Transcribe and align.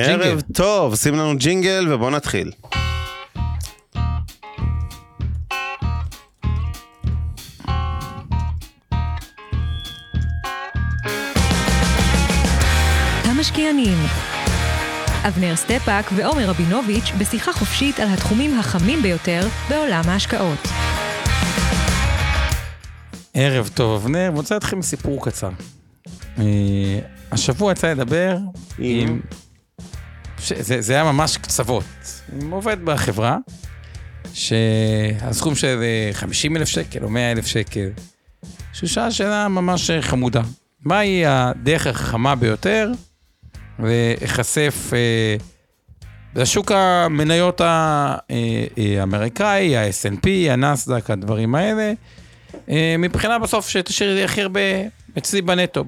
ערב 0.00 0.40
טוב, 0.54 0.96
שים 0.96 1.14
לנו 1.14 1.36
ג'ינגל 1.36 1.92
ובוא 1.92 2.10
נתחיל. 2.10 2.52
המשקיענים. 13.24 13.98
אבנר 15.28 15.56
סטפאק 15.56 16.10
ועומר 16.16 16.44
רבינוביץ' 16.44 17.12
בשיחה 17.18 17.52
חופשית 17.52 18.00
על 18.00 18.08
התחומים 18.08 18.58
החמים 18.58 19.02
ביותר 19.02 19.40
בעולם 19.68 20.02
ההשקעות. 20.06 20.68
ערב 23.34 23.70
טוב, 23.74 24.02
אבנר, 24.02 24.30
רוצה 24.34 24.54
להתחיל 24.54 24.78
מסיפור 24.78 25.24
קצר. 25.24 25.50
אה, 26.38 26.44
השבוע 27.32 27.72
יצא 27.72 27.90
לדבר 27.90 28.36
עם... 28.78 29.20
ש- 30.40 30.52
זה, 30.52 30.80
זה 30.80 30.92
היה 30.92 31.04
ממש 31.04 31.36
קצוות. 31.36 31.84
עובד 32.50 32.84
בחברה, 32.84 33.36
שהסכום 34.34 35.54
של 35.54 35.80
אה, 35.82 36.10
50 36.12 36.56
אלף 36.56 36.68
שקל 36.68 37.04
או 37.04 37.10
100 37.10 37.32
אלף 37.32 37.46
שקל, 37.46 37.88
שהוא 38.72 38.88
שאל 38.88 39.10
שאלה 39.10 39.48
ממש 39.48 39.90
אה, 39.90 40.02
חמודה. 40.02 40.42
מהי 40.84 41.26
הדרך 41.26 41.86
החכמה 41.86 42.34
ביותר 42.34 42.90
להיחשף 43.78 44.90
אה, 44.92 45.36
לשוק 46.36 46.72
המניות 46.72 47.60
אה, 47.60 48.16
האמריקאי, 49.00 49.76
ה-S&P, 49.76 50.28
הנסדק, 50.50 51.10
הדברים 51.10 51.54
האלה, 51.54 51.92
אה, 52.68 52.94
מבחינה 52.98 53.38
בסוף 53.38 53.68
שתשאיר 53.68 54.14
לי 54.14 54.24
הכי 54.24 54.42
הרבה 54.42 54.60
אצלי 55.18 55.42
בנטו, 55.42 55.84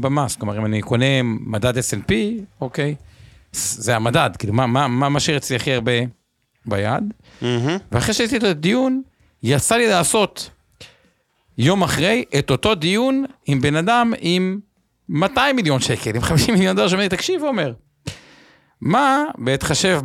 במס. 0.00 0.36
כלומר, 0.36 0.58
אם 0.58 0.64
אני 0.64 0.82
קונה 0.82 1.22
מדד 1.22 1.78
S&P, 1.78 2.12
אוקיי, 2.60 2.94
זה 3.56 3.96
המדד, 3.96 4.30
כאילו, 4.38 4.52
מה, 4.52 4.66
מה, 4.66 4.88
מה 4.88 5.08
משאיר 5.08 5.36
אצלי 5.36 5.56
הכי 5.56 5.72
הרבה 5.72 5.92
ביד? 6.66 7.14
מהמם. 7.42 7.76
ואחרי 7.92 8.14
שעשיתי 8.14 8.36
את 8.36 8.42
הדיון, 8.42 9.02
יצא 9.42 9.76
לי 9.76 9.88
לעשות 9.88 10.50
יום 11.58 11.82
אחרי 11.82 12.24
את 12.38 12.50
אותו 12.50 12.74
דיון 12.74 13.24
עם 13.46 13.60
בן 13.60 13.76
אדם 13.76 14.12
עם 14.20 14.58
200 15.08 15.56
מיליון 15.56 15.80
שקל, 15.80 16.14
עם 16.14 16.22
50 16.22 16.54
מיליון 16.54 16.76
דולר, 16.76 16.88
שאומר 16.88 17.02
לי, 17.02 17.08
תקשיב, 17.08 17.42
עומר, 17.42 17.72
מה, 18.80 19.24
בהתחשב 19.38 20.00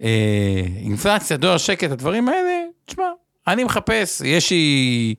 באינפלציה, 0.00 1.36
דולר 1.36 1.58
שקט, 1.58 1.90
הדברים 1.90 2.28
האלה, 2.28 2.62
תשמע, 2.86 3.04
אני 3.46 3.64
מחפש, 3.64 4.22
יש 4.24 4.50
לי 4.50 5.14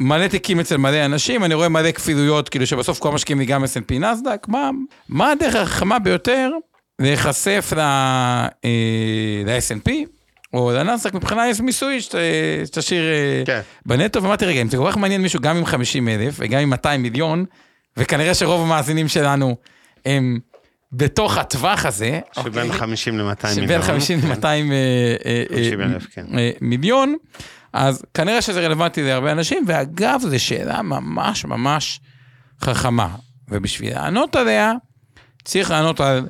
מלא 0.00 0.26
תיקים 0.28 0.60
אצל 0.60 0.76
מלא 0.76 1.04
אנשים, 1.04 1.44
אני 1.44 1.54
רואה 1.54 1.68
מלא 1.68 1.92
כפילויות, 1.92 2.48
כאילו 2.48 2.66
שבסוף 2.66 2.98
כל 2.98 3.08
המשקיעים 3.08 3.38
לי 3.38 3.46
גם 3.46 3.64
S&P 3.64 3.94
נסדק, 4.00 4.46
מה, 4.48 4.70
מה 5.08 5.30
הדרך 5.30 5.54
החכמה 5.54 5.98
ביותר 5.98 6.50
להיחשף 6.98 7.72
ל- 7.76 7.80
אה, 7.80 8.48
ל-S&P 9.46 9.90
או 10.54 10.72
לנסדק 10.72 11.14
מבחינה 11.14 11.42
מיסוי 11.62 12.00
שת- 12.00 12.14
שתשאיר 12.66 13.04
אה, 13.04 13.42
כן. 13.46 13.60
בנטו, 13.86 14.22
ואמרתי, 14.22 14.44
רגע, 14.44 14.62
אם 14.62 14.68
זה 14.68 14.76
כל 14.76 14.86
כך 14.90 14.96
מעניין 14.96 15.22
מישהו 15.22 15.40
גם 15.40 15.56
עם 15.56 15.64
50 15.66 16.08
אלף 16.08 16.34
וגם 16.38 16.60
עם 16.60 16.70
200 16.70 17.02
מיליון, 17.02 17.44
וכנראה 17.96 18.34
שרוב 18.34 18.60
המאזינים 18.60 19.08
שלנו 19.08 19.56
הם 20.06 20.38
בתוך 20.92 21.38
הטווח 21.38 21.86
הזה, 21.86 22.20
שבין 22.32 22.66
אוקיי? 22.66 22.78
50 22.78 23.18
ל-200 23.18 23.46
מיליון. 23.48 23.64
שבין 23.68 23.82
50 23.82 24.20
כן. 24.20 24.28
ל-200 24.28 24.34
50,000, 24.34 24.70
כן. 26.14 26.24
אה, 26.38 26.50
מיליון, 26.60 27.16
אז 27.74 28.02
כנראה 28.14 28.42
שזה 28.42 28.60
רלוונטי 28.60 29.02
להרבה 29.02 29.32
אנשים, 29.32 29.64
ואגב, 29.66 30.20
זו 30.22 30.40
שאלה 30.40 30.82
ממש 30.82 31.44
ממש 31.44 32.00
חכמה. 32.60 33.16
ובשביל 33.48 33.94
לענות 33.94 34.36
עליה, 34.36 34.72
צריך 35.44 35.70
לענות 35.70 36.00
על 36.00 36.28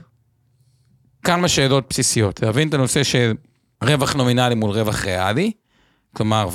כמה 1.23 1.49
שאלות 1.49 1.87
בסיסיות. 1.91 2.43
להבין 2.43 2.69
את 2.69 2.75
הנושא 2.75 3.03
של 3.03 3.33
רווח 3.85 4.15
נומינלי 4.15 4.55
מול 4.55 4.71
רווח 4.71 5.05
ריאלי, 5.05 5.53
כלומר, 6.17 6.49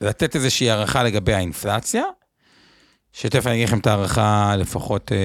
ולתת 0.00 0.36
איזושהי 0.36 0.70
הערכה 0.70 1.02
לגבי 1.02 1.34
האינפלציה, 1.34 2.02
שתכף 3.12 3.46
אני 3.46 3.54
אגיד 3.54 3.68
לכם 3.68 3.78
את 3.78 3.86
ההערכה 3.86 4.56
לפחות 4.58 5.12
אה, 5.12 5.16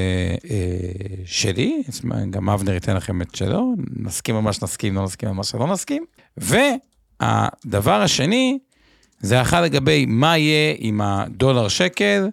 אה, 0.49 1.23
שלי, 1.25 1.83
גם 2.29 2.49
אבנר 2.49 2.73
ייתן 2.73 2.95
לכם 2.95 3.21
את 3.21 3.35
שלו, 3.35 3.75
נסכים 3.95 4.35
ממש 4.35 4.63
נסכים, 4.63 4.95
לא 4.95 5.03
נסכים 5.03 5.29
ממש 5.29 5.55
לא 5.55 5.67
נסכים. 5.67 6.05
והדבר 6.37 8.01
השני, 8.01 8.59
זה 9.21 9.35
הערכה 9.35 9.61
לגבי 9.61 10.05
מה 10.07 10.37
יהיה 10.37 10.75
עם 10.77 11.01
הדולר 11.01 11.67
שקל 11.67 12.27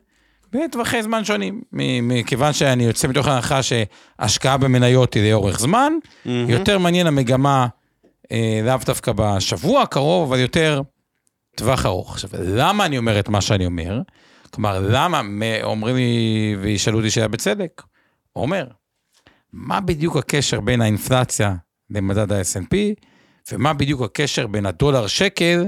בטווחי 0.53 1.03
זמן 1.03 1.25
שונים. 1.25 1.62
מכיוון 2.03 2.53
שאני 2.53 2.84
יוצא 2.84 3.09
מתוך 3.09 3.26
ההנחה 3.26 3.60
שהשקעה 3.62 4.56
במניות 4.56 5.15
היא 5.15 5.31
לאורך 5.31 5.60
זמן, 5.60 5.93
מהמם. 6.25 6.50
יותר 6.50 6.78
מעניין 6.78 7.06
המגמה, 7.06 7.66
אה, 8.32 8.60
לאו 8.65 8.76
דווקא 8.87 9.12
בשבוע 9.16 9.82
הקרוב, 9.82 10.32
אבל 10.32 10.41
יותר 10.41 10.82
טווח 11.56 11.87
ארוך. 11.87 12.12
עכשיו, 12.12 12.31
למה 12.38 12.87
אני 12.87 12.99
אומר 12.99 13.20
את 13.20 13.28
מה 13.28 13.41
שאני 13.41 13.66
אומר? 13.66 14.00
כלומר, 14.50 14.81
למה 14.88 15.20
אומרים 15.62 15.97
לי 15.97 16.56
וישאלו 16.60 16.99
אותי 16.99 17.10
שאלה 17.10 17.28
בצדק? 17.28 17.82
אומר, 18.37 18.66
מה 19.53 19.81
בדיוק 19.81 20.16
הקשר 20.16 20.60
בין 20.60 20.81
האינפלציה 20.81 21.55
למדד 21.91 22.32
ה-S&P, 22.32 22.76
ומה 23.53 23.72
בדיוק 23.72 24.03
הקשר 24.03 24.47
בין 24.47 24.66
הדולר 24.66 25.06
שקל 25.06 25.66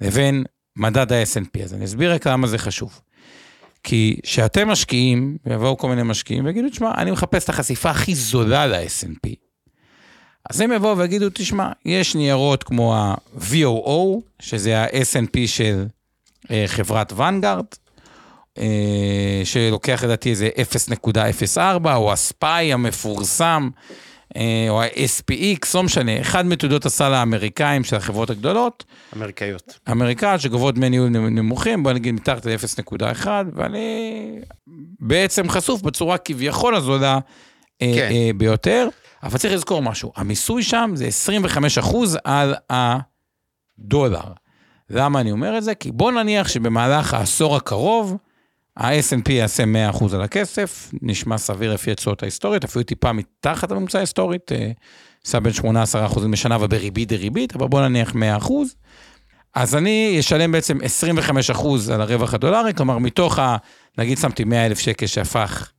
לבין 0.00 0.44
מדד 0.76 1.12
ה-S&P? 1.12 1.64
אז 1.64 1.74
אני 1.74 1.84
אסביר 1.84 2.14
רק 2.14 2.26
למה 2.26 2.46
זה 2.46 2.58
חשוב. 2.58 3.00
כי 3.82 4.20
כשאתם 4.22 4.68
משקיעים, 4.68 5.36
ויבואו 5.44 5.78
כל 5.78 5.88
מיני 5.88 6.02
משקיעים 6.02 6.44
ויגידו, 6.44 6.68
תשמע, 6.68 6.92
אני 6.96 7.10
מחפש 7.10 7.44
את 7.44 7.48
החשיפה 7.48 7.90
הכי 7.90 8.14
זולה 8.14 8.66
ל-S&P. 8.66 9.30
אז 10.50 10.60
הם 10.60 10.72
יבואו 10.72 10.98
ויגידו, 10.98 11.26
תשמע, 11.34 11.68
יש 11.84 12.14
ניירות 12.14 12.64
כמו 12.64 12.96
ה-VOO, 12.96 14.20
שזה 14.40 14.78
ה-S&P 14.78 15.46
של 15.46 15.86
אה, 16.50 16.64
חברת 16.66 17.12
ונגארד, 17.12 17.64
אה, 18.58 19.40
שלוקח 19.44 20.04
לדעתי 20.04 20.30
איזה 20.30 20.48
0.04, 20.56 21.94
או 21.94 22.12
הספאי 22.12 22.72
המפורסם, 22.72 23.68
או 24.68 24.82
ה-SPX, 24.82 25.68
לא 25.74 25.82
משנה, 25.82 26.20
אחד 26.20 26.46
מתעודות 26.46 26.86
הסל 26.86 27.14
האמריקאים 27.14 27.84
של 27.84 27.96
החברות 27.96 28.30
הגדולות, 28.30 28.84
אמריקאיות. 29.16 29.78
אמריקאיות 29.90 30.40
שגובות 30.40 30.74
דמי 30.74 30.90
ניהול 30.90 31.08
נמוכים, 31.08 31.82
בוא 31.82 31.92
נגיד 31.92 32.14
מתחת 32.14 32.46
ל-0.1, 32.46 33.26
ואני 33.54 34.38
בעצם 35.00 35.48
חשוף 35.48 35.82
בצורה 35.82 36.18
כביכול 36.18 36.74
הזולה 36.74 37.18
אה, 37.82 37.92
כן. 37.94 38.08
אה, 38.12 38.30
ביותר. 38.36 38.88
אבל 39.22 39.38
צריך 39.38 39.54
לזכור 39.54 39.82
משהו, 39.82 40.12
המיסוי 40.16 40.62
שם 40.62 40.90
זה 40.94 41.08
25% 41.82 41.96
על 42.24 42.54
הדולר. 42.70 44.32
למה 44.90 45.20
אני 45.20 45.32
אומר 45.32 45.58
את 45.58 45.64
זה? 45.64 45.74
כי 45.74 45.92
בוא 45.92 46.12
נניח 46.12 46.48
שבמהלך 46.48 47.14
העשור 47.14 47.56
הקרוב, 47.56 48.16
ה-S&P 48.76 49.32
יעשה 49.32 49.64
100% 49.92 50.14
על 50.14 50.22
הכסף, 50.22 50.90
נשמע 51.02 51.38
סביר 51.38 51.74
לפי 51.74 51.90
התשואות 51.90 52.22
ההיסטוריות, 52.22 52.64
אפילו 52.64 52.84
טיפה 52.84 53.12
מתחת 53.12 53.70
לממוצע 53.70 53.98
ההיסטורית, 53.98 54.52
אה, 54.52 54.70
עשה 55.26 55.40
בין 55.40 55.52
8-10% 55.52 56.20
בשנה 56.30 56.56
ובריבית 56.60 57.08
דריבית, 57.08 57.56
אבל 57.56 57.68
בוא 57.68 57.80
נניח 57.80 58.14
100%. 58.14 58.16
אז 59.54 59.74
אני 59.74 60.16
אשלם 60.20 60.52
בעצם 60.52 60.78
25% 60.80 61.90
על 61.92 62.00
הרווח 62.00 62.34
הדולרי, 62.34 62.74
כלומר 62.74 62.98
מתוך 62.98 63.38
ה... 63.38 63.56
נגיד 63.98 64.18
שמתי 64.18 64.44
100 64.44 64.66
אלף 64.66 64.78
שקל 64.78 65.06
שהפך 65.06 65.70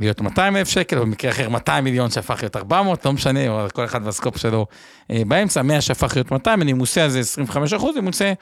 להיות 0.00 0.20
200 0.20 0.56
אלף 0.56 0.68
שקל, 0.68 0.98
או 0.98 1.02
במקרה 1.02 1.30
אחר 1.30 1.48
200 1.48 1.84
מיליון 1.84 2.10
שהפך 2.10 2.42
להיות 2.42 2.56
400, 2.56 3.06
לא 3.06 3.12
משנה, 3.12 3.48
או 3.48 3.66
כל 3.72 3.84
אחד 3.84 4.00
והסקופ 4.04 4.36
שלו 4.36 4.66
אה, 5.10 5.22
באמצע, 5.26 5.62
100 5.62 5.80
שהפך 5.80 6.16
להיות 6.16 6.30
200, 6.30 6.62
אני 6.62 6.72
מוצא 6.72 7.00
על 7.00 7.10
זה 7.10 7.20
25 7.20 7.72
אחוז, 7.72 7.96
אני 7.96 8.04
מוצא 8.04 8.32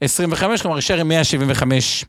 25, 0.00 0.62
כלומר 0.62 0.76
יישאר 0.76 1.00
עם 1.00 1.08
175 1.08 2.04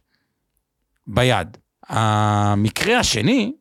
ביד. 1.14 1.58
המקרה 1.90 3.00
השני, 3.00 3.54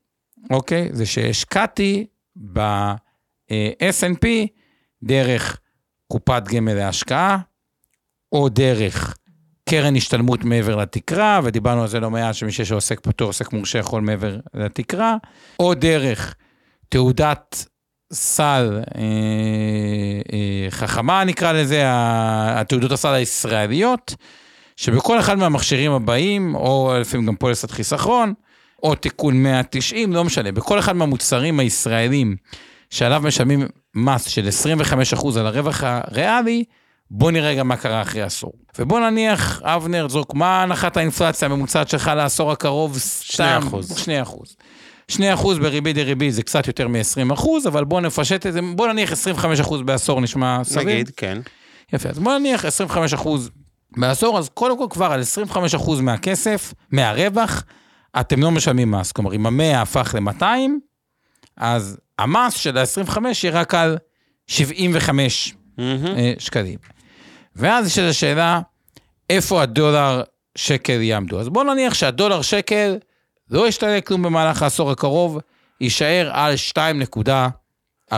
אוקיי, 0.50 0.88
זה 0.92 1.06
שהשקעתי 1.06 2.06
ב-S&P 2.52 4.26
דרך 5.02 5.58
קופת 6.08 6.42
גמל 6.48 6.74
להשקעה, 6.74 7.38
או 8.32 8.48
דרך 8.48 9.16
קרן 9.68 9.96
השתלמות 9.96 10.44
מעבר 10.44 10.76
לתקרה, 10.76 11.40
ודיברנו 11.44 11.82
על 11.82 11.88
זה 11.88 12.00
לא 12.00 12.10
מעט, 12.10 12.34
שמי 12.34 12.52
שיש 12.52 12.72
עוסק 12.72 13.00
פטור, 13.00 13.26
עוסק 13.26 13.52
מורשה 13.52 13.78
יכול 13.78 14.02
מעבר 14.02 14.36
לתקרה, 14.54 15.16
או 15.58 15.74
דרך 15.74 16.34
תעודת 16.88 17.66
סל 18.12 18.80
אה, 18.96 19.02
אה, 20.32 20.70
חכמה, 20.70 21.24
נקרא 21.24 21.52
לזה, 21.52 21.82
התעודות 21.86 22.92
הסל 22.92 23.12
הישראליות, 23.12 24.14
שבכל 24.80 25.20
אחד 25.20 25.38
מהמכשירים 25.38 25.92
הבאים, 25.92 26.54
או 26.54 26.94
לפעמים 27.00 27.26
גם 27.26 27.36
פוליסת 27.36 27.70
חיסכון, 27.70 28.34
או 28.82 28.94
תיקון 28.94 29.42
190, 29.42 30.12
לא 30.12 30.24
משנה, 30.24 30.52
בכל 30.52 30.78
אחד 30.78 30.96
מהמוצרים 30.96 31.60
הישראלים 31.60 32.36
שעליו 32.90 33.22
משלמים 33.24 33.66
מס 33.94 34.24
של 34.24 34.48
25% 35.12 35.38
על 35.38 35.46
הרווח 35.46 35.82
הריאלי, 35.84 36.64
בוא 37.10 37.30
נראה 37.30 37.54
גם 37.54 37.68
מה 37.68 37.76
קרה 37.76 38.02
אחרי 38.02 38.22
עשור. 38.22 38.52
ובוא 38.78 39.00
נניח, 39.00 39.62
אבנר, 39.64 40.08
זרוק, 40.08 40.34
מה 40.34 40.62
הנחת 40.62 40.96
האינפלציה 40.96 41.48
הממוצעת 41.48 41.88
שלך 41.88 42.10
לעשור 42.16 42.52
הקרוב? 42.52 42.98
סתם, 42.98 43.60
2%. 43.70 43.74
2%. 45.10 45.12
2% 45.12 45.18
בריבית 45.60 45.96
דריבית 45.96 46.34
זה 46.34 46.42
קצת 46.42 46.66
יותר 46.66 46.88
מ-20%, 46.88 47.48
אבל 47.68 47.84
בואו 47.84 48.00
נפשט 48.00 48.46
את 48.46 48.52
זה, 48.52 48.60
בואו 48.74 48.92
נניח 48.92 49.12
25% 49.12 49.82
בעשור 49.84 50.20
נשמע 50.20 50.60
סביר. 50.64 50.84
נגיד, 50.84 51.10
כן. 51.16 51.38
יפה, 51.92 52.08
אז 52.08 52.18
בואו 52.18 52.38
נניח 52.38 52.64
25% 52.64 53.28
בעשור, 53.96 54.38
אז 54.38 54.48
קודם 54.48 54.78
כל 54.78 54.86
כבר 54.90 55.06
על 55.06 55.20
25% 55.76 56.00
מהכסף, 56.02 56.74
מהרווח, 56.90 57.64
אתם 58.20 58.42
לא 58.42 58.50
משלמים 58.50 58.90
מס. 58.90 59.12
כלומר, 59.12 59.34
אם 59.34 59.46
המאה 59.46 59.82
הפך 59.82 60.14
ל-200, 60.14 60.44
אז 61.56 61.98
המס 62.18 62.54
של 62.54 62.78
ה-25 62.78 63.18
יהיה 63.44 63.60
רק 63.60 63.74
על 63.74 63.98
75 64.46 65.54
מהמם. 65.78 66.06
אה, 66.06 66.32
שקלים. 66.38 66.78
ואז 67.56 67.86
יש 67.86 67.98
את 67.98 68.04
השאלה, 68.04 68.60
איפה 69.30 69.62
הדולר 69.62 70.22
שקל 70.56 71.02
יעמדו? 71.02 71.40
אז 71.40 71.48
בואו 71.48 71.74
נניח 71.74 71.94
שהדולר 71.94 72.42
שקל 72.42 72.98
לא 73.50 73.68
ישתנה 73.68 74.00
כלום 74.00 74.22
במהלך 74.22 74.62
העשור 74.62 74.90
הקרוב, 74.90 75.38
יישאר 75.80 76.30
על 76.32 76.54
2.43, 78.12 78.14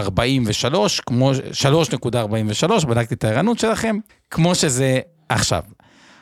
כמו 1.07 1.33
3.43, 1.63 2.87
בדקתי 2.87 3.15
את 3.15 3.25
הערנות 3.25 3.59
שלכם, 3.59 3.99
כמו 4.31 4.55
שזה 4.55 5.01
עכשיו. 5.33 5.63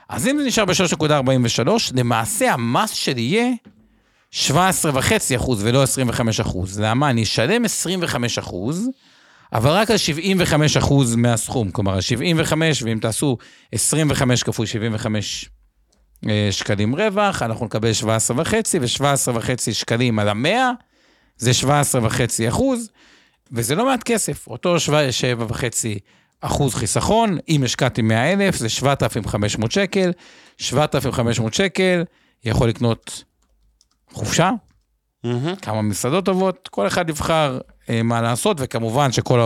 אז 0.09 0.27
אם 0.27 0.39
זה 0.39 0.45
נשאר 0.45 0.65
ב-3.43, 0.65 1.69
למעשה 1.97 2.53
המס 2.53 2.91
שלי 2.91 3.21
יהיה 3.21 3.53
17.5 4.35 5.37
אחוז 5.37 5.65
ולא 5.65 5.83
25 5.83 6.41
אחוז. 6.41 6.81
למה? 6.81 7.11
אני 7.11 7.23
אשלם 7.23 7.65
25 7.65 8.39
אחוז, 8.39 8.89
אבל 9.53 9.71
רק 9.71 9.91
על 9.91 9.97
75 9.97 10.77
אחוז 10.77 11.17
מהסכום. 11.17 11.71
כלומר, 11.71 11.95
על 11.95 12.01
75, 12.01 12.83
ואם 12.83 12.99
תעשו 13.01 13.37
25 13.73 14.43
כפול 14.43 14.67
75 14.67 15.51
אה, 16.29 16.49
שקלים 16.51 16.97
רווח, 16.97 17.43
אנחנו 17.43 17.67
נקבל 17.67 17.93
17 17.93 18.41
וחצי, 18.41 18.79
ו-17 18.79 19.31
וחצי 19.35 19.75
שקלים 19.75 20.19
על 20.19 20.29
המאה, 20.29 20.71
זה 21.37 21.55
17 21.55 22.07
וחצי 22.07 22.49
אחוז, 22.49 22.91
וזה 23.53 23.75
לא 23.75 23.87
מעט 23.87 24.03
כסף. 24.03 24.47
אותו 24.47 24.81
7 24.81 25.45
וחצי 25.49 25.99
אחוז 26.41 26.75
חיסכון, 26.75 27.39
אם 27.49 27.63
השקעתי 27.65 28.03
100 28.03 28.33
אלף, 28.33 28.57
זה 28.57 28.69
7,500 28.69 29.73
שקל. 29.73 30.13
7,500 30.59 31.55
שקל 31.55 32.03
יכול 32.45 32.69
לקנות 32.69 33.25
חופשה, 34.13 34.51
מהמם. 35.25 35.55
כמה 35.57 35.83
מסעדות 35.83 36.25
טובות, 36.25 36.69
כל 36.73 36.87
אחד 36.87 37.09
יבחר 37.11 37.59
אה, 37.91 38.03
מה 38.03 38.23
לעשות, 38.23 38.57
וכמובן 38.61 39.13
שכל 39.13 39.41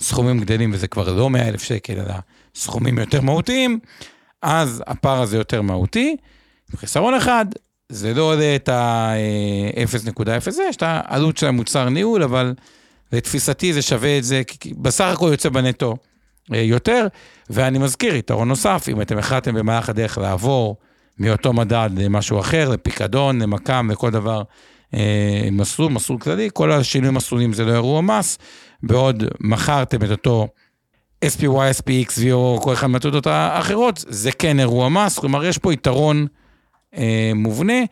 הסכומים 0.00 0.40
גדלים 0.40 0.70
וזה 0.74 0.88
כבר 0.88 1.12
לא 1.16 1.30
100 1.30 1.48
אלף 1.48 1.62
שקל, 1.62 1.92
אלא 2.00 2.14
סכומים 2.54 2.98
יותר 2.98 3.20
מהותיים, 3.20 3.78
אז 4.42 4.82
הפער 4.86 5.22
הזה 5.22 5.36
יותר 5.36 5.62
מהותי. 5.62 6.16
חיסרון 6.76 7.14
אחד, 7.14 7.46
זה 7.88 8.14
לא 8.14 8.22
עולה 8.22 8.56
את 8.56 8.68
ה-0.0, 8.68 10.22
יש 10.68 10.76
את 10.76 10.82
העלות 10.86 11.36
של 11.36 11.46
המוצר 11.46 11.88
ניהול, 11.88 12.22
אבל 12.22 12.54
לתפיסתי 13.12 13.72
זה 13.72 13.82
שווה 13.82 14.18
את 14.18 14.24
זה, 14.24 14.42
כי- 14.46 14.74
בסך 14.74 15.04
הכל 15.04 15.28
יוצא 15.30 15.48
בנטו 15.48 15.90
אה, 15.90 15.96
יותר, 16.52 17.06
ואני 17.50 17.78
מזכיר, 17.78 18.14
יתרון 18.14 18.48
נוסף, 18.48 18.88
אם 18.88 19.00
אתם 19.00 19.18
החלטתם 19.18 19.54
במהלך 19.54 19.88
הדרך 19.88 20.18
לעבור 20.18 20.76
מאותו 21.18 21.52
מדד 21.52 21.90
למשהו 21.96 22.40
אחר, 22.40 22.68
לפיקדון, 22.68 23.42
למקם, 23.42 23.88
לכל 23.92 24.10
דבר, 24.10 24.42
אה, 24.94 25.48
מסלול, 25.52 25.92
מסלול 25.92 26.18
כללי, 26.18 26.48
כל 26.52 26.72
השינויים 26.72 27.14
מסלולים 27.14 27.52
זה 27.52 27.64
לא 27.64 27.72
אירוע 27.72 28.00
מס, 28.00 28.38
בעוד 28.82 29.24
מכרתם 29.40 30.04
את 30.04 30.10
אותו 30.10 30.48
SPY, 31.24 31.80
SPX, 31.80 32.18
VO, 32.18 32.62
כל 32.62 32.72
אחד 32.72 32.86
מהתעודות 32.86 33.26
האחרות, 33.26 34.04
זה 34.08 34.32
כן 34.32 34.60
אירוע 34.60 34.88
מס, 34.88 35.18
כלומר 35.18 35.44
יש 35.44 35.58
פה 35.58 35.72
יתרון 35.72 36.26
אה, 36.96 37.32
מובנה. 37.34 37.82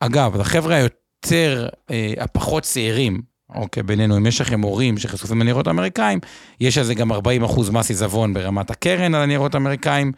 אגב, 0.00 0.36
לחבר'ה 0.36 0.76
היותר, 0.76 1.68
אה, 1.90 2.12
הפחות 2.18 2.62
צעירים, 2.62 3.22
אוקיי, 3.56 3.82
בינינו, 3.82 4.16
אם 4.16 4.26
יש 4.26 4.40
לכם 4.40 4.60
הורים 4.60 4.98
שחשופים 4.98 5.40
לניירות 5.40 5.66
האמריקאים, 5.66 6.18
יש 6.60 6.78
על 6.78 6.84
זה 6.84 6.94
גם 6.94 7.12
40% 7.12 7.16
מס 7.72 7.88
עיזבון 7.88 8.34
ברמת 8.34 8.70
הקרן 8.70 9.14
על 9.14 9.22
הניירות 9.22 9.54
האמריקאים, 9.54 10.12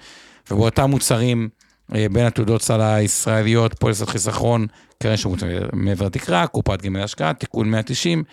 ובאותם 0.50 0.90
מוצרים, 0.90 1.48
אה, 1.94 2.06
בין 2.12 2.26
התעודות 2.26 2.62
סל 2.62 2.80
הישראליות, 2.80 3.74
פוליסת 3.78 4.08
חיסכון, 4.08 4.66
קרן 5.02 5.16
שמוצא 5.16 5.46
מעבר 5.72 6.08
תקרה, 6.08 6.46
קופת 6.46 6.82
גמל 6.82 7.02
השקעה, 7.02 7.34
תיקון 7.34 7.70
190, 7.70 8.24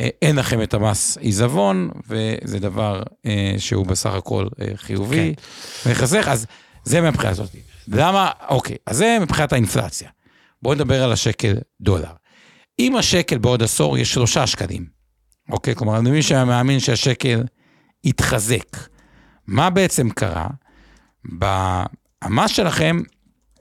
אה, 0.00 0.08
אין 0.22 0.36
לכם 0.36 0.62
את 0.62 0.74
המס 0.74 1.16
עיזבון, 1.16 1.90
וזה 2.08 2.58
דבר 2.58 3.02
אה, 3.26 3.54
שהוא 3.58 3.86
בסך 3.86 4.14
הכל 4.14 4.46
אה, 4.60 4.68
חיובי. 4.76 5.34
וחסך, 5.86 6.28
אז 6.28 6.46
זה 6.84 7.00
מבחינה 7.00 7.30
הזאת. 7.30 7.50
למה, 7.88 8.30
אוקיי, 8.48 8.76
אז 8.86 8.96
זה 8.96 9.18
מבחינת 9.20 9.52
האינפלציה. 9.52 10.08
בואו 10.62 10.74
נדבר 10.74 11.04
על 11.04 11.12
השקל 11.12 11.54
דולר. 11.80 12.12
אם 12.78 12.96
השקל 12.96 13.38
בעוד 13.38 13.62
עשור 13.62 13.98
יש 13.98 14.12
שלושה 14.12 14.46
שקלים, 14.46 14.86
אוקיי? 15.50 15.74
כלומר, 15.74 15.98
למי 15.98 16.22
שמאמין 16.22 16.80
שהשקל 16.80 17.42
יתחזק, 18.04 18.76
מה 19.46 19.70
בעצם 19.70 20.10
קרה? 20.10 20.46
המס 22.22 22.50
שלכם 22.50 23.02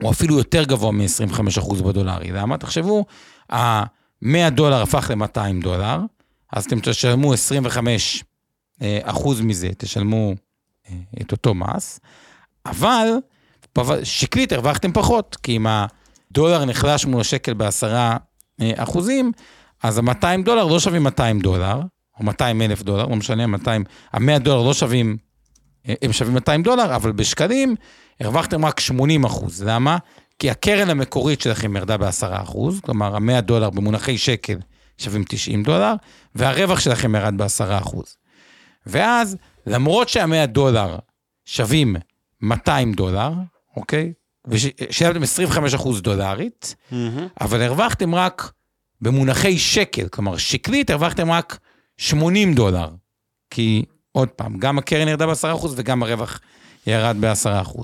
הוא 0.02 0.12
אפילו 0.12 0.38
יותר 0.38 0.64
גבוה 0.64 0.92
מ-25% 0.92 1.84
בדולרי. 1.84 2.32
למה? 2.32 2.58
תחשבו, 2.58 3.06
ה-100 3.52 4.50
דולר 4.52 4.82
הפך 4.82 5.12
ל-200 5.12 5.64
דולר, 5.64 6.00
אז 6.54 6.66
אתם 6.66 6.80
תשלמו 6.80 7.34
25 7.34 8.24
אה, 8.82 9.00
אחוז 9.04 9.42
מזה, 9.42 9.70
תשלמו 9.78 10.34
אה, 10.90 10.96
את 11.22 11.32
אותו 11.32 11.54
מס, 11.54 12.00
אבל 12.66 13.08
שקלית 14.04 14.52
הרווחתם 14.52 14.94
פחות, 14.94 15.38
כי 15.44 15.58
אם 15.58 15.68
הדולר 15.68 16.66
נחלש 16.66 17.06
מול 17.06 17.22
השקל 17.22 17.54
בעשרה 17.54 18.18
אחוזים, 18.76 19.32
אז 19.84 19.98
ה-200 19.98 20.44
דולר 20.46 20.66
לא 20.66 20.80
שווים 20.80 21.04
200 21.04 21.40
דולר, 21.40 21.82
או 22.20 22.24
200 22.26 22.62
אלף 22.62 22.82
דולר, 22.82 23.08
לא 23.08 23.16
משנה, 23.16 23.48
200, 23.48 23.84
ה-100 24.14 24.40
דולר 24.40 24.68
לא 24.68 24.74
שווים, 24.74 25.18
אה, 25.90 25.94
הם 26.02 26.12
שווים 26.12 26.34
200 26.34 26.64
דולר, 26.64 26.96
אבל 26.96 27.12
בשקלים 27.12 27.76
הרווחתם 28.20 28.66
רק 28.66 28.80
80 28.80 29.24
אחוז. 29.24 29.64
למה? 29.64 29.98
כי 30.40 30.50
הקרן 30.50 30.90
המקורית 30.90 31.42
שלכם 31.42 31.78
ירדה 31.78 31.98
ב-10 31.98 32.44
אחוז, 32.44 32.80
כלומר, 32.80 33.16
ה-100 33.16 33.42
דולר 33.42 33.70
במונחי 33.70 34.18
שקל 34.18 34.58
שווים 34.98 35.24
90 35.30 35.64
דולר, 35.64 35.94
והרווח 36.36 36.80
שלכם 36.80 37.16
ירד 37.16 37.38
ב-10 37.38 37.78
אחוז. 37.78 38.18
ואז, 38.86 39.38
למרות 39.66 40.10
שה-100 40.10 40.46
דולר 40.46 40.98
שווים 41.46 41.96
200 42.42 42.94
דולר, 42.94 43.32
אוקיי? 43.76 44.14
ושילמתם 44.48 45.24
25 45.24 45.74
אחוז 45.74 46.02
דולרית, 46.02 46.76
מהמם. 46.92 47.28
אבל 47.42 47.62
הרווחתם 47.62 48.16
רק 48.16 48.52
במונחי 49.02 49.58
שקל, 49.58 50.08
כלומר 50.08 50.38
שקלית 50.38 50.90
הרווחתם 50.90 51.32
רק 51.32 51.60
80 51.98 52.54
דולר. 52.54 52.90
כי 53.50 53.86
עוד 54.12 54.30
פעם, 54.30 54.58
גם 54.58 54.78
הקרן 54.78 55.08
ירדה 55.08 55.28
ב-10% 55.28 55.68
וגם 55.76 56.04
הרווח 56.04 56.40
ירד 56.88 57.18
ב-10%. 57.20 57.82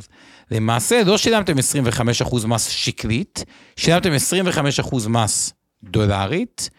למעשה 0.51 1.03
לא 1.03 1.17
שילמתם 1.17 1.53
25% 2.21 2.47
מס 2.47 2.67
שקלית, 2.67 3.43
שילמתם 3.75 4.09
25% 4.79 5.09
מס 5.09 5.53
דולרית, 5.83 6.69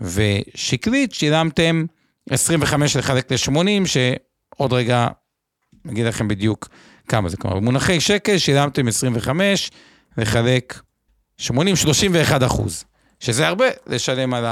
ושקלית 0.00 1.12
שילמתם 1.12 1.84
25 2.30 2.96
לחלק 2.96 3.32
ל-80, 3.32 3.86
שעוד 3.86 4.72
רגע 4.72 5.08
נגיד 5.84 6.06
לכם 6.06 6.28
בדיוק 6.28 6.68
כמה 7.08 7.28
זה. 7.28 7.36
כלומר, 7.36 7.56
במונחי 7.56 8.00
שקל 8.00 8.38
שילמתם 8.38 8.88
25 8.88 9.70
לחלק 10.18 10.80
80, 11.38 11.76
31 11.76 12.42
אחוז, 12.42 12.84
שזה 13.20 13.48
הרבה 13.48 13.64
לשלם 13.86 14.34
על 14.34 14.44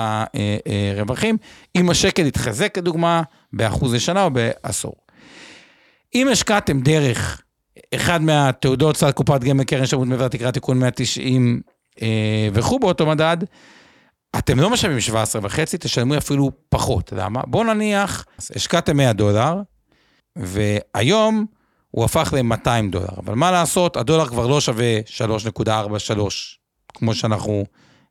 הרווחים, 0.96 1.36
אם 1.76 1.90
השקל 1.90 2.26
יתחזק, 2.26 2.78
לדוגמה, 2.78 3.22
באחוז 3.52 3.94
לשנה 3.94 4.24
או 4.24 4.30
בעשור. 4.30 4.94
אם 6.14 6.28
השקעתם 6.28 6.80
דרך 6.80 7.42
אחד 7.94 8.22
מהתעודות 8.22 8.96
סל 8.96 9.10
קופת 9.10 9.44
גמל, 9.44 9.64
קרן 9.64 9.86
שירות 9.86 10.08
מעבר 10.08 10.28
תקרה 10.28 10.52
תיקון 10.52 10.78
190 10.78 11.60
אה, 12.02 12.48
וכו' 12.52 12.78
באותו 12.78 13.06
מדד, 13.06 13.36
אתם 14.38 14.60
לא 14.60 14.70
משלמים 14.70 15.00
17 15.00 15.40
וחצי, 15.44 15.78
תשלמו 15.80 16.16
אפילו 16.16 16.50
פחות. 16.68 17.12
למה? 17.16 17.40
בואו 17.46 17.64
נניח, 17.64 18.24
השקעתם 18.56 18.96
100 18.96 19.12
דולר, 19.12 19.60
והיום 20.36 21.46
הוא 21.92 22.04
הפך 22.04 22.34
ל-200 22.36 22.90
דולר. 22.90 23.14
אבל 23.18 23.34
מה 23.34 23.50
לעשות, 23.50 23.96
הדולר 23.96 24.26
כבר 24.26 24.46
לא 24.46 24.60
שווה 24.60 25.00
3.43, 25.58 26.20
כמו 26.88 27.14
שאנחנו 27.14 27.64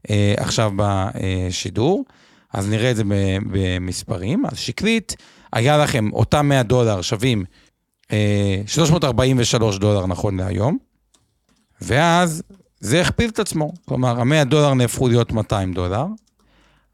אה, 0.09 0.33
עכשיו 0.37 0.71
בשידור, 0.75 2.05
אז 2.53 2.69
נראה 2.69 2.91
את 2.91 2.95
זה 2.95 3.03
במספרים. 3.51 4.45
אז 4.45 4.57
שקלית, 4.57 5.15
היה 5.53 5.77
לכם 5.77 6.13
אותם 6.13 6.45
100 6.45 6.63
דולר 6.63 7.01
שווים 7.01 7.45
אה, 8.11 8.61
343 8.67 9.77
דולר 9.77 10.07
נכון 10.07 10.37
להיום, 10.37 10.77
ואז 11.81 12.43
זה 12.79 13.01
הכפיל 13.01 13.29
את 13.29 13.39
עצמו. 13.39 13.71
כלומר, 13.85 14.19
ה-100 14.19 14.43
דולר 14.43 14.73
נהפכו 14.73 15.07
להיות 15.07 15.31
200 15.31 15.73
דולר, 15.73 16.05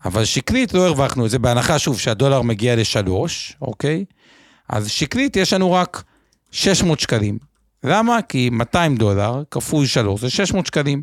אבל 0.05 0.25
שקלית 0.25 0.73
לא 0.73 0.87
הרווחנו 0.87 1.25
את 1.25 1.31
זה, 1.31 1.39
בהנחה 1.39 1.79
שוב 1.79 1.99
שהדולר 1.99 2.41
מגיע 2.41 2.75
לשלוש, 2.75 3.57
אוקיי? 3.61 4.05
אז 4.69 4.89
שקלית 4.89 5.35
יש 5.35 5.53
לנו 5.53 5.71
רק 5.71 6.03
600 6.51 6.99
שקלים. 6.99 7.37
למה? 7.83 8.21
כי 8.21 8.49
200 8.49 8.95
דולר 8.95 9.43
כפול 9.51 9.85
3 9.85 10.21
זה 10.21 10.29
600 10.29 10.65
שקלים 10.65 11.01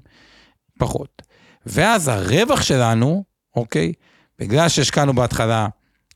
פחות. 0.78 1.22
ואז 1.66 2.08
הרווח 2.08 2.62
שלנו, 2.62 3.24
אוקיי? 3.56 3.92
בגלל 4.38 4.68
שהשקענו 4.68 5.12
בהתחלה 5.12 5.68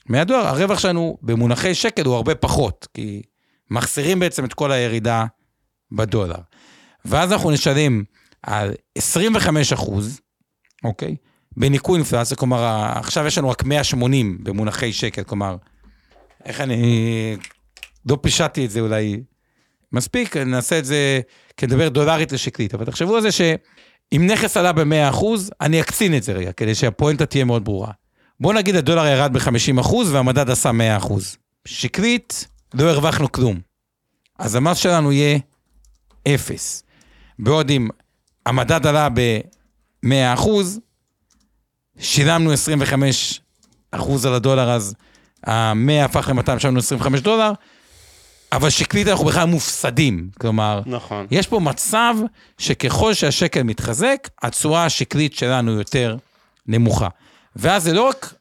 100 0.09 0.25
דולר, 0.25 0.47
הרווח 0.47 0.79
שלנו 0.79 1.19
במונחי 1.23 1.75
שקל 1.75 2.05
הוא 2.05 2.15
הרבה 2.15 2.35
פחות, 2.35 2.89
כי 2.95 3.23
מחסירים 3.71 4.19
בעצם 4.19 4.45
את 4.45 4.55
כל 4.55 4.73
הירידה 4.73 5.25
בדולר. 5.93 6.39
ואז 7.05 7.33
אנחנו 7.33 7.51
נשלם 7.51 8.03
על 8.43 8.75
25 8.99 9.73
אחוז, 9.73 10.21
אוקיי? 10.85 11.17
בניכוי 11.57 11.99
אינפלציה, 11.99 12.37
כלומר, 12.37 12.87
עכשיו 12.95 13.27
יש 13.27 13.39
לנו 13.39 13.51
רק 13.51 13.65
180 13.65 14.39
במונחי 14.43 14.93
שקל, 14.93 15.23
כלומר, 15.23 15.57
איך 16.45 16.61
אני... 16.61 17.37
לא 18.11 18.19
פישטתי 18.23 18.65
את 18.65 18.71
זה 18.71 18.81
אולי 18.81 19.21
מספיק, 19.93 20.37
נעשה 20.37 20.79
את 20.79 20.85
זה 20.85 21.21
כדבר 21.57 21.89
דולרית 21.89 22.33
לשקלית, 22.33 22.75
אבל 22.75 22.85
תחשבו 22.85 23.17
על 23.17 23.23
זה 23.23 23.33
שאם 23.33 24.27
נכס 24.27 24.57
עלה 24.57 24.73
ב-100%, 24.73 25.25
אני 25.61 25.81
אקצין 25.81 26.17
את 26.17 26.23
זה 26.23 26.33
רגע, 26.33 26.53
כדי 26.53 26.75
שהפואנטה 26.75 27.27
תהיה 27.27 27.45
מאוד 27.45 27.65
ברורה. 27.65 27.93
בוא 28.41 28.55
נגיד 28.55 28.77
הדולר 28.77 29.07
ירד 29.07 29.33
ב-50% 29.33 29.95
והמדד 30.07 30.51
עשה 30.51 30.71
100%. 31.01 31.13
שקלית, 31.65 32.47
לא 32.75 32.91
הרווחנו 32.91 33.33
כלום. 33.33 33.61
אז 34.39 34.55
המס 34.55 34.77
שלנו 34.77 35.13
יהיה 35.13 35.39
0. 36.35 36.83
בעוד 37.39 37.71
אם 37.71 37.89
המדד 38.47 38.87
עלה 38.87 39.09
ב-100%, 39.15 40.49
שילמנו 41.99 42.53
25% 42.53 43.97
על 44.27 44.35
הדולר, 44.35 44.71
אז 44.71 44.95
ה-100 45.47 46.05
הפך 46.05 46.29
ל-200, 46.29 46.59
שילמנו 46.59 46.79
25 46.79 47.21
דולר, 47.21 47.53
אבל 48.53 48.71
שקלית 48.71 49.09
אנחנו 49.09 49.25
בכלל 49.25 49.45
מופסדים. 49.45 50.29
כלומר, 50.41 50.81
נכון. 50.87 51.27
יש 51.31 51.47
פה 51.47 51.61
מצב 51.61 52.15
שככל 52.59 53.15
שהשקל 53.15 53.63
מתחזק, 53.63 54.29
התשואה 54.43 54.85
השקלית 54.85 55.35
שלנו 55.35 55.73
יותר 55.73 56.17
נמוכה. 56.67 57.09
ואז 57.57 57.83
זה 57.83 57.93
לא 57.93 58.09
רק 58.09 58.35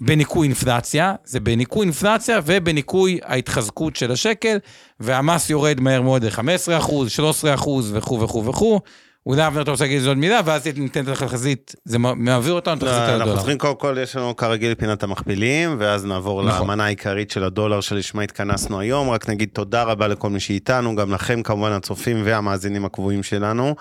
בניכוי 0.00 0.46
אינפלציה, 0.46 1.14
זה 1.24 1.40
בניכוי 1.40 1.84
אינפלציה 1.86 2.40
ובניכוי 2.44 3.18
ההתחזקות 3.24 3.96
של 3.96 4.12
השקל, 4.12 4.58
והמס 5.00 5.50
יורד 5.50 5.80
מהר 5.80 6.02
מאוד 6.02 6.24
ל-15 6.24 6.78
אחוז, 6.78 7.10
13 7.10 7.54
אחוז 7.54 7.92
וכו' 7.94 8.20
וכו' 8.20 8.44
וכו'. 8.44 8.80
אולי 9.28 9.46
אבנר 9.46 9.62
אתה 9.62 9.70
רוצה 9.70 9.84
להגיד 9.84 10.06
עוד 10.06 10.16
מילה, 10.16 10.40
ואז 10.44 10.66
ניתן 10.66 11.02
את 11.04 11.08
התחזית, 11.08 11.74
זה 11.84 11.98
מעביר 11.98 12.52
אותנו 12.52 12.76
תחזית 12.76 12.92
על 12.92 13.04
אנחנו 13.04 13.22
הדולר. 13.22 13.36
צריכים 13.36 13.58
קודם 13.58 13.76
כל, 13.76 13.96
יש 14.02 14.16
לנו 14.16 14.36
כרגיל 14.36 14.74
פינת 14.74 15.02
המכפילים, 15.02 15.76
ואז 15.78 16.04
נעבור 16.04 16.42
נכון. 16.42 16.64
למנה 16.64 16.84
העיקרית 16.84 17.30
של 17.30 17.44
הדולר 17.44 17.80
שלשמה 17.80 18.22
התכנסנו 18.22 18.80
היום. 18.80 19.10
רק 19.10 19.28
נגיד 19.28 19.48
תודה 19.52 19.82
רבה 19.82 20.08
לכל 20.08 20.30
מי 20.30 20.40
שאיתנו, 20.40 20.96
גם 20.96 21.12
לכם 21.12 21.42
כמובן 21.42 21.72
הצופים 21.72 22.22
והמאזינים 22.24 22.84
הקבועים 22.84 23.22
שלנו. 23.22 23.74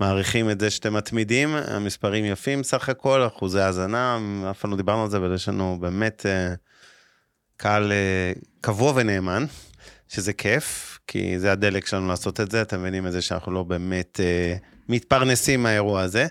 מעריכים 0.00 0.50
את 0.50 0.60
זה 0.60 0.70
שאתם 0.70 0.94
מתמידים, 0.94 1.56
המספרים 1.68 2.24
יפים 2.24 2.62
סך 2.62 2.88
הכל, 2.88 3.26
אחוזי 3.26 3.60
האזנה, 3.60 4.18
אף 4.50 4.58
פעם 4.58 4.70
לא 4.70 4.76
דיברנו 4.76 5.02
על 5.02 5.10
זה, 5.10 5.16
אבל 5.16 5.34
יש 5.34 5.48
לנו 5.48 5.78
באמת 5.80 6.26
אה, 6.26 6.54
קהל 7.56 7.92
אה, 7.92 8.32
קבוע 8.60 8.92
ונאמן, 8.96 9.44
שזה 10.10 10.32
כיף, 10.32 10.98
כי 11.06 11.38
זה 11.38 11.52
הדלק 11.52 11.86
שלנו 11.86 12.08
לעשות 12.08 12.40
את 12.40 12.50
זה, 12.50 12.62
אתם 12.62 12.80
מבינים 12.80 13.06
את 13.06 13.12
זה 13.12 13.22
שאנחנו 13.22 13.52
לא 13.52 13.62
באמת 13.62 14.20
אה, 14.20 14.56
מתפרנסים 14.88 15.62
מהאירוע 15.62 16.00
הזה. 16.02 16.26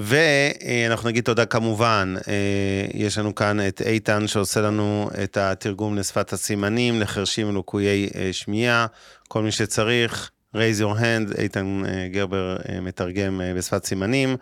ואנחנו 0.00 1.08
נגיד 1.08 1.24
תודה 1.24 1.46
כמובן, 1.46 2.14
אה, 2.28 2.86
יש 2.94 3.18
לנו 3.18 3.34
כאן 3.34 3.68
את 3.68 3.82
איתן 3.86 4.28
שעושה 4.28 4.60
לנו 4.60 5.10
את 5.24 5.36
התרגום 5.36 5.96
לשפת 5.96 6.32
הסימנים, 6.32 7.00
לחרשים 7.00 7.48
ולקויי 7.48 8.08
אה, 8.14 8.28
שמיעה, 8.32 8.86
כל 9.28 9.42
מי 9.42 9.52
שצריך. 9.52 10.30
raise 10.54 10.80
your 10.80 10.98
hand, 11.00 11.40
איתן 11.40 11.82
אה, 11.88 12.08
גרבר 12.08 12.56
אה, 12.68 12.80
מתרגם 12.80 13.40
אה, 13.40 13.54
בשפת 13.54 13.84
סימנים. 13.84 14.36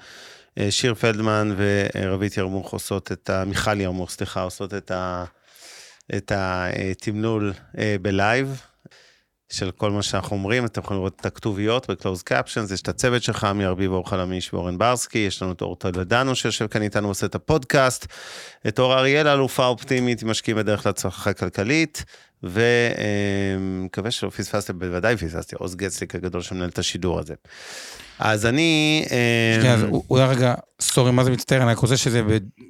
אה, 0.59 0.71
שיר 0.71 0.95
פלדמן 0.95 1.55
ורבית 1.57 2.37
ירמוך 2.37 2.73
עושות 2.73 3.13
את 3.13 3.31
ה... 3.31 3.45
מיכל 3.45 3.81
ירמוך, 3.81 4.11
סליחה, 4.11 4.43
עושות 4.43 4.75
את 4.75 4.91
ה... 4.91 5.25
את 6.17 6.33
התמלול 6.35 7.53
אה, 7.79 7.97
בלייב 8.03 8.63
של 9.53 9.71
כל 9.71 9.91
מה 9.91 10.03
שאנחנו 10.03 10.37
אומרים, 10.37 10.65
אתם 10.65 10.81
יכולים 10.81 11.01
לראות 11.01 11.17
את 11.21 11.27
הכתוביות 11.27 11.91
ב-closed 11.91 12.33
captions, 12.33 12.75
יש 12.75 12.81
את 12.81 12.89
הצוות 12.89 13.23
שלך, 13.23 13.45
אמיר 13.51 13.69
ארביב, 13.69 13.93
אור 13.93 14.11
חלמיש 14.11 14.55
ואורן 14.55 14.79
ברסקי, 14.79 15.19
יש 15.19 15.43
לנו 15.43 15.53
את 15.53 15.63
אור 15.63 15.77
טולדנו 15.77 16.35
שיושב 16.35 16.67
כאן 16.67 16.83
איתנו 16.83 17.09
ועושה 17.09 17.27
את 17.27 17.35
הפודקאסט, 17.35 18.07
את 18.69 18.79
אור 18.79 18.99
אריאל, 18.99 19.29
אלופה 19.29 19.67
אופטימית, 19.67 20.23
משקיעים 20.23 20.59
בדרך 20.59 20.87
להצלחה 20.87 21.33
כלכלית, 21.33 22.05
ומקווה 22.43 24.11
שלא 24.11 24.31
פספסתם, 24.31 24.79
בוודאי 24.79 25.17
פספסתי, 25.17 25.57
עוז 25.59 25.75
גצליק 25.75 26.15
הגדול 26.15 26.43
שמנהל 26.43 26.69
את 26.69 26.79
השידור 26.79 27.19
הזה. 27.19 27.35
אז 28.19 28.47
אני... 28.47 29.05
אה, 29.11 29.57
שנייה, 29.61 29.75
אז 29.75 29.85
אולי 30.11 30.25
רגע, 30.25 30.55
sorry, 30.81 31.13
מה 31.13 31.25
זה 31.25 31.31
מצטער, 31.31 31.63
אני 31.63 31.71
רק 31.71 31.79
רוצה 31.79 31.97
שזה 31.97 32.23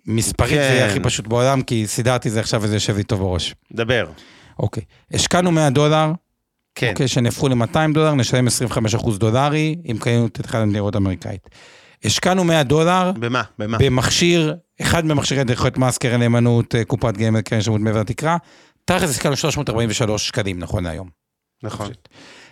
במספרים, 0.06 0.56
זה 0.56 0.62
יהיה 0.62 0.86
כן. 0.86 0.90
הכי 0.90 1.00
פשוט 1.00 1.26
בעולם, 1.26 1.62
כי 1.62 1.86
סידרתי 1.86 2.30
זה 2.30 2.40
עכשיו 2.40 2.62
וזה 2.62 2.76
יושב 2.76 2.96
לי 2.96 3.02
טוב 3.02 3.20
בראש. 3.20 3.54
דבר. 3.72 4.06
אוקיי. 4.58 4.82
השקענו 5.12 5.52
100 5.52 5.70
דולר, 5.70 6.12
כן, 6.74 6.90
אוקיי, 6.90 7.08
שנהפכו 7.08 7.48
ל-200 7.48 7.94
דולר, 7.94 8.14
נשלם 8.14 8.48
25% 8.48 9.18
דולרי, 9.18 9.76
אם 9.90 9.96
קיימנו 10.00 10.26
את 10.26 10.40
אחד 10.40 10.58
הדירות 10.68 10.94
האמריקאית. 10.94 11.48
השקענו 12.04 12.44
100 12.44 12.62
דולר 12.62 13.12
במה? 13.12 13.42
במה? 13.58 13.78
במכשיר, 13.80 14.54
אחד 14.82 15.06
ממכשירי 15.06 15.44
דרכות 15.44 15.78
מס, 15.78 15.98
קרן 15.98 16.20
נאמנות, 16.20 16.74
אה, 16.74 16.84
קופת 16.84 17.16
גמל, 17.16 17.40
קרן 17.40 17.60
שירות 17.60 17.80
מעבר 17.80 18.00
לתקרה, 18.00 18.36
תכל'ס 18.84 19.10
השקענו 19.10 19.36
343 19.36 20.28
שקלים 20.28 20.58
נכון 20.58 20.84
להיום. 20.84 21.08
נכון. 21.62 21.90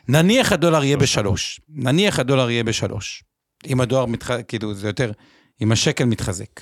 נניח 0.08 0.52
הדולר 0.52 0.84
יהיה 0.84 0.96
בשלוש, 0.96 1.60
נניח 1.68 2.18
הדולר 2.18 2.50
יהיה 2.50 2.64
בשלוש. 2.64 3.24
אם 3.66 3.80
הדולר 3.80 4.06
מתחזק, 4.06 4.48
כאילו 4.48 4.74
זה 4.74 4.86
יותר, 4.86 5.12
אם 5.62 5.72
השקל 5.72 6.04
מתחזק. 6.04 6.60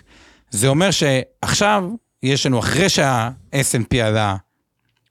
זה 0.51 0.69
אומר 0.69 0.91
שעכשיו 0.91 1.85
יש 2.23 2.47
לנו, 2.47 2.59
אחרי 2.59 2.89
שה-S&P 2.89 3.97
עלה 3.97 4.37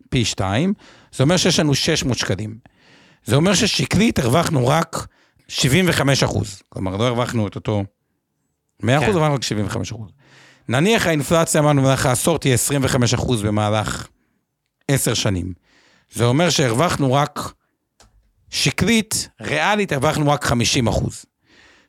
פי 0.10 0.26
שתיים, 0.26 0.74
זה 1.18 1.24
אומר 1.24 1.38
שיש 1.38 1.60
לנו 1.60 1.76
600 1.76 2.18
שקלים. 2.18 2.58
זה 3.26 3.36
אומר 3.36 3.54
ששקלית 3.54 4.20
הרווחנו 4.20 4.68
רק 4.68 5.08
75 5.48 6.24
אחוז. 6.24 6.62
כלומר, 6.70 6.98
לא 6.98 7.08
הרווחנו 7.08 7.48
את 7.48 7.56
אותו 7.56 7.84
100 8.84 8.98
אחוז, 8.98 9.08
כן. 9.08 9.14
הרווחנו 9.14 9.36
רק 9.36 9.44
75 9.44 9.92
אחוז. 9.92 10.12
נניח 10.70 11.08
האינפלציה, 11.08 11.62
אמרנו, 11.62 11.82
במהלך 11.82 12.06
העשור 12.06 12.40
תהיה 12.40 12.54
25 12.54 13.14
אחוז 13.14 13.42
במהלך 13.42 14.08
10 14.88 15.14
שנים. 15.14 15.54
זה 16.12 16.26
אומר 16.26 16.50
שהרווחנו 16.50 17.14
רק 17.14 17.40
שקלית, 18.50 19.30
ריאלית, 19.42 19.92
הרווחנו 19.92 20.32
רק 20.32 20.44
50 20.44 20.88
אחוז. 20.88 21.26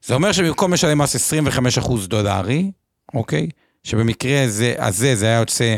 זה 0.02 0.14
אומר 0.14 0.32
שבמקום 0.32 0.72
לשלם 0.72 0.98
מס 0.98 1.14
25 1.14 1.78
אחוז 1.78 2.08
דולרי, 2.08 2.70
אוקיי? 3.14 3.48
שבמקרה 3.84 4.44
הזה, 4.44 4.74
הזה 4.78 5.16
זה 5.16 5.26
היה 5.26 5.38
יוצא 5.38 5.76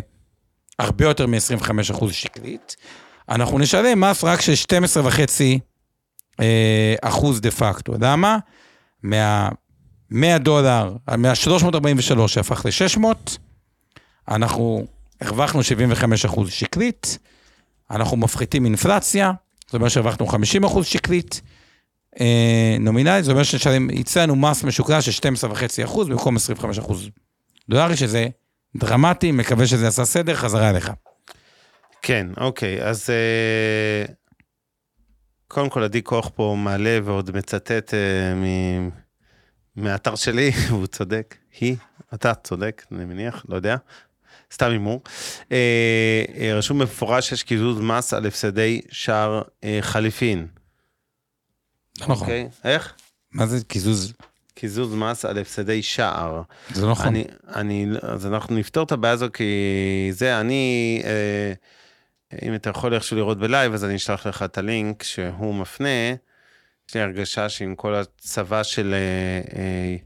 הרבה 0.79 1.05
יותר 1.05 1.27
מ-25 1.27 1.71
אחוז 1.91 2.13
שקלית, 2.13 2.77
אנחנו 3.31 3.59
נשלם 3.59 4.01
מס 4.01 4.25
רק 4.25 4.41
של 4.41 4.55
12 4.55 5.07
וחצי 5.07 5.59
אה, 6.41 6.95
אחוז 7.03 7.41
דה 7.41 7.51
פקטו. 7.51 7.93
למה? 8.01 8.39
מה... 9.03 9.49
100 10.11 10.39
דולר, 10.39 10.97
מה-343 11.19 12.29
שהפך 12.29 12.67
ל-600, 12.67 13.05
אנחנו 14.29 14.87
הרווחנו 15.21 15.63
75 15.63 16.25
אחוז 16.25 16.51
שקלית, 16.51 17.19
אנחנו 17.91 18.17
מפחיתים 18.17 18.65
אינפלציה, 18.65 19.33
זאת 19.67 19.75
אומרת 19.75 19.91
שהרווחנו 19.91 20.27
50 20.27 20.65
אחוז 20.65 20.87
שקלית, 20.87 21.41
אה, 22.21 22.77
נומינלית, 22.81 23.25
זאת 23.25 23.33
אומרת 23.33 23.45
שיצא 23.45 24.23
לנו 24.23 24.37
מס 24.37 24.65
משוקלל 24.65 25.01
של 25.01 25.11
12.5 25.11 25.85
אחוז 25.85 26.09
במקום 26.09 26.37
25 26.37 26.79
אחוז 26.79 27.09
דולרי, 27.69 27.97
שזה 27.97 28.29
דרמטי, 28.77 29.33
מקווה 29.33 29.67
שזה 29.67 29.89
עשה 29.89 30.05
סדר, 30.05 30.35
חזרה 30.35 30.71
אליך. 30.71 30.91
כן, 32.03 32.27
אוקיי, 32.37 32.83
אז 32.83 33.11
אה, 33.11 34.15
קודם 35.49 35.71
כל 35.71 35.83
עדי 35.83 36.03
כוח 36.03 36.31
פה 36.35 36.57
מעלה 36.59 36.99
ועוד 37.05 37.37
מצטט 37.37 37.95
אה, 37.95 38.35
מ- 38.35 38.91
מהאתר 39.77 40.15
שלי, 40.15 40.51
והוא 40.69 40.87
צודק, 40.87 41.37
היא, 41.61 41.77
אתה 42.15 42.35
צודק, 42.35 42.83
אני 42.93 43.05
מניח, 43.05 43.45
לא 43.49 43.57
יודע, 43.57 43.77
סתם 44.53 44.71
הימור. 44.71 45.03
אה, 45.53 46.25
אה, 46.37 46.55
רשום 46.55 46.79
במפורש 46.79 47.29
שיש 47.29 47.43
קיזוז 47.43 47.81
מס 47.81 48.15
על 48.15 48.27
הפסדי 48.27 48.81
שער 48.91 49.43
אה, 49.65 49.79
חליפין. 49.81 50.47
נכון. 52.01 52.17
אוקיי? 52.17 52.49
איך? 52.65 52.95
מה 53.33 53.47
זה 53.47 53.65
קיזוז? 53.65 54.13
קיזוז 54.55 54.95
מס 54.95 55.25
על 55.25 55.39
הפסדי 55.39 55.83
שער. 55.83 56.43
זה 56.75 56.91
נכון. 56.91 57.07
אני, 57.07 57.25
אני, 57.55 57.87
אז 58.03 58.27
אנחנו 58.27 58.57
נפתור 58.57 58.85
את 58.85 58.93
הבעיה 58.93 59.15
הזו, 59.15 59.27
כי 59.33 59.45
זה, 60.11 60.41
אני, 60.41 61.03
אה, 61.05 61.53
אם 62.43 62.55
אתה 62.55 62.71
יכול 62.71 62.95
איכשהו 62.95 63.17
לראות 63.17 63.39
בלייב, 63.39 63.75
אז 63.75 63.85
אני 63.85 63.97
אשלח 63.97 64.27
לך 64.27 64.43
את 64.43 64.59
הלינק 64.59 65.03
שהוא 65.03 65.55
מפנה. 65.55 66.11
יש 66.89 66.95
לי 66.95 67.01
הרגשה 67.01 67.49
שעם 67.49 67.75
כל 67.75 67.95
הצבא 67.95 68.63
של 68.63 68.95
אה, 68.95 69.59
אה, 69.61 69.97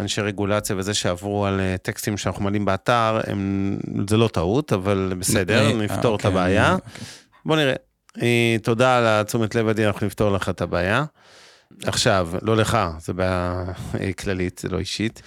אנשי 0.00 0.20
רגולציה 0.20 0.76
וזה 0.76 0.94
שעברו 0.94 1.46
על 1.46 1.60
אה, 1.60 1.76
טקסטים 1.82 2.16
שאנחנו 2.16 2.44
מעלים 2.44 2.64
באתר, 2.64 3.20
הם, 3.26 3.78
זה 4.08 4.16
לא 4.16 4.28
טעות, 4.28 4.72
אבל 4.72 5.12
בסדר, 5.18 5.76
נפתור 5.76 6.16
את 6.16 6.24
אוקיי, 6.24 6.30
הבעיה. 6.30 6.74
אוקיי. 6.74 7.06
בוא 7.44 7.56
נראה. 7.56 7.74
אה, 8.22 8.56
תודה 8.62 8.98
על 8.98 9.06
התשומת 9.06 9.54
לב, 9.54 9.68
עדי, 9.68 9.86
אנחנו 9.86 10.06
נפתור 10.06 10.30
לך 10.30 10.48
את 10.48 10.60
הבעיה. 10.60 11.04
עכשיו, 11.84 12.28
לא 12.42 12.56
לך, 12.56 12.78
זה 12.98 13.12
בעיה 13.12 13.64
כללית, 14.18 14.58
זה 14.58 14.68
לא 14.68 14.78
אישית. 14.78 15.22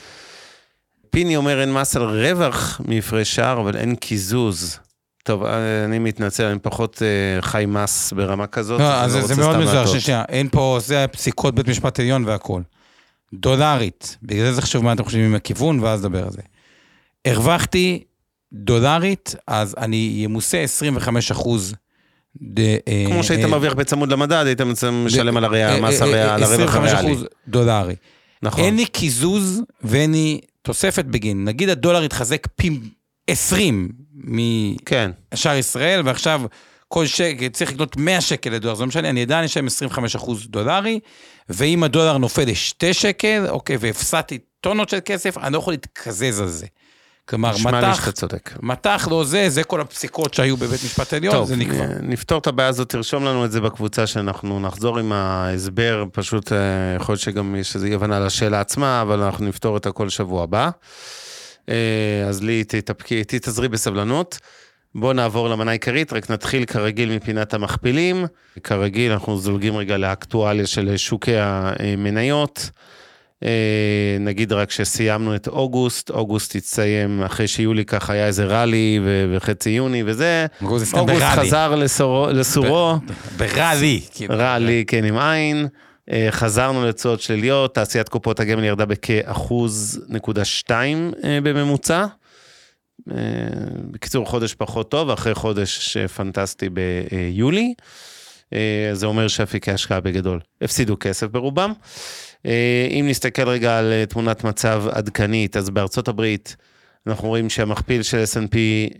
פיני 1.09 1.35
אומר 1.35 1.61
אין 1.61 1.73
מס 1.73 1.95
על 1.95 2.03
רווח 2.03 2.81
מהפרש 2.85 3.35
שער, 3.35 3.61
אבל 3.61 3.77
אין 3.77 3.95
קיזוז. 3.95 4.79
טוב, 5.23 5.43
אה, 5.43 5.85
אני 5.85 5.99
מתנצל, 5.99 6.43
אני 6.43 6.59
פחות 6.59 7.01
אה, 7.01 7.41
חי 7.41 7.65
מס 7.67 8.13
ברמה 8.13 8.47
כזאת. 8.47 8.79
לא, 8.79 8.93
אז 8.93 9.15
אני 9.15 9.23
זה 9.23 9.35
מאוד 9.35 9.55
להטעות. 9.55 9.99
שנייה, 9.99 10.23
אין 10.29 10.49
פה, 10.49 10.77
זה 10.81 11.05
פסיקות 11.11 11.55
בית 11.55 11.67
משפט 11.67 11.99
עליון 11.99 12.25
והכול. 12.25 12.63
דולרית, 13.33 14.17
בגלל 14.23 14.45
זה 14.45 14.53
זה 14.53 14.61
חשוב 14.61 14.83
מה 14.83 14.93
אתם 14.93 15.03
חושבים 15.03 15.25
עם 15.25 15.35
הכיוון, 15.35 15.79
ואז 15.79 15.99
נדבר 15.99 16.23
על 16.23 16.31
זה. 16.31 16.41
הרווחתי 17.25 18.03
דולרית, 18.53 19.35
אז 19.47 19.75
אני 19.77 20.11
ימוסה 20.15 20.57
25 20.57 21.31
אחוז. 21.31 21.75
כמו 23.07 23.23
שהיית 23.23 23.45
מרוויח 23.45 23.73
בצמוד 23.73 24.11
למדד, 24.11 24.43
היית 24.45 24.61
משלם 24.61 25.37
על 25.37 25.45
המס 25.45 26.01
על 26.01 26.13
הרווח 26.13 26.41
25 26.41 26.91
הריאלי. 26.91 27.13
אחוז 27.13 27.25
דולרי. 27.47 27.95
נכון. 28.43 28.63
אין 28.63 28.75
לי 28.75 28.85
קיזוז 28.85 29.61
ואין 29.83 30.11
לי 30.11 30.41
תוספת 30.61 31.05
בגין. 31.05 31.45
נגיד 31.45 31.69
הדולר 31.69 32.01
התחזק 32.01 32.47
פי 32.55 32.79
20 33.27 33.89
כן, 34.85 35.11
משאר 35.33 35.55
ישראל, 35.55 36.01
ועכשיו 36.05 36.41
כל 36.87 37.05
שקל, 37.05 37.47
צריך 37.47 37.71
לקנות 37.71 37.97
100 37.97 38.21
שקל 38.21 38.49
לדולר, 38.49 38.75
זה 38.75 38.81
לא 38.81 38.87
משנה, 38.87 39.09
אני 39.09 39.21
עדיין 39.21 39.43
אשלם 39.43 39.67
25 39.67 40.15
אחוז 40.15 40.47
דולרי, 40.47 40.99
ואם 41.49 41.83
הדולר 41.83 42.17
נופל 42.17 42.43
לשתי 42.43 42.93
שקל, 42.93 43.45
אוקיי, 43.49 43.77
והפסדתי 43.79 44.37
טונות 44.61 44.89
של 44.89 44.99
כסף, 45.05 45.37
אני 45.37 45.53
לא 45.53 45.57
יכול 45.57 45.73
להתקזז 45.73 46.39
על 46.39 46.47
זה. 46.47 46.65
כלומר, 47.25 47.51
מטח. 47.65 48.09
מטח 48.61 49.07
לא 49.11 49.23
זה, 49.23 49.49
זה 49.49 49.63
כל 49.63 49.81
הפסיקות 49.81 50.33
שהיו 50.33 50.57
בבית 50.57 50.83
משפט 50.83 51.13
עליון, 51.13 51.35
טוב, 51.35 51.47
זה 51.47 51.55
נקבע. 51.55 51.79
אה, 51.79 51.87
נפתור 52.01 52.37
את 52.37 52.47
הבעיה 52.47 52.69
הזאת, 52.69 52.89
תרשום 52.89 53.25
לנו 53.25 53.45
את 53.45 53.51
זה 53.51 53.61
בקבוצה 53.61 54.07
שאנחנו 54.07 54.59
נחזור 54.59 54.99
עם 54.99 55.11
ההסבר, 55.11 56.05
פשוט 56.11 56.51
אה, 56.51 56.57
יכול 56.95 57.13
להיות 57.13 57.21
שגם 57.21 57.55
יש 57.55 57.75
איזו 57.75 57.85
אי 57.85 57.93
הבנה 57.93 58.19
לשאלה 58.19 58.61
עצמה, 58.61 59.01
אבל 59.01 59.21
אנחנו 59.23 59.45
נפתור 59.45 59.77
את 59.77 59.85
הכל 59.85 60.09
שבוע 60.09 60.43
הבא. 60.43 60.69
אה, 61.71 62.29
אז 62.29 62.43
לי 62.43 62.63
תתאפקי, 62.63 63.23
תתאזרי 63.23 63.67
בסבלנות. 63.67 64.39
בואו 64.95 65.13
נעבור 65.13 65.49
למנה 65.49 65.71
העיקרית, 65.71 66.13
רק 66.13 66.31
נתחיל 66.31 66.65
כרגיל 66.65 67.15
מפינת 67.15 67.53
המכפילים. 67.53 68.25
כרגיל, 68.63 69.11
אנחנו 69.11 69.37
זולגים 69.37 69.77
רגע 69.77 69.97
לאקטואליה 69.97 70.67
של 70.67 70.97
שוקי 70.97 71.35
המניות. 71.37 72.69
אה, 73.43 74.17
נגיד 74.19 74.53
רק 74.53 74.71
שסיימנו 74.71 75.35
את 75.35 75.47
אוגוסט, 75.47 76.09
אוגוסט 76.09 76.55
הצטיים 76.55 77.23
אחרי 77.23 77.47
שיולי 77.47 77.85
ככה 77.85 78.13
היה 78.13 78.27
איזה 78.27 78.45
ראלי 78.45 78.99
וחצי 79.31 79.69
יוני 79.69 80.03
וזה. 80.05 80.45
אוגוסט 80.61 80.85
הסתיים 80.85 81.09
אוגוסט. 81.09 81.25
חזר 81.25 81.75
לסורו, 81.75 82.27
לסורו, 82.29 82.95
ברלי. 83.37 84.01
כאילו. 84.11 84.35
ראלי 84.37 84.83
כן 84.87 85.03
עם 85.03 85.17
עין. 85.17 85.67
אה, 86.11 86.27
חזרנו 86.31 86.87
לתשואות 86.87 87.21
שליליות, 87.21 87.75
תעשיית 87.75 88.09
קופות 88.09 88.39
הגמל 88.39 88.63
ירדה 88.63 88.85
בכאחוז 88.85 90.05
נקודה 90.09 90.45
שתיים 90.45 91.11
אה, 91.23 91.39
בממוצע. 91.43 92.05
אה, 93.11 93.15
בקיצור, 93.91 94.25
חודש 94.25 94.53
פחות 94.53 94.91
טוב, 94.91 95.09
אחרי 95.09 95.35
חודש 95.35 95.97
פנטסטי 95.97 96.69
ביולי. 96.69 97.73
זה 98.93 99.05
אומר 99.05 99.27
שאפיקי 99.27 99.71
השקעה 99.71 99.99
בגדול 99.99 100.39
הפסידו 100.61 100.97
כסף 100.99 101.27
ברובם. 101.27 101.73
אם 102.45 103.05
נסתכל 103.09 103.49
רגע 103.49 103.77
על 103.77 103.93
תמונת 104.09 104.43
מצב 104.43 104.83
עדכנית, 104.91 105.57
אז 105.57 105.69
בארצות 105.69 106.07
הברית 106.07 106.55
אנחנו 107.07 107.27
רואים 107.27 107.49
שהמכפיל 107.49 108.03
של 108.03 108.23
S&P 108.23 108.55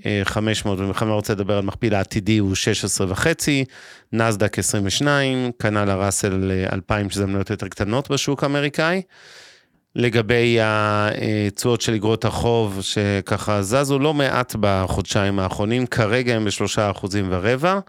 אה, 0.05 0.21
500, 0.23 0.79
ובכלל 0.79 1.09
רוצה 1.09 1.33
לדבר 1.33 1.57
על 1.57 1.63
מכפיל 1.63 1.95
העתידי, 1.95 2.37
הוא 2.37 2.55
16 2.55 3.07
וחצי, 3.09 3.65
נסדק 4.13 4.59
22, 4.59 5.51
כנ"ל 5.59 5.89
הראסל 5.89 6.51
אה, 6.51 6.73
2000, 6.73 7.09
שזה 7.09 7.25
מניות 7.25 7.49
יותר 7.49 7.67
קטנות 7.67 8.11
בשוק 8.11 8.43
האמריקאי. 8.43 9.01
לגבי 9.95 10.57
התשואות 10.61 11.81
של 11.81 11.93
אגרות 11.93 12.25
החוב, 12.25 12.79
שככה 12.81 13.61
זזו 13.61 13.99
לא 13.99 14.13
מעט 14.13 14.55
בחודשיים 14.59 15.39
האחרונים, 15.39 15.87
כרגע 15.87 16.35
הם 16.35 16.45
בשלושה 16.45 16.91
אחוזים 16.91 17.27
ורבע, 17.29 17.79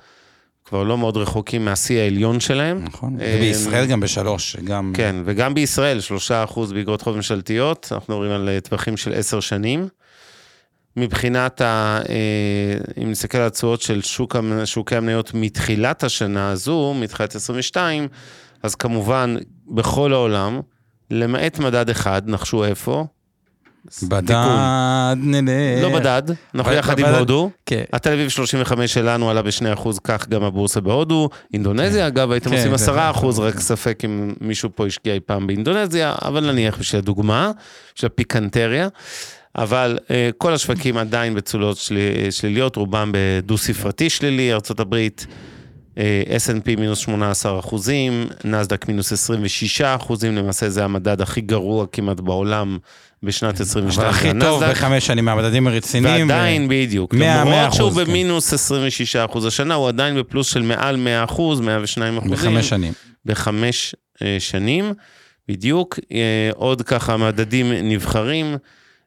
כבר 0.65 0.83
לא 0.83 0.99
מאוד 0.99 1.17
רחוקים 1.17 1.65
מהשיא 1.65 2.01
העליון 2.01 2.41
שלהם. 2.41 2.85
נכון, 2.85 3.21
אה, 3.21 3.35
ובישראל 3.39 3.87
גם 3.87 4.01
בשלוש, 4.01 4.57
גם... 4.65 4.93
כן, 4.97 5.17
וגם 5.25 5.55
בישראל, 5.55 6.01
שלושה 6.01 6.45
אחוז 6.45 6.73
באגרות 6.73 7.03
חוב 7.03 7.17
ממשלתיות, 7.17 7.89
אנחנו 7.93 8.15
מדברים 8.15 8.41
על 8.41 8.49
אה, 8.49 8.61
טווחים 8.61 8.97
של 8.97 9.13
עשר 9.15 9.41
שנים. 9.41 9.89
מבחינת, 10.97 11.61
ה, 11.61 11.99
אה, 12.09 13.03
אם 13.03 13.11
נסתכל 13.11 13.39
על 13.39 13.47
התשואות 13.47 13.83
של 13.83 14.03
שוק, 14.03 14.37
שוקי 14.65 14.97
המניות 14.97 15.31
מתחילת 15.35 16.05
השנה 16.05 16.51
הזו, 16.51 16.95
מתחילת 17.01 17.35
22, 17.37 18.09
אז 18.63 18.75
כמובן, 18.75 19.37
בכל 19.69 20.13
העולם, 20.13 20.61
למעט 21.11 21.59
מדד 21.59 21.91
אחד, 21.91 22.23
נחשו 22.27 22.65
איפה? 22.65 23.05
בדד 24.03 24.31
נלך. 25.17 25.83
לא 25.83 25.99
בדד, 25.99 26.23
אנחנו 26.55 26.73
יחד 26.73 26.99
עם 26.99 27.07
הודו. 27.07 27.51
כן. 27.67 27.83
התל 27.93 28.13
אביב 28.13 28.29
35 28.29 28.95
שלנו 28.95 29.31
עלה 29.31 29.43
ב-2%, 29.43 29.89
כך 30.05 30.29
גם 30.29 30.43
הבורסה 30.45 30.81
בהודו. 30.81 31.29
אינדונזיה, 31.55 32.07
אגב, 32.07 32.31
הייתם 32.31 32.51
כן, 32.51 32.57
עושים 32.57 32.77
זה- 32.77 32.93
10%, 33.13 33.39
רק 33.39 33.61
ספק 33.61 34.03
אם 34.05 34.35
מישהו 34.41 34.71
פה 34.75 34.87
השקיע 34.87 35.15
אי 35.15 35.21
פעם 35.21 35.47
באינדונזיה, 35.47 36.15
אבל 36.25 36.53
נניח 36.53 36.79
בשביל 36.79 36.99
הדוגמה, 36.99 37.51
בשביל 37.95 38.11
הפיקנטריה. 38.15 38.89
אבל 39.57 39.99
אה, 40.11 40.31
כל 40.39 40.53
השווקים 40.55 40.97
עדיין 40.97 41.35
בצולות 41.35 41.77
של, 41.77 41.99
שליליות, 42.31 42.77
רובם 42.77 43.13
בדו-ספרתי 43.15 44.11
שלילי, 44.11 44.53
ארה"ב, 44.53 44.95
אה, 45.99 46.23
S&P 46.47 46.81
מינוס 46.81 46.99
18 46.99 47.59
אחוזים, 47.59 48.27
נסדק 48.45 48.89
מינוס 48.89 49.13
26 49.13 49.81
אחוזים, 49.81 50.37
למעשה 50.37 50.69
זה 50.71 50.85
המדד 50.85 51.21
הכי 51.21 51.41
גרוע 51.41 51.87
כמעט 51.93 52.21
בעולם 52.21 52.79
בשנת 53.23 53.61
22. 53.61 54.09
אבל 54.09 54.17
הכי 54.17 54.31
טוב. 54.41 54.65
בחמש 54.65 55.07
שנים 55.07 55.25
מהמדדים 55.25 55.67
הרציניים. 55.67 56.29
ועדיין, 56.29 56.69
בדיוק. 56.69 57.15
מאה- 57.15 57.45
מאה 57.45 57.57
למרות 57.57 57.75
שהוא 57.75 57.89
אחוז, 57.89 57.99
כן. 57.99 58.05
במינוס 58.11 58.53
26 58.53 59.17
אחוז 59.17 59.47
השנה, 59.47 59.75
הוא 59.75 59.89
עדיין 59.89 60.17
בפלוס 60.17 60.47
של 60.53 60.63
מעל 60.63 60.97
100 60.97 61.25
אחוז, 61.25 61.61
102 61.61 62.17
אחוזים. 62.19 62.33
בחמש 62.37 62.69
שנים. 62.69 62.93
בחמש 63.27 63.95
אה, 64.23 64.37
שנים, 64.41 64.93
בדיוק. 65.49 65.99
אה, 66.13 66.19
עוד 66.55 66.83
ככה 66.83 67.17
מדדים 67.17 67.73
נבחרים. 67.73 68.57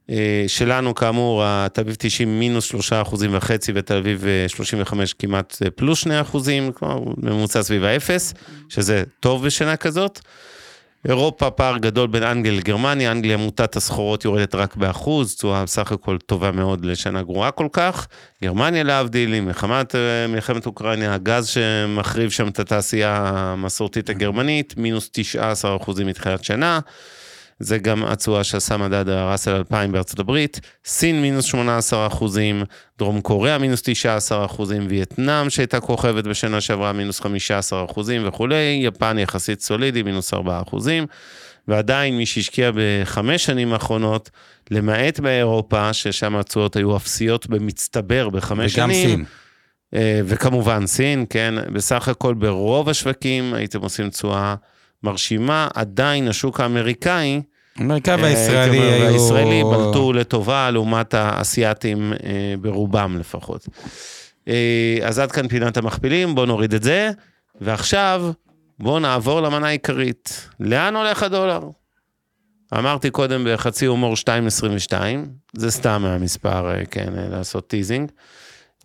אה, 0.10 0.44
שלנו 0.48 0.96
כאמור, 0.96 1.42
התל 1.46 1.82
אביב 1.82 1.96
90 2.00 2.40
מינוס 2.40 2.64
3 2.64 2.94
אחוזים 2.94 3.32
וחצי 3.34 3.72
ותל 3.76 3.98
אביב 3.98 4.26
אה, 4.26 4.46
35 4.48 5.14
כמעט 5.14 5.58
אה, 5.66 5.72
פלוס 5.72 6.00
2 6.00 6.22
אחוזים, 6.22 6.72
כלומר 6.72 7.00
ממוצע 7.18 7.64
סביב 7.64 7.84
האפס, 7.84 8.34
שזה 8.70 9.04
טוב 9.20 9.46
בשנה 9.46 9.76
כזאת. 9.78 10.20
אירופה 11.08 11.50
פער 11.50 11.78
גדול 11.78 12.08
בין 12.08 12.24
אנגליה 12.24 12.58
לגרמניה, 12.58 13.12
אנגליה 13.12 13.38
מוטת 13.38 13.76
הסחורות 13.76 14.26
יורדת 14.26 14.56
רק 14.56 14.76
באחוז, 14.76 15.36
תשואה 15.36 15.64
בסך 15.64 15.92
הכל 15.92 16.18
טובה 16.26 16.52
מאוד 16.52 16.86
לשנה 16.86 17.22
גרועה 17.22 17.52
כל 17.52 17.68
כך. 17.74 18.08
גרמניה 18.44 18.84
להבדיל, 18.84 19.34
עם 19.34 19.46
מלחמת, 19.46 19.96
אה, 19.96 20.28
מלחמת 20.28 20.66
אוקראינה, 20.66 21.14
הגז 21.14 21.48
שמחריב 21.48 22.30
שם 22.30 22.48
את 22.48 22.60
התעשייה 22.60 23.32
המסורתית 23.36 24.10
הגרמנית, 24.10 24.78
מינוס 24.78 25.10
19 25.12 25.76
אחוזים 25.76 26.08
מתחילת 26.08 26.44
שנה. 26.44 26.80
זה 27.60 27.78
גם 27.78 28.06
התשואה 28.06 28.44
שעשה 28.44 28.78
מדד 28.78 29.10
הראסל 29.10 29.52
2000 29.52 29.92
בארצות 29.92 30.20
הברית, 30.20 30.60
סין 30.86 31.22
מינוס 31.22 31.46
18 31.46 32.08
אחוזים, 32.08 32.64
דרום 33.00 33.22
קוריאה 33.22 33.58
מינוס 33.58 33.82
19 33.82 34.46
אחוזים, 34.46 34.88
וייטנאם 34.90 35.50
שהייתה 35.50 35.80
כוכבת 35.80 36.24
בשנה 36.24 36.62
שעברה 36.62 36.94
מינוס 36.94 37.20
15 37.22 37.86
אחוזים 37.86 38.28
וכולי, 38.28 38.82
יפן 38.84 39.20
יחסית 39.20 39.62
סולידי 39.62 40.04
מינוס 40.04 40.34
4 40.34 40.62
אחוזים, 40.62 41.06
ועדיין 41.68 42.18
מי 42.18 42.26
שהשקיע 42.26 42.72
בחמש 42.76 43.46
שנים 43.46 43.74
האחרונות, 43.74 44.30
למעט 44.72 45.20
באירופה, 45.20 45.94
ששם 45.94 46.36
התשואות 46.36 46.76
היו 46.76 46.98
אפסיות 46.98 47.48
במצטבר 47.48 48.30
בחמש 48.30 48.78
וגם 48.78 48.92
שנים. 48.92 49.10
סין. 49.10 49.26
אה, 49.94 50.22
וכמובן 50.26 50.88
סין, 50.88 51.26
כן, 51.30 51.56
בסך 51.74 52.08
הכל 52.08 52.34
ברוב 52.34 52.90
השווקים 52.90 53.54
הייתם 53.54 53.82
עושים 53.82 54.10
תשואה 54.10 54.56
מרשימה, 55.06 55.68
עדיין 55.74 56.28
השוק 56.28 56.60
האמריקאי, 56.60 57.42
אמריקה 57.82 58.16
אה, 58.16 58.22
והישראלי 58.24 58.78
אומר, 58.78 58.94
היו... 58.94 59.06
והישראלי 59.06 59.64
בלטו 59.64 60.14
לטובה 60.14 60.72
לעומת 60.72 61.14
האסייתים 61.14 62.14
אה, 62.14 62.56
ברובם 62.62 63.18
לפחות. 63.20 63.68
אה, 64.48 64.98
אז 65.04 65.20
עד 65.20 65.32
כאן 65.32 65.48
פינת 65.48 65.78
המכפילים, 65.78 66.36
בואו 66.36 66.46
נוריד 66.46 66.74
את 66.74 66.84
זה, 66.84 67.12
ועכשיו 67.62 68.32
בואו 68.80 69.00
נעבור 69.00 69.42
למנה 69.42 69.68
העיקרית. 69.68 70.48
לאן 70.60 70.96
הולך 70.96 71.24
הדולר? 71.24 71.62
אמרתי 72.78 73.10
קודם 73.10 73.48
בחצי 73.50 73.86
הומור 73.86 74.14
2.22, 74.14 74.94
זה 75.54 75.72
סתם 75.72 76.02
מהמספר, 76.02 76.74
כן, 76.92 77.14
לעשות 77.16 77.68
teasing. 77.68 78.12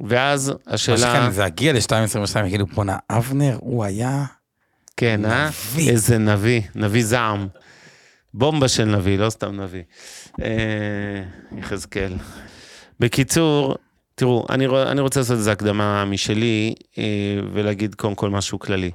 ואז 0.00 0.48
מה 0.48 0.74
השאלה... 0.74 0.98
שכאן 0.98 1.30
זה 1.30 1.44
הגיע 1.44 1.72
ל-2.22, 1.72 2.48
כאילו 2.48 2.66
בואנה, 2.66 2.96
אבנר, 3.10 3.58
הוא 3.60 3.84
היה... 3.84 4.24
כן, 5.00 5.24
אה? 5.24 5.48
נביא. 5.48 5.90
איזה 5.90 6.18
נביא, 6.18 6.60
נביא 6.74 7.04
זעם. 7.04 7.48
בומבה 8.34 8.68
של 8.68 8.84
נביא, 8.84 9.18
לא 9.18 9.30
סתם 9.30 9.60
נביא. 9.60 9.82
אה, 10.42 11.22
יחזקאל. 11.58 12.12
בקיצור, 13.00 13.76
תראו, 14.14 14.46
אני, 14.50 14.66
אני 14.66 15.00
רוצה 15.00 15.20
לעשות 15.20 15.36
איזו 15.36 15.50
הקדמה 15.50 16.04
משלי, 16.04 16.74
אה, 16.98 17.04
ולהגיד 17.52 17.94
קודם 17.94 18.14
כל 18.14 18.30
משהו 18.30 18.58
כללי. 18.58 18.90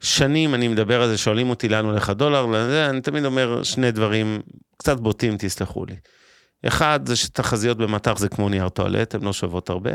שנים 0.00 0.54
אני 0.54 0.68
מדבר 0.68 1.02
על 1.02 1.08
זה, 1.08 1.18
שואלים 1.18 1.50
אותי 1.50 1.68
לאן 1.68 1.84
הולך 1.84 2.08
הדולר, 2.08 2.46
לזה, 2.46 2.90
אני 2.90 3.00
תמיד 3.00 3.24
אומר 3.24 3.62
שני 3.62 3.90
דברים 3.90 4.40
קצת 4.76 5.00
בוטים, 5.00 5.36
תסלחו 5.38 5.84
לי. 5.84 5.96
אחד, 6.66 7.00
זה 7.04 7.16
שתחזיות 7.16 7.78
במטח 7.78 8.18
זה 8.18 8.28
כמו 8.28 8.48
נייר 8.48 8.68
טואלט, 8.68 9.14
הן 9.14 9.22
לא 9.22 9.32
שוות 9.32 9.70
הרבה. 9.70 9.92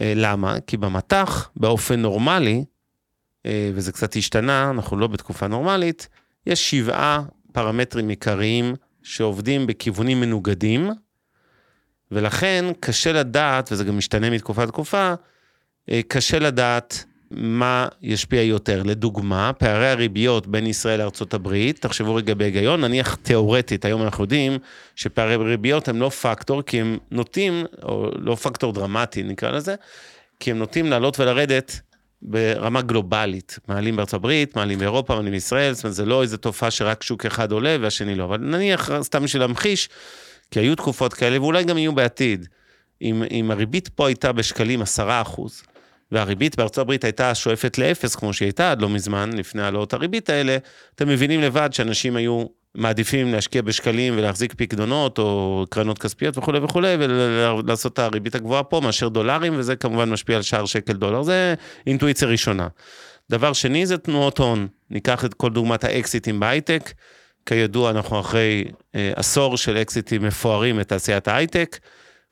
אה, 0.00 0.12
למה? 0.16 0.56
כי 0.66 0.76
במטח, 0.76 1.50
באופן 1.56 2.00
נורמלי, 2.00 2.54
אה, 2.56 2.77
וזה 3.74 3.92
קצת 3.92 4.16
השתנה, 4.16 4.70
אנחנו 4.70 4.96
לא 4.96 5.06
בתקופה 5.06 5.46
נורמלית, 5.46 6.08
יש 6.46 6.70
שבעה 6.70 7.22
פרמטרים 7.52 8.08
עיקריים 8.08 8.74
שעובדים 9.02 9.66
בכיוונים 9.66 10.20
מנוגדים, 10.20 10.90
ולכן 12.10 12.64
קשה 12.80 13.12
לדעת, 13.12 13.72
וזה 13.72 13.84
גם 13.84 13.98
משתנה 13.98 14.30
מתקופה 14.30 14.64
לתקופה, 14.64 15.14
אה, 15.90 16.00
קשה 16.08 16.38
לדעת 16.38 17.04
מה 17.30 17.88
ישפיע 18.02 18.42
יותר. 18.42 18.82
לדוגמה, 18.82 19.52
פערי 19.52 19.88
הריביות 19.88 20.46
בין 20.46 20.66
ישראל 20.66 20.98
לארה"ב, 20.98 21.72
תחשבו 21.72 22.14
רגע 22.14 22.34
בהיגיון, 22.34 22.80
נניח 22.80 23.14
תיאורטית, 23.14 23.84
היום 23.84 24.02
אנחנו 24.02 24.24
יודעים 24.24 24.58
שפערי 24.96 25.36
ריביות 25.36 25.88
הם 25.88 26.00
לא 26.00 26.08
פקטור, 26.08 26.62
כי 26.62 26.80
הם 26.80 26.98
נוטים, 27.10 27.64
או 27.82 28.10
לא 28.18 28.34
פקטור 28.34 28.72
דרמטי 28.72 29.22
נקרא 29.22 29.50
לזה, 29.50 29.74
כי 30.40 30.50
הם 30.50 30.58
נוטים 30.58 30.86
לעלות 30.86 31.20
ולרדת 31.20 31.80
ברמה 32.22 32.82
גלובלית. 32.82 33.58
מעלים 33.68 33.96
בארצות 33.96 34.14
הברית, 34.14 34.56
מעלים 34.56 34.78
באירופה, 34.78 35.14
מעלים 35.14 35.32
בישראל, 35.32 35.72
זאת 35.72 35.84
אומרת, 35.84 35.94
זה 35.94 36.04
לא 36.04 36.22
איזו 36.22 36.36
תופעה 36.36 36.70
שרק 36.70 37.02
שוק 37.02 37.26
אחד 37.26 37.52
עולה 37.52 37.76
והשני 37.80 38.14
לא. 38.14 38.24
אבל 38.24 38.36
נניח, 38.36 38.90
סתם 39.00 39.22
בשביל 39.22 39.42
להמחיש, 39.42 39.88
כי 40.50 40.60
היו 40.60 40.76
תקופות 40.76 41.14
כאלה, 41.14 41.40
ואולי 41.40 41.64
גם 41.64 41.78
יהיו 41.78 41.94
בעתיד. 41.94 42.48
אם, 43.02 43.22
אם 43.30 43.50
הריבית 43.50 43.88
פה 43.88 44.06
הייתה 44.06 44.32
בשקלים 44.32 44.82
10 44.82 45.20
אחוז, 45.22 45.62
והריבית 46.12 46.56
בארצות 46.56 46.78
הברית 46.78 47.04
הייתה 47.04 47.34
שואפת 47.34 47.78
לאפס, 47.78 48.14
כמו 48.14 48.32
שהיא 48.32 48.46
הייתה 48.46 48.70
עד 48.70 48.82
לא 48.82 48.88
מזמן, 48.88 49.30
לפני 49.32 49.62
העלאות 49.62 49.92
הריבית 49.92 50.30
האלה, 50.30 50.56
אתם 50.94 51.08
מבינים 51.08 51.40
לבד 51.40 51.72
שאנשים 51.72 52.16
היו 52.16 52.46
מעדיפים 52.74 53.32
להשקיע 53.32 53.62
בשקלים 53.62 54.14
ולהחזיק 54.16 54.54
פקדונות 54.56 55.18
או 55.18 55.64
קרנות 55.70 55.98
כספיות 55.98 56.38
וכולי 56.38 56.58
וכולי, 56.58 56.96
ולעשות 56.98 57.92
את 57.92 57.98
הריבית 57.98 58.34
הגבוהה 58.34 58.62
פה 58.62 58.80
מאשר 58.80 59.08
דולרים, 59.08 59.54
וזה 59.56 59.76
כמובן 59.76 60.10
משפיע 60.10 60.36
על 60.36 60.42
שער 60.42 60.64
שקל 60.64 60.92
דולר. 60.92 61.22
זה 61.22 61.54
אינטואיציה 61.86 62.28
ראשונה. 62.28 62.68
דבר 63.30 63.52
שני 63.52 63.86
זה 63.86 63.98
תנועות 63.98 64.38
הון. 64.38 64.68
ניקח 64.90 65.24
את 65.24 65.34
כל 65.34 65.50
דוגמת 65.50 65.84
האקזיטים 65.84 66.40
בהייטק. 66.40 66.92
כידוע, 67.46 67.90
אנחנו 67.90 68.20
אחרי 68.20 68.64
אה, 68.94 69.12
עשור 69.16 69.56
של 69.56 69.76
אקזיטים 69.76 70.22
מפוארים 70.22 70.78
לתעשיית 70.78 71.28
ההייטק. 71.28 71.78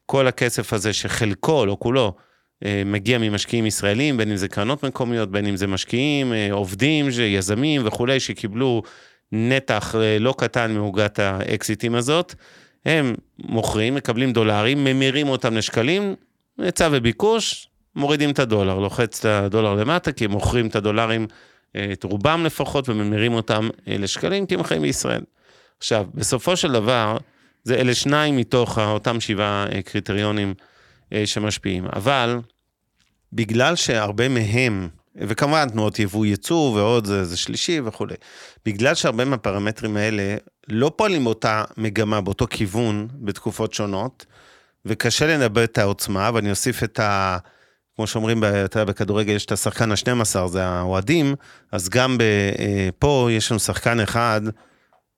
כל 0.07 0.27
הכסף 0.27 0.73
הזה 0.73 0.93
שחלקו, 0.93 1.67
לא 1.67 1.77
כולו, 1.81 2.17
אה, 2.65 2.83
מגיע 2.87 3.19
ממשקיעים 3.19 3.67
ישראלים, 3.67 4.17
בין 4.17 4.31
אם 4.31 4.37
זה 4.37 4.49
קרנות 4.49 4.85
מקומיות, 4.85 5.31
בין 5.31 5.47
אם 5.47 5.57
זה 5.57 5.67
משקיעים, 5.67 6.33
אה, 6.33 6.49
עובדים, 6.53 7.09
יזמים 7.23 7.83
וכולי, 7.85 8.21
שקיבלו 8.21 8.83
נתח 9.33 9.95
אה, 9.95 10.19
לא 10.19 10.35
קטן 10.39 10.75
מעוגת 10.75 11.19
האקזיטים 11.19 11.95
הזאת. 11.95 12.35
הם 12.87 13.15
מוכרים, 13.39 13.95
מקבלים 13.95 14.33
דולרים, 14.33 14.85
ממירים 14.85 15.29
אותם 15.29 15.57
לשקלים, 15.57 16.15
היצע 16.59 16.89
וביקוש, 16.93 17.69
מורידים 17.97 18.31
את 18.31 18.39
הדולר, 18.39 18.79
לוחץ 18.79 19.19
את 19.19 19.25
הדולר 19.25 19.75
למטה, 19.75 20.13
כי 20.13 20.25
הם 20.25 20.31
מוכרים 20.31 20.67
את 20.67 20.77
הדולרים, 20.77 21.27
את 21.93 22.05
רובם 22.05 22.45
לפחות, 22.45 22.89
וממירים 22.89 23.35
אותם 23.35 23.69
לשקלים, 23.87 24.47
כי 24.47 24.55
הם 24.55 24.63
חיים 24.63 24.83
בישראל. 24.83 25.23
עכשיו, 25.79 26.07
בסופו 26.15 26.57
של 26.57 26.73
דבר, 26.73 27.17
זה 27.65 27.75
אלה 27.75 27.95
שניים 27.95 28.37
מתוך 28.37 28.79
אותם 28.79 29.21
שבעה 29.21 29.67
קריטריונים 29.85 30.55
שמשפיעים. 31.25 31.87
אבל 31.87 32.39
בגלל 33.33 33.77
שהרבה 33.77 34.29
מהם, 34.29 34.89
וכמובן 35.19 35.69
תנועות 35.69 35.99
יבוא 35.99 36.27
ייצוא 36.27 36.71
ועוד 36.75 37.07
זה, 37.07 37.25
זה 37.25 37.37
שלישי 37.37 37.81
וכולי, 37.85 38.15
בגלל 38.65 38.95
שהרבה 38.95 39.25
מהפרמטרים 39.25 39.97
האלה 39.97 40.37
לא 40.69 40.93
פועלים 40.97 41.25
באותה 41.25 41.65
מגמה, 41.77 42.21
באותו 42.21 42.47
כיוון, 42.51 43.09
בתקופות 43.15 43.75
שונות, 43.75 44.27
וקשה 44.87 45.27
לנבא 45.27 45.65
את 45.65 45.79
העוצמה, 45.79 46.31
ואני 46.35 46.51
אוסיף 46.51 46.85
את 46.85 47.01
ה... 47.01 47.39
כמו 47.97 48.07
שאומרים, 48.07 48.45
אתה 48.45 48.79
יודע, 48.81 48.93
בכדורגל 48.93 49.33
יש 49.33 49.45
את 49.45 49.53
השחקן 49.53 49.93
ה-12, 49.93 50.47
זה 50.47 50.65
האוהדים, 50.65 51.35
אז 51.73 51.89
גם 51.89 52.19
פה 52.99 53.29
יש 53.33 53.51
לנו 53.51 53.59
שחקן 53.59 54.01
אחד 54.01 54.41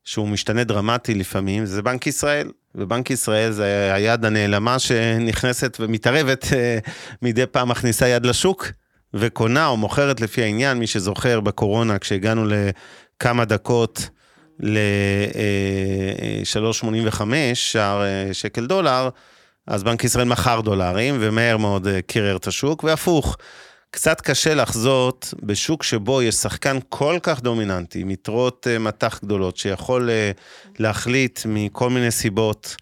שהוא 0.05 0.29
משתנה 0.29 0.65
דרמטי 0.65 1.15
לפעמים, 1.15 1.67
זה 1.67 1.83
בנק 1.83 2.07
ישראל. 2.07 2.51
ובנק 2.75 3.11
ישראל 3.11 3.51
זה 3.51 3.91
היד 3.95 4.25
הנעלמה 4.25 4.79
שנכנסת 4.79 5.77
ומתערבת 5.81 6.53
אה, 6.53 6.79
מדי 7.23 7.47
פעם 7.47 7.69
מכניסה 7.69 8.09
יד 8.09 8.27
לשוק 8.27 8.67
וקונה 9.15 9.67
או 9.67 9.77
מוכרת 9.77 10.21
לפי 10.21 10.43
העניין, 10.43 10.79
מי 10.79 10.87
שזוכר 10.87 11.41
בקורונה 11.41 11.99
כשהגענו 11.99 12.45
לכמה 12.47 13.45
דקות 13.45 14.09
ל-3.85 14.61 17.23
אה, 17.35 17.51
שער 17.55 18.03
אה, 18.03 18.29
שקל 18.33 18.67
דולר, 18.67 19.09
אז 19.67 19.83
בנק 19.83 20.05
ישראל 20.05 20.27
מכר 20.27 20.61
דולרים 20.61 21.17
ומהר 21.21 21.57
מאוד 21.57 21.89
קירר 22.07 22.37
את 22.37 22.47
השוק 22.47 22.85
והפוך. 22.85 23.37
קצת 23.91 24.21
קשה 24.21 24.55
לחזות 24.55 25.35
בשוק 25.43 25.83
שבו 25.83 26.23
יש 26.23 26.35
שחקן 26.35 26.79
כל 26.89 27.19
כך 27.23 27.41
דומיננטי, 27.41 28.01
עם 28.01 28.11
יתרות 28.11 28.67
מטח 28.81 29.21
גדולות, 29.25 29.57
שיכול 29.57 30.11
להחליט 30.79 31.41
מכל 31.47 31.91
מיני 31.91 32.11
סיבות 32.11 32.77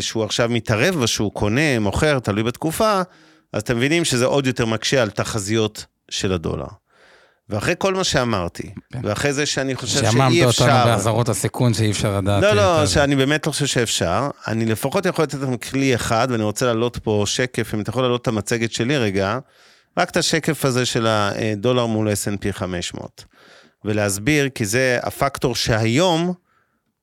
שהוא 0.00 0.24
עכשיו 0.24 0.48
מתערב 0.48 0.94
בשוק, 0.94 1.34
קונה, 1.34 1.78
מוכר, 1.78 2.18
תלוי 2.18 2.42
בתקופה, 2.42 3.02
אז 3.52 3.62
אתם 3.62 3.76
מבינים 3.76 4.04
שזה 4.04 4.24
עוד 4.24 4.46
יותר 4.46 4.66
מקשה 4.66 5.02
על 5.02 5.10
תחזיות 5.10 5.84
של 6.10 6.32
הדולר. 6.32 6.66
ואחרי 7.48 7.74
כל 7.78 7.94
מה 7.94 8.04
שאמרתי, 8.04 8.70
כן. 8.92 9.00
ואחרי 9.04 9.32
זה 9.32 9.46
שאני 9.46 9.74
חושב 9.74 9.98
שאי 9.98 10.08
אפשר... 10.08 10.50
שאמרת 10.50 10.60
אותנו 10.60 10.90
באזהרות 10.90 11.28
הסיכון 11.28 11.74
שאי 11.74 11.90
אפשר 11.90 12.18
לדעת... 12.18 12.42
לא, 12.42 12.52
לא, 12.52 12.86
שאני 12.86 13.16
באמת 13.16 13.46
לא 13.46 13.52
חושב 13.52 13.66
שאפשר. 13.66 14.28
אני 14.46 14.66
לפחות 14.66 15.06
יכול 15.06 15.22
לתת 15.22 15.34
לכם 15.34 15.56
כלי 15.56 15.94
אחד, 15.94 16.28
ואני 16.30 16.42
רוצה 16.42 16.66
להעלות 16.66 16.96
פה 16.96 17.22
שקף, 17.26 17.74
אם 17.74 17.80
אתה 17.80 17.90
יכול 17.90 18.02
להעלות 18.02 18.22
את 18.22 18.28
המצגת 18.28 18.72
שלי 18.72 18.98
רגע. 18.98 19.38
רק 19.98 20.10
את 20.10 20.16
השקף 20.16 20.64
הזה 20.64 20.86
של 20.86 21.06
הדולר 21.06 21.86
מול 21.86 22.08
S&P 22.08 22.52
500. 22.52 23.24
ולהסביר, 23.84 24.48
כי 24.48 24.64
זה 24.66 24.98
הפקטור 25.02 25.54
שהיום 25.54 26.32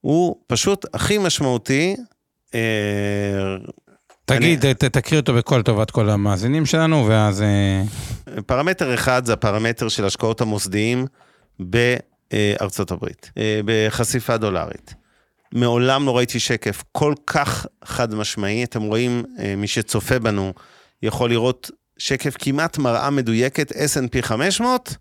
הוא 0.00 0.36
פשוט 0.46 0.86
הכי 0.94 1.18
משמעותי. 1.18 1.96
אה, 4.30 4.36
תגיד, 4.36 4.64
אני... 4.64 4.74
תקריא 4.74 5.20
אותו 5.20 5.34
בכל 5.34 5.62
טובת 5.62 5.90
כל 5.90 6.10
המאזינים 6.10 6.66
שלנו, 6.66 7.06
ואז... 7.08 7.42
אה, 7.42 7.82
פרמטר 8.46 8.94
אחד 8.94 9.24
זה 9.24 9.32
הפרמטר 9.32 9.88
של 9.88 10.04
השקעות 10.04 10.40
המוסדיים 10.40 11.06
בארצות 11.60 12.90
הברית, 12.90 13.30
אה, 13.38 13.60
בחשיפה 13.64 14.36
דולרית. 14.36 14.94
מעולם 15.52 16.06
לא 16.06 16.16
ראיתי 16.16 16.40
שקף 16.40 16.82
כל 16.92 17.14
כך 17.26 17.66
חד 17.84 18.14
משמעי, 18.14 18.64
אתם 18.64 18.82
רואים, 18.82 19.24
מי 19.56 19.66
שצופה 19.66 20.18
בנו 20.18 20.52
יכול 21.02 21.30
לראות 21.30 21.70
שקף 21.98 22.36
כמעט 22.38 22.78
מראה 22.78 23.10
מדויקת, 23.10 23.72
S&P 23.72 24.22
500, 24.22 24.96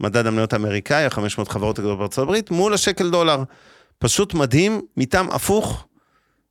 מדד 0.00 0.26
המניות 0.26 0.52
האמריקאי, 0.52 1.04
ה-500 1.04 1.50
חברות 1.50 1.78
הגדולות 1.78 1.98
בארצות 1.98 2.22
הברית, 2.22 2.50
מול 2.50 2.74
השקל 2.74 3.10
דולר. 3.10 3.42
פשוט 3.98 4.34
מדהים, 4.34 4.80
מטעם 4.96 5.30
הפוך, 5.30 5.86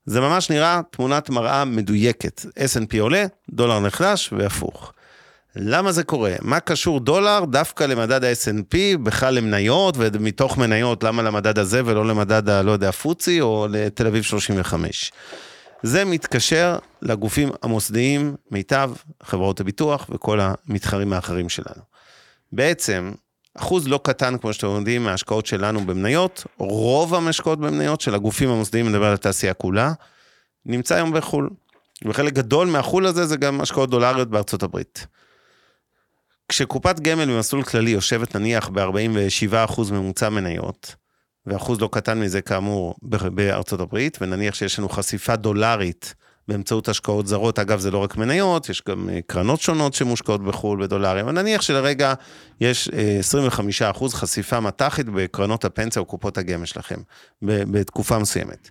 זה 0.10 0.22
ממש 0.22 0.50
נראה 0.50 0.82
תמונת 0.92 1.30
מראה 1.30 1.66
מדויקת. 1.66 2.42
S&P 2.42 3.00
עולה, 3.00 3.26
דולר 3.50 3.80
נחלש 3.80 4.34
והפוך. 4.38 4.94
למה 5.56 5.92
זה 5.92 6.04
קורה? 6.04 6.34
מה 6.42 6.60
קשור 6.60 7.00
דולר 7.00 7.46
דווקא 7.46 7.84
למדד 7.84 8.24
ה-S&P, 8.24 8.98
בכלל 9.04 9.34
למניות, 9.34 9.96
ומתוך 9.98 10.58
מניות, 10.58 11.04
למה 11.04 11.22
למדד 11.22 11.60
הזה 11.60 11.82
ולא 11.86 12.06
למדד, 12.06 12.50
ה, 12.50 12.62
לא 12.62 12.72
יודע, 12.72 12.92
פוצי 12.92 13.42
או 13.42 13.68
לתל 13.70 14.08
אביב 14.08 14.24
35? 14.24 15.12
זה 15.84 16.06
מתקשר 16.06 16.78
לגופים 17.02 17.50
המוסדיים, 17.64 18.36
מיטב, 18.52 18.92
חברות 19.24 19.60
הביטוח 19.60 20.10
וכל 20.10 20.40
המתחרים 20.42 21.14
האחרים 21.14 21.50
שלנו. 21.50 21.82
בעצם, 22.52 23.12
אחוז 23.58 23.88
לא 23.88 24.00
קטן, 24.04 24.38
כמו 24.38 24.54
שאתם 24.54 24.68
יודעים, 24.68 25.04
מההשקעות 25.04 25.46
שלנו 25.46 25.86
במניות, 25.86 26.46
רוב 26.58 27.16
המשקעות 27.16 27.60
במניות 27.60 28.02
של 28.02 28.16
הגופים 28.16 28.50
המוסדיים, 28.50 28.86
אני 28.86 28.94
מדבר 28.94 29.06
על 29.08 29.14
התעשייה 29.14 29.54
כולה, 29.54 29.94
נמצא 30.66 30.96
היום 30.96 31.14
בחו"ל. 31.14 31.50
וחלק 32.06 32.34
גדול 32.34 32.68
מהחו"ל 32.68 33.06
הזה 33.06 33.26
זה 33.26 33.38
גם 33.38 33.62
השקעות 33.62 33.90
דולריות 33.90 34.30
בארצות 34.30 34.64
הברית. 34.64 35.08
כשקופת 36.50 37.00
גמל 37.00 37.26
במסלול 37.26 37.64
כללי 37.64 37.90
יושבת 37.90 38.36
נניח 38.36 38.70
ב-47% 38.70 39.82
ממוצע 39.92 40.30
מניות, 40.30 40.96
ואחוז 41.46 41.82
לא 41.82 41.90
קטן 41.92 42.20
מזה 42.20 42.42
כאמור 42.42 42.96
בארצות 43.32 43.80
הברית, 43.80 44.18
ונניח 44.22 44.56
שיש 44.56 44.80
לנו 44.80 44.90
חשיפה 44.90 45.36
דולרית 45.36 46.16
באמצעות 46.50 46.88
השקעות 46.88 47.28
זרות, 47.28 47.60
אגב 47.60 47.80
זה 47.80 47.92
לא 47.92 47.98
רק 47.98 48.18
מניות, 48.18 48.70
יש 48.70 48.84
גם 48.88 49.10
אה, 49.10 49.20
קרנות 49.28 49.62
שונות 49.62 49.94
שמושקעות 49.94 50.44
בחו"ל 50.44 50.84
בדולרים, 50.84 51.26
אבל 51.26 51.42
נניח 51.42 51.62
שלרגע 51.62 52.14
יש 52.62 52.90
25% 52.90 52.92
אה, 53.84 53.94
חשיפה 54.10 54.60
מט"חית 54.60 55.06
בקרנות 55.10 55.66
הפנסיה 55.66 56.00
או 56.00 56.06
קופות 56.06 56.38
הגמל 56.38 56.66
שלכם, 56.66 56.96
בתקופה 57.42 58.20
מסוימת. 58.20 58.70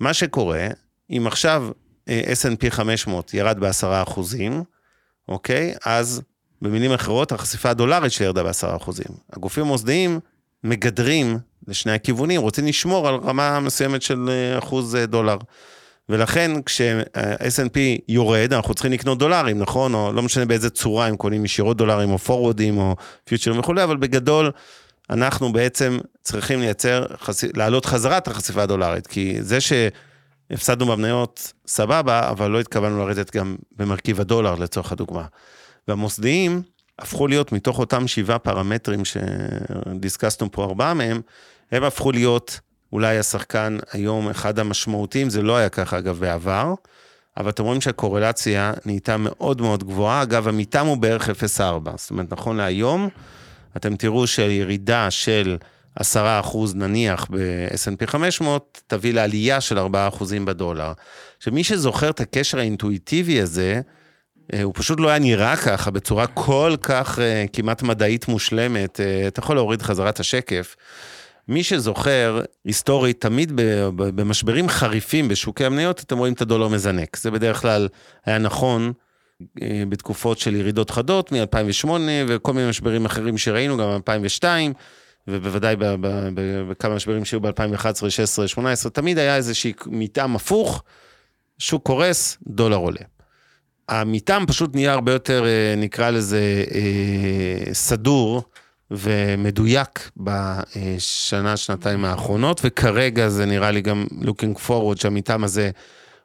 מה 0.00 0.14
שקורה, 0.14 0.68
אם 1.10 1.26
עכשיו 1.26 1.68
אה, 2.08 2.22
S&P 2.32 2.70
500 2.70 3.34
ירד 3.34 3.58
ב-10 3.58 4.14
אוקיי? 5.28 5.74
אז 5.84 6.22
במילים 6.62 6.92
אחרות, 6.92 7.32
החשיפה 7.32 7.70
הדולרית 7.70 8.12
שירדה 8.12 8.42
ב-10 8.42 8.66
הגופים 9.32 9.64
המוסדיים 9.64 10.20
מגדרים 10.64 11.38
לשני 11.68 11.92
הכיוונים, 11.92 12.40
רוצים 12.40 12.66
לשמור 12.66 13.08
על 13.08 13.14
רמה 13.14 13.60
מסוימת 13.60 14.02
של 14.02 14.30
אחוז 14.58 14.96
דולר. 15.08 15.36
ולכן 16.10 16.50
כש-S&P 16.66 17.78
יורד, 18.08 18.52
אנחנו 18.52 18.74
צריכים 18.74 18.92
לקנות 18.92 19.18
דולרים, 19.18 19.58
נכון? 19.58 19.94
או 19.94 20.12
לא 20.12 20.22
משנה 20.22 20.44
באיזה 20.44 20.70
צורה, 20.70 21.08
אם 21.08 21.16
קונים 21.16 21.44
ישירות 21.44 21.76
דולרים 21.76 22.10
או 22.10 22.18
פורוורדים 22.18 22.78
או 22.78 22.96
פיוטרים 23.24 23.58
וכולי, 23.58 23.84
אבל 23.84 23.96
בגדול, 23.96 24.50
אנחנו 25.10 25.52
בעצם 25.52 25.98
צריכים 26.22 26.60
לייצר, 26.60 27.06
להעלות 27.56 27.84
חזרה 27.86 28.18
את 28.18 28.28
החשיפה 28.28 28.62
הדולרית, 28.62 29.06
כי 29.06 29.36
זה 29.40 29.58
שהפסדנו 29.60 30.86
במניות, 30.86 31.52
סבבה, 31.66 32.28
אבל 32.30 32.50
לא 32.50 32.60
התכוונו 32.60 32.98
לרדת 32.98 33.36
גם 33.36 33.56
במרכיב 33.76 34.20
הדולר 34.20 34.54
לצורך 34.54 34.92
הדוגמה. 34.92 35.24
והמוסדיים 35.88 36.62
הפכו 36.98 37.26
להיות 37.26 37.52
מתוך 37.52 37.78
אותם 37.78 38.08
שבעה 38.08 38.38
פרמטרים 38.38 39.02
שדיסקסנו 39.04 40.52
פה, 40.52 40.64
ארבעה 40.64 40.94
מהם, 40.94 41.20
הם 41.72 41.84
הפכו 41.84 42.12
להיות 42.12 42.60
אולי 42.92 43.18
השחקן 43.18 43.78
היום 43.92 44.28
אחד 44.28 44.58
המשמעותיים, 44.58 45.30
זה 45.30 45.42
לא 45.42 45.56
היה 45.56 45.68
ככה 45.68 45.98
אגב 45.98 46.18
בעבר, 46.20 46.74
אבל 47.36 47.50
אתם 47.50 47.64
רואים 47.64 47.80
שהקורלציה 47.80 48.72
נהייתה 48.84 49.16
מאוד 49.16 49.60
מאוד 49.60 49.84
גבוהה, 49.84 50.22
אגב 50.22 50.48
המתאם 50.48 50.86
הוא 50.86 50.96
בערך 50.96 51.28
0.4, 51.28 51.62
זאת 51.96 52.10
אומרת 52.10 52.32
נכון 52.32 52.56
להיום, 52.56 53.08
אתם 53.76 53.96
תראו 53.96 54.26
שירידה 54.26 55.10
של 55.10 55.56
10% 56.00 56.02
נניח 56.74 57.26
ב-S&P 57.30 58.06
500, 58.06 58.82
תביא 58.86 59.14
לעלייה 59.14 59.60
של 59.60 59.78
4% 59.78 59.82
בדולר. 60.44 60.92
שמי 61.40 61.64
שזוכר 61.64 62.10
את 62.10 62.20
הקשר 62.20 62.58
האינטואיטיבי 62.58 63.40
הזה, 63.40 63.80
אה, 64.54 64.62
הוא 64.62 64.72
פשוט 64.76 65.00
לא 65.00 65.08
היה 65.08 65.18
נראה 65.18 65.56
ככה, 65.56 65.90
בצורה 65.90 66.26
כל 66.26 66.74
כך 66.82 67.18
אה, 67.18 67.44
כמעט 67.52 67.82
מדעית 67.82 68.28
מושלמת. 68.28 69.00
אה, 69.00 69.28
אתה 69.28 69.40
יכול 69.40 69.56
להוריד 69.56 69.82
חזרת 69.82 70.20
השקף. 70.20 70.76
מי 71.50 71.62
שזוכר, 71.62 72.40
היסטורית, 72.64 73.20
תמיד 73.20 73.52
במשברים 73.96 74.68
חריפים 74.68 75.28
בשוקי 75.28 75.64
המניות, 75.64 76.00
אתם 76.00 76.18
רואים 76.18 76.32
את 76.32 76.40
הדולר 76.40 76.68
מזנק. 76.68 77.16
זה 77.16 77.30
בדרך 77.30 77.60
כלל 77.60 77.88
היה 78.24 78.38
נכון 78.38 78.92
בתקופות 79.88 80.38
של 80.38 80.56
ירידות 80.56 80.90
חדות 80.90 81.32
מ-2008 81.32 81.88
וכל 82.28 82.52
מיני 82.52 82.68
משברים 82.68 83.04
אחרים 83.04 83.38
שראינו, 83.38 83.76
גם 83.76 84.00
ב-2002, 84.06 84.44
ובוודאי 85.28 85.76
בכמה 86.68 86.94
משברים 86.94 87.24
שהיו 87.24 87.40
ב-2011, 87.40 87.48
2016, 87.48 88.42
2018, 88.42 88.90
תמיד 88.90 89.18
היה 89.18 89.36
איזשהו 89.36 89.70
מתאם 89.86 90.36
הפוך, 90.36 90.82
שוק 91.58 91.86
קורס, 91.86 92.38
דולר 92.46 92.76
עולה. 92.76 93.02
המתאם 93.88 94.46
פשוט 94.46 94.74
נהיה 94.74 94.92
הרבה 94.92 95.12
יותר, 95.12 95.44
אה, 95.46 95.74
נקרא 95.76 96.10
לזה, 96.10 96.64
אה, 96.74 97.74
סדור 97.74 98.42
ומדויק 98.90 100.10
בשנה, 100.16 101.56
שנתיים 101.56 102.04
האחרונות, 102.04 102.60
וכרגע 102.64 103.28
זה 103.28 103.46
נראה 103.46 103.70
לי 103.70 103.80
גם 103.80 104.06
looking 104.20 104.58
forward 104.66 105.00
שהמתאם 105.00 105.44
הזה 105.44 105.70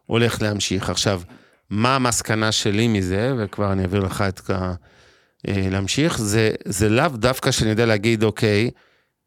הולך 0.06 0.41
להמשיך. 0.41 0.89
עכשיו, 0.89 1.21
מה 1.69 1.95
המסקנה 1.95 2.51
שלי 2.51 2.88
מזה, 2.88 3.34
וכבר 3.38 3.71
אני 3.71 3.82
אעביר 3.82 3.99
לך 3.99 4.23
את 4.28 4.49
ה... 4.49 4.73
אה, 5.47 5.67
להמשיך, 5.71 6.17
זה, 6.17 6.51
זה 6.65 6.89
לאו 6.89 7.08
דווקא 7.08 7.51
שאני 7.51 7.69
יודע 7.69 7.86
להגיד, 7.86 8.23
אוקיי, 8.23 8.69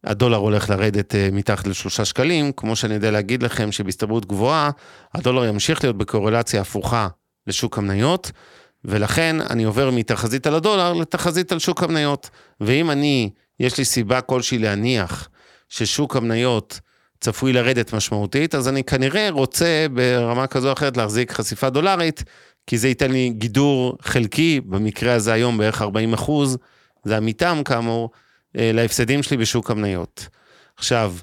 הדולר 0.05 0.37
הולך 0.37 0.70
לרדת 0.70 1.14
מתחת 1.33 1.66
לשלושה 1.66 2.05
שקלים, 2.05 2.53
כמו 2.53 2.77
שאני 2.77 2.94
יודע 2.94 3.11
להגיד 3.11 3.42
לכם 3.42 3.72
שבהסתברות 3.72 4.27
גבוהה, 4.27 4.70
הדולר 5.14 5.44
ימשיך 5.44 5.85
להיות 5.85 5.98
בקורלציה 5.98 6.61
הפוכה 6.61 7.09
לשוק 7.46 7.79
המניות, 7.79 8.31
ולכן 8.85 9.37
אני 9.51 9.64
עובר 9.64 9.91
מתחזית 9.91 10.47
על 10.47 10.55
הדולר 10.55 10.93
לתחזית 10.93 11.53
על 11.53 11.59
שוק 11.59 11.83
המניות. 11.83 12.31
ואם 12.61 12.91
אני, 12.91 13.31
יש 13.61 13.79
לי 13.79 13.85
סיבה 13.85 14.21
כלשהי 14.21 14.59
להניח 14.59 15.29
ששוק 15.69 16.17
המניות 16.17 16.81
צפוי 17.21 17.53
לרדת 17.53 17.93
משמעותית, 17.93 18.55
אז 18.55 18.69
אני 18.69 18.85
כנראה 18.85 19.31
רוצה 19.31 19.87
ברמה 19.93 20.47
כזו 20.47 20.69
או 20.69 20.73
אחרת 20.73 20.97
להחזיק 20.97 21.33
חשיפה 21.33 21.71
דולרית, 21.71 22.25
כי 22.67 22.79
זה 22.79 22.88
ייתן 22.88 23.11
לי 23.11 23.31
גידור 23.31 23.99
חלקי, 24.01 24.61
במקרה 24.61 25.14
הזה 25.14 25.33
היום 25.33 25.59
בערך 25.59 25.83
40 25.83 26.12
אחוז, 26.12 26.59
זה 27.05 27.17
המתאם 27.17 27.64
כאמור, 27.64 28.11
אה, 28.57 28.71
להפסדים 28.75 29.23
שלי 29.23 29.37
בשוק 29.37 29.71
המניות. 29.71 30.29
עכשיו, 30.77 31.14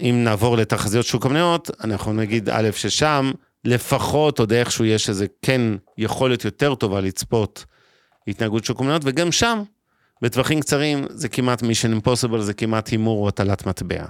אם 0.00 0.20
נעבור 0.24 0.56
לתחזיות 0.56 1.06
שוק 1.06 1.26
המניות, 1.26 1.70
אנחנו 1.84 2.12
נגיד 2.12 2.48
א', 2.48 2.70
ששם 2.72 3.30
לפחות 3.64 4.38
עוד 4.38 4.52
איכשהו 4.52 4.84
יש 4.84 5.08
איזה 5.08 5.26
כן 5.42 5.60
יכולת 5.98 6.44
יותר 6.44 6.74
טובה 6.74 7.00
לצפות 7.00 7.64
התנהגות 8.28 8.64
שוק 8.64 8.80
המניות, 8.80 9.02
וגם 9.04 9.32
שם, 9.32 9.62
בטווחים 10.22 10.60
קצרים, 10.60 11.04
זה 11.10 11.28
כמעט 11.28 11.62
מישן 11.62 11.92
אימפוסיבל, 11.92 12.40
זה 12.40 12.54
כמעט 12.54 12.88
הימור 12.88 13.22
או 13.22 13.28
הטלת 13.28 13.66
מטבע. 13.66 14.04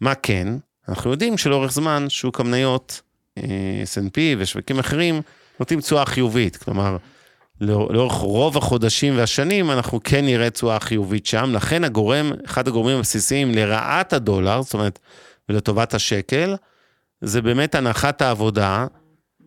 מה 0.00 0.14
כן? 0.14 0.48
אנחנו 0.88 1.10
יודעים 1.10 1.38
שלאורך 1.38 1.72
זמן 1.72 2.06
שוק 2.08 2.40
המניות, 2.40 3.00
אה, 3.38 3.42
S&P 3.84 4.18
ושווקים 4.38 4.78
אחרים, 4.78 5.22
נותנים 5.60 5.80
תשואה 5.80 6.06
חיובית. 6.06 6.56
כלומר, 6.56 6.96
לא, 7.60 7.88
לאורך 7.90 8.12
רוב 8.12 8.56
החודשים 8.56 9.16
והשנים 9.16 9.70
אנחנו 9.70 10.00
כן 10.04 10.24
נראה 10.24 10.50
תשואה 10.50 10.80
חיובית 10.80 11.26
שם, 11.26 11.52
לכן 11.54 11.84
הגורם, 11.84 12.32
אחד 12.44 12.68
הגורמים 12.68 12.96
הבסיסיים 12.98 13.54
לרעת 13.54 14.12
הדולר, 14.12 14.62
זאת 14.62 14.74
אומרת, 14.74 14.98
ולטובת 15.48 15.94
השקל, 15.94 16.54
זה 17.20 17.42
באמת 17.42 17.74
הנחת 17.74 18.22
העבודה, 18.22 18.86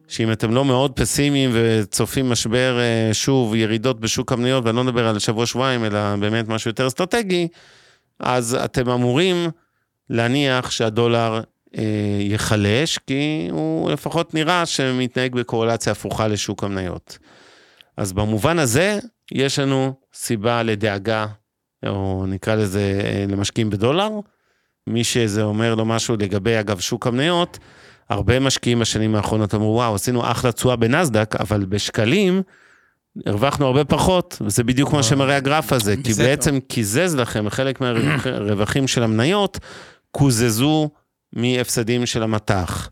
שאם 0.07 0.31
אתם 0.31 0.53
לא 0.53 0.65
מאוד 0.65 0.91
פסימיים 0.91 1.49
וצופים 1.53 2.29
משבר, 2.29 2.79
אה, 2.79 3.13
שוב, 3.13 3.55
ירידות 3.55 3.99
בשוק 3.99 4.31
המניות, 4.31 4.65
ואני 4.65 4.77
לא 4.77 4.83
מדבר 4.83 5.07
על 5.07 5.19
שבוע-שבועיים, 5.19 5.85
אלא 5.85 6.15
באמת 6.15 6.47
משהו 6.47 6.69
יותר 6.69 6.87
אסטרטגי, 6.87 7.47
אז 8.19 8.57
אתם 8.65 8.89
אמורים 8.89 9.49
להניח 10.09 10.71
שהדולר 10.71 11.41
אה, 11.77 11.83
ייחלש, 12.19 12.97
כי 12.97 13.47
הוא 13.51 13.91
לפחות 13.91 14.33
נראה 14.33 14.65
שמתנהג 14.65 15.35
בקורלציה 15.35 15.91
הפוכה 15.91 16.27
לשוק 16.27 16.63
המניות. 16.63 17.17
אז 17.97 18.13
במובן 18.13 18.59
הזה, 18.59 18.99
יש 19.31 19.59
לנו 19.59 19.93
סיבה 20.13 20.63
לדאגה, 20.63 21.25
או 21.87 22.25
נקרא 22.27 22.55
לזה 22.55 23.01
אה, 23.03 23.25
למשקיעים 23.27 23.69
בדולר, 23.69 24.09
מי 24.89 25.03
שזה 25.03 25.43
אומר 25.43 25.75
לו 25.75 25.85
משהו 25.85 26.15
לגבי, 26.19 26.59
אגב, 26.59 26.79
שוק 26.79 27.07
המניות, 27.07 27.57
הרבה 28.09 28.39
משקיעים 28.39 28.79
בשנים 28.79 29.15
האחרונות 29.15 29.55
אמרו, 29.55 29.75
וואו, 29.75 29.95
עשינו 29.95 30.31
אחלה 30.31 30.51
תשואה 30.51 30.75
בנסדק, 30.75 31.35
אבל 31.35 31.65
בשקלים 31.65 32.41
הרווחנו 33.25 33.65
הרבה 33.65 33.83
פחות, 33.83 34.37
וזה 34.41 34.63
בדיוק 34.63 34.93
מה 34.93 35.03
שמראה 35.03 35.35
הגרף 35.35 35.73
הזה, 35.73 35.95
כי 36.03 36.13
בעצם 36.13 36.59
קיזז 36.67 37.15
לכם 37.15 37.49
חלק 37.49 37.81
מהרווחים 37.81 38.87
של 38.87 39.03
המניות, 39.03 39.59
קוזזו 40.11 40.89
מהפסדים 41.33 42.05
של 42.05 42.23
המטח. 42.23 42.89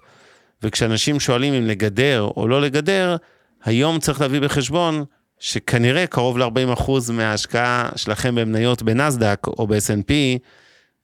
וכשאנשים 0.64 1.20
שואלים 1.20 1.54
אם 1.54 1.66
לגדר 1.66 2.30
או 2.38 2.48
לא 2.48 2.62
לגדר, 2.62 3.16
היום 3.64 4.00
צריך 4.00 4.22
להביא 4.22 4.40
בחשבון 4.40 5.04
שכנראה 5.40 6.08
קרוב 6.08 6.38
ל-40% 6.38 6.92
מההשקעה 7.14 7.90
שלכם 7.96 8.36
במניות 8.36 8.84
בנסדק 8.84 9.48
או 9.48 9.68
ב-S&P, 9.68 10.12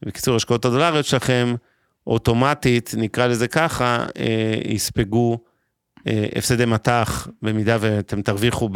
בקיצור, 0.06 0.36
השקעות 0.36 0.66
הדולריות 0.66 1.06
שלכם, 1.06 1.56
אוטומטית, 2.08 2.94
נקרא 2.98 3.28
לזה 3.28 3.48
ככה, 3.48 4.06
אה, 4.20 4.56
יספגו 4.66 5.38
אה, 6.08 6.26
הפסדי 6.36 6.66
מטח, 6.66 7.28
במידה 7.42 7.78
ואתם 7.80 8.22
תרוויחו 8.22 8.70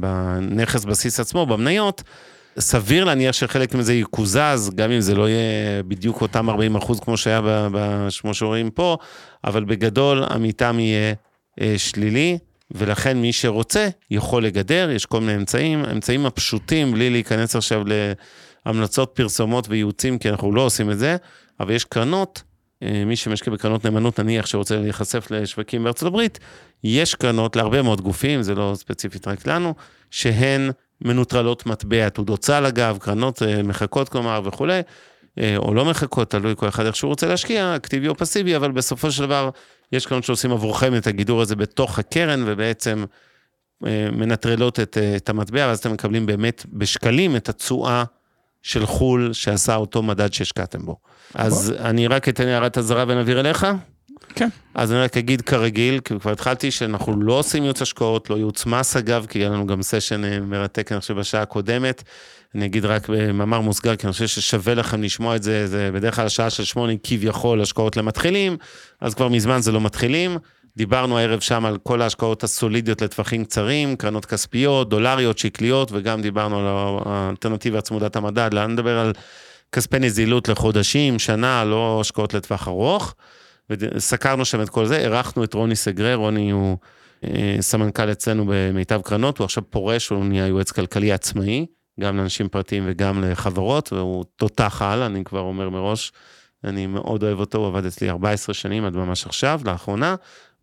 בנכס 0.00 0.84
בסיס 0.84 1.20
עצמו, 1.20 1.46
במניות. 1.46 2.02
סביר 2.58 3.04
להניח 3.04 3.32
שחלק 3.32 3.74
מזה 3.74 3.94
יקוזז, 3.94 4.70
גם 4.74 4.90
אם 4.90 5.00
זה 5.00 5.14
לא 5.14 5.28
יהיה 5.28 5.82
בדיוק 5.82 6.20
אותם 6.20 6.50
40 6.50 6.76
אחוז 6.76 7.00
כמו 7.00 7.16
שהיה, 7.16 7.40
כמו 8.20 8.34
שרואים 8.34 8.70
פה, 8.70 8.96
אבל 9.44 9.64
בגדול 9.64 10.24
המתאם 10.26 10.80
יהיה 10.80 11.14
אה, 11.60 11.74
שלילי, 11.76 12.38
ולכן 12.70 13.18
מי 13.18 13.32
שרוצה 13.32 13.88
יכול 14.10 14.44
לגדר, 14.44 14.90
יש 14.90 15.06
כל 15.06 15.20
מיני 15.20 15.34
אמצעים, 15.36 15.84
האמצעים 15.84 16.26
הפשוטים, 16.26 16.92
בלי 16.92 17.10
להיכנס 17.10 17.56
עכשיו 17.56 17.82
ל... 17.86 17.92
המלצות 18.66 19.10
פרסומות 19.14 19.68
וייעוצים, 19.68 20.18
כי 20.18 20.30
אנחנו 20.30 20.52
לא 20.52 20.60
עושים 20.60 20.90
את 20.90 20.98
זה, 20.98 21.16
אבל 21.60 21.70
יש 21.70 21.84
קרנות, 21.84 22.42
אה, 22.82 23.02
מי 23.06 23.16
שמשקיע 23.16 23.52
בקרנות 23.52 23.84
נאמנות, 23.84 24.20
נניח 24.20 24.46
שרוצה 24.46 24.76
להיחשף 24.76 25.30
לשווקים 25.30 25.84
בארצות 25.84 26.06
הברית, 26.06 26.38
יש 26.84 27.14
קרנות 27.14 27.56
להרבה 27.56 27.82
מאוד 27.82 28.00
גופים, 28.00 28.42
זה 28.42 28.54
לא 28.54 28.72
ספציפית 28.74 29.28
רק 29.28 29.46
לנו, 29.46 29.74
שהן 30.10 30.70
מנוטרלות 31.00 31.66
מטבע, 31.66 32.08
תעודות 32.08 32.40
צה"ל 32.40 32.66
אגב, 32.66 32.98
קרנות 33.00 33.42
אה, 33.42 33.62
מחכות 33.62 34.08
כלומר 34.08 34.40
וכולי, 34.44 34.80
אה, 35.38 35.56
או 35.56 35.74
לא 35.74 35.84
מחכות, 35.84 36.30
תלוי 36.30 36.54
כל 36.56 36.68
אחד 36.68 36.86
איך 36.86 36.96
שהוא 36.96 37.08
רוצה 37.08 37.26
להשקיע, 37.26 37.76
אקטיבי 37.76 38.08
או 38.08 38.16
פסיבי, 38.16 38.56
אבל 38.56 38.70
בסופו 38.70 39.10
של 39.10 39.22
דבר 39.22 39.50
יש 39.92 40.06
קרנות 40.06 40.24
שעושים 40.24 40.52
עבורכם 40.52 40.96
את 40.96 41.06
הגידור 41.06 41.42
הזה 41.42 41.56
בתוך 41.56 41.98
הקרן, 41.98 42.42
ובעצם 42.46 43.04
מנטרלות 44.12 44.80
את, 44.80 44.98
את 45.16 45.28
המטבע, 45.28 45.66
ואז 45.66 45.78
אתם 45.78 45.92
מקבלים 45.92 46.26
באמת 46.26 46.66
בשקלים 46.72 47.36
את 47.36 47.48
התשואה 47.48 48.04
של 48.66 48.86
חו"ל 48.86 49.32
שעשה 49.32 49.76
אותו 49.76 50.02
מדד 50.02 50.32
שהשקעתם 50.32 50.86
בו. 50.86 50.96
אז 51.34 51.74
אני 51.78 52.06
רק 52.06 52.28
אתן 52.28 52.46
הערת 52.46 52.78
אזהרה 52.78 53.04
ונעביר 53.08 53.40
אליך. 53.40 53.66
כן. 54.34 54.48
אז 54.74 54.92
אני 54.92 55.00
רק 55.00 55.16
אגיד 55.16 55.40
כרגיל, 55.40 56.00
כי 56.00 56.14
כבר 56.20 56.32
התחלתי 56.32 56.70
שאנחנו 56.70 57.22
לא 57.22 57.32
עושים 57.32 57.62
ייעוץ 57.62 57.82
השקעות, 57.82 58.30
לא 58.30 58.36
ייעוץ 58.36 58.66
מס 58.66 58.96
אגב, 58.96 59.26
כי 59.26 59.38
היה 59.38 59.48
לנו 59.48 59.66
גם 59.66 59.82
סשן 59.82 60.24
אה, 60.24 60.40
מרתק, 60.40 60.92
אני 60.92 61.00
חושב, 61.00 61.14
בשעה 61.18 61.42
הקודמת. 61.42 62.02
אני 62.54 62.66
אגיד 62.66 62.84
רק 62.84 63.08
במאמר 63.08 63.60
מוסגר, 63.60 63.96
כי 63.96 64.06
אני 64.06 64.12
חושב 64.12 64.26
ששווה 64.26 64.74
לכם 64.74 65.02
לשמוע 65.02 65.36
את 65.36 65.42
זה, 65.42 65.66
זה 65.66 65.90
בדרך 65.94 66.16
כלל 66.16 66.26
השעה 66.26 66.50
של 66.50 66.64
שמונה 66.64 66.92
כביכול 67.02 67.62
השקעות 67.62 67.96
למתחילים, 67.96 68.56
אז 69.00 69.14
כבר 69.14 69.28
מזמן 69.28 69.60
זה 69.60 69.72
לא 69.72 69.80
מתחילים. 69.80 70.38
דיברנו 70.76 71.18
הערב 71.18 71.40
שם 71.40 71.64
על 71.64 71.78
כל 71.82 72.02
ההשקעות 72.02 72.44
הסולידיות 72.44 73.02
לטווחים 73.02 73.44
קצרים, 73.44 73.96
קרנות 73.96 74.24
כספיות, 74.24 74.88
דולריות, 74.88 75.38
שקליות, 75.38 75.88
וגם 75.92 76.22
דיברנו 76.22 76.58
על 76.58 76.66
האלטרנטיבה 77.06 77.80
צמודת 77.80 78.16
המדד, 78.16 78.54
לאן 78.54 78.70
נדבר 78.70 78.98
על 78.98 79.12
כספי 79.72 79.98
נזילות 79.98 80.48
לחודשים, 80.48 81.18
שנה, 81.18 81.64
לא 81.64 81.98
השקעות 82.00 82.34
לטווח 82.34 82.68
ארוך. 82.68 83.14
וסקרנו 83.70 84.44
שם 84.44 84.62
את 84.62 84.68
כל 84.68 84.86
זה, 84.86 84.98
אירחנו 84.98 85.44
את 85.44 85.54
רוני 85.54 85.76
סגרה, 85.76 86.14
רוני 86.14 86.50
הוא 86.50 86.76
אה, 87.24 87.56
סמנכ"ל 87.60 88.12
אצלנו 88.12 88.44
במיטב 88.48 89.00
קרנות, 89.04 89.38
הוא 89.38 89.44
עכשיו 89.44 89.62
פורש, 89.70 90.08
הוא 90.08 90.24
נהיה 90.24 90.46
יועץ 90.46 90.72
כלכלי 90.72 91.12
עצמאי, 91.12 91.66
גם 92.00 92.16
לאנשים 92.16 92.48
פרטיים 92.48 92.84
וגם 92.86 93.24
לחברות, 93.24 93.92
והוא 93.92 94.24
תותח 94.36 94.82
על, 94.82 95.02
אני 95.02 95.24
כבר 95.24 95.40
אומר 95.40 95.70
מראש, 95.70 96.12
אני 96.64 96.86
מאוד 96.86 97.24
אוהב 97.24 97.40
אותו, 97.40 97.58
הוא 97.58 97.66
עבד 97.66 97.86
אצלי 97.86 98.10
14 98.10 98.54
שנים 98.54 98.84
עד 98.84 98.96
ממש 98.96 99.26
עכשיו, 99.26 99.60
לאחרונה, 99.64 100.14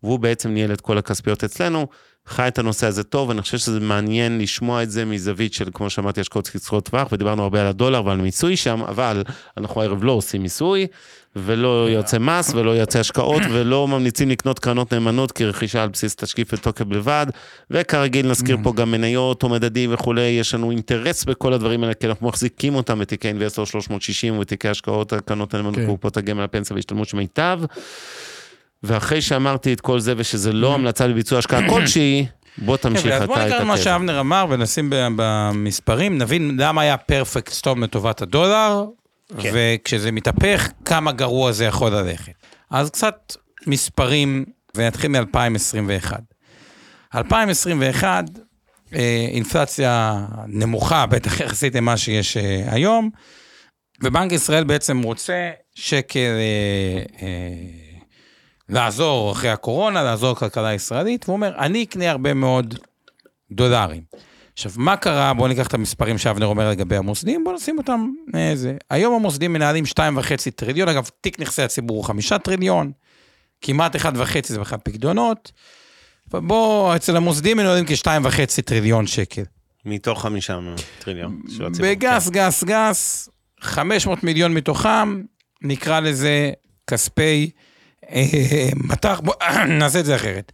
והוא 0.04 0.18
בעצם 0.18 0.50
ניהל 0.50 0.72
את 0.72 0.80
כל 0.80 0.98
הכספיות 0.98 1.44
אצלנו, 1.44 1.86
חי 2.26 2.48
את 2.48 2.58
הנושא 2.58 2.86
הזה 2.86 3.02
טוב, 3.02 3.28
ואני 3.28 3.42
חושב 3.42 3.58
שזה 3.58 3.80
מעניין 3.80 4.38
לשמוע 4.38 4.82
את 4.82 4.90
זה 4.90 5.04
מזווית 5.04 5.54
של, 5.54 5.64
כמו 5.74 5.90
שאמרתי, 5.90 6.20
השקעות 6.20 6.48
קצרות 6.48 6.84
טווח, 6.84 7.08
ודיברנו 7.12 7.42
הרבה 7.42 7.60
על 7.60 7.66
הדולר 7.66 8.06
ועל 8.06 8.16
מיסוי 8.16 8.56
שם, 8.56 8.82
אבל 8.82 9.22
אנחנו 9.56 9.80
הערב 9.80 10.04
לא 10.04 10.12
עושים 10.12 10.42
מיסוי, 10.42 10.86
ולא 11.36 11.90
יוצא 11.90 12.18
מס, 12.18 12.54
ולא 12.54 12.70
יוצא 12.70 12.98
השקעות, 12.98 13.42
ולא 13.52 13.88
ממליצים 13.88 14.30
לקנות 14.30 14.58
קרנות 14.58 14.92
נאמנות 14.92 15.32
כרכישה 15.32 15.82
על 15.82 15.88
בסיס 15.88 16.16
תשקיף 16.16 16.52
ותוקף 16.52 16.84
בלבד, 16.84 17.26
וכרגיל 17.70 18.30
נזכיר 18.30 18.56
פה 18.62 18.72
גם 18.72 18.90
מניות 18.90 19.42
או 19.42 19.48
מדדים 19.48 19.94
וכולי, 19.94 20.22
יש 20.22 20.54
לנו 20.54 20.70
אינטרס 20.70 21.24
בכל 21.24 21.52
הדברים 21.52 21.82
האלה, 21.82 21.94
כי 21.94 22.06
אנחנו 22.06 22.28
מחזיקים 22.28 22.74
אותם 22.74 22.98
בתיקי 22.98 23.28
אינבסטור 23.28 23.66
360 23.66 24.38
ותיקי 24.38 24.68
השקעות, 24.68 25.12
קרנות 25.24 25.54
נאמנות, 25.54 25.74
כן. 25.74 25.86
קופות 25.86 26.16
הגמל, 26.16 26.42
הפנסיה 26.42 26.76
והשתלמות 26.76 27.08
של 27.08 27.16
מיטב. 27.16 27.60
ואחרי 28.84 29.22
שאמרתי 29.22 29.72
את 29.72 29.80
כל 29.80 30.00
זה, 30.00 30.14
ושזה 30.16 30.52
לא 30.52 30.74
המלצה 30.74 31.06
לביצוע 31.06 31.38
השקעה 31.38 31.68
כלשהי, 31.70 32.26
בוא 32.58 32.76
תמשיך 32.76 33.04
כן, 33.04 33.12
אז 33.12 33.22
אתה 33.22 33.26
בוא 33.26 33.36
את 33.36 33.46
נקרא 33.46 33.64
מה. 33.64 33.76
שאבנר 33.76 34.20
אמר 34.20 34.46
ונשים 34.50 34.90
ב- 34.90 35.08
במספרים, 35.16 36.18
נבין 36.18 36.56
למה 36.60 36.82
היה 36.82 36.96
פרפקט 36.96 37.52
סטום 37.52 37.82
לטובת 37.82 38.22
הדולר, 38.22 38.84
כן. 39.40 39.50
וכשזה 39.54 40.12
מתהפך, 40.12 40.68
כמה 40.84 41.12
גרוע 41.12 41.52
זה 41.52 41.64
יכול 41.64 41.92
ללכת. 41.92 42.32
אז 42.70 42.90
קצת 42.90 43.36
מספרים, 43.66 44.44
ונתחיל 44.74 45.10
מ-2021. 45.10 46.12
2021, 47.14 48.24
אה, 48.94 49.26
אינפלציה 49.30 50.24
נמוכה, 50.46 51.06
בטח 51.06 51.40
יחסית 51.40 51.74
למה 51.74 51.96
שיש 51.96 52.36
אה, 52.36 52.62
היום, 52.66 53.10
ובנק 54.02 54.32
ישראל 54.32 54.64
בעצם 54.64 55.02
רוצה 55.02 55.50
שקל 55.74 56.18
אה, 56.18 57.02
אה, 57.22 57.83
לעזור 58.68 59.32
אחרי 59.32 59.50
הקורונה, 59.50 60.02
לעזור 60.02 60.32
לכלכלה 60.32 60.68
הישראלית, 60.68 61.24
והוא 61.24 61.36
אומר, 61.36 61.54
אני 61.58 61.82
אקנה 61.82 62.10
הרבה 62.10 62.34
מאוד 62.34 62.74
דולרים. 63.50 64.02
עכשיו, 64.52 64.72
מה 64.76 64.96
קרה? 64.96 65.34
בואו 65.34 65.48
ניקח 65.48 65.66
את 65.66 65.74
המספרים 65.74 66.18
שאבנר 66.18 66.46
אומר 66.46 66.70
לגבי 66.70 66.96
המוסדים, 66.96 67.44
בואו 67.44 67.56
נשים 67.56 67.78
אותם 67.78 68.10
איזה. 68.34 68.76
היום 68.90 69.14
המוסדים 69.14 69.52
מנהלים 69.52 69.84
2.5 69.84 70.50
טריליון, 70.56 70.88
אגב, 70.88 71.10
תיק 71.20 71.40
נכסי 71.40 71.62
הציבור 71.62 71.96
הוא 71.96 72.04
5 72.04 72.32
טריליון, 72.32 72.92
כמעט 73.60 73.96
1.5 73.96 74.00
זה 74.44 74.60
בכלל 74.60 74.78
פקדונות. 74.84 75.52
בואו, 76.30 76.96
אצל 76.96 77.16
המוסדים 77.16 77.56
מנהלים 77.56 77.84
כ-2.5 77.86 78.62
טריליון 78.64 79.06
שקל. 79.06 79.42
מתוך 79.84 80.22
חמישה 80.22 80.58
טריליון 80.98 81.42
של 81.48 81.66
הציבור. 81.66 81.90
בגס, 81.90 82.28
גס, 82.28 82.64
גס, 82.64 83.28
500 83.60 84.24
מיליון 84.24 84.54
מתוכם, 84.54 85.22
נקרא 85.62 86.00
לזה 86.00 86.50
כספי 86.86 87.50
אה, 87.56 87.63
מטח, 88.76 89.20
בוא 89.20 89.34
נעשה 89.78 90.00
את 90.00 90.04
זה 90.04 90.16
אחרת. 90.16 90.52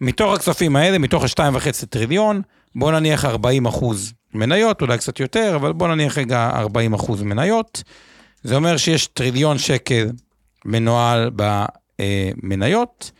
מתוך 0.00 0.34
הכספים 0.34 0.76
האלה, 0.76 0.98
מתוך 0.98 1.24
ה-2.5 1.24 1.86
טריליון, 1.90 2.42
בוא 2.74 2.92
נניח 2.92 3.24
40 3.24 3.66
אחוז 3.66 4.12
מניות, 4.34 4.82
אולי 4.82 4.98
קצת 4.98 5.20
יותר, 5.20 5.56
אבל 5.56 5.72
בוא 5.72 5.88
נניח 5.88 6.18
רגע 6.18 6.50
40 6.54 6.94
אחוז 6.94 7.22
מניות. 7.22 7.82
זה 8.42 8.56
אומר 8.56 8.76
שיש 8.76 9.06
טריליון 9.06 9.58
שקל 9.58 10.10
מנוהל 10.64 11.30
במניות. 11.36 13.10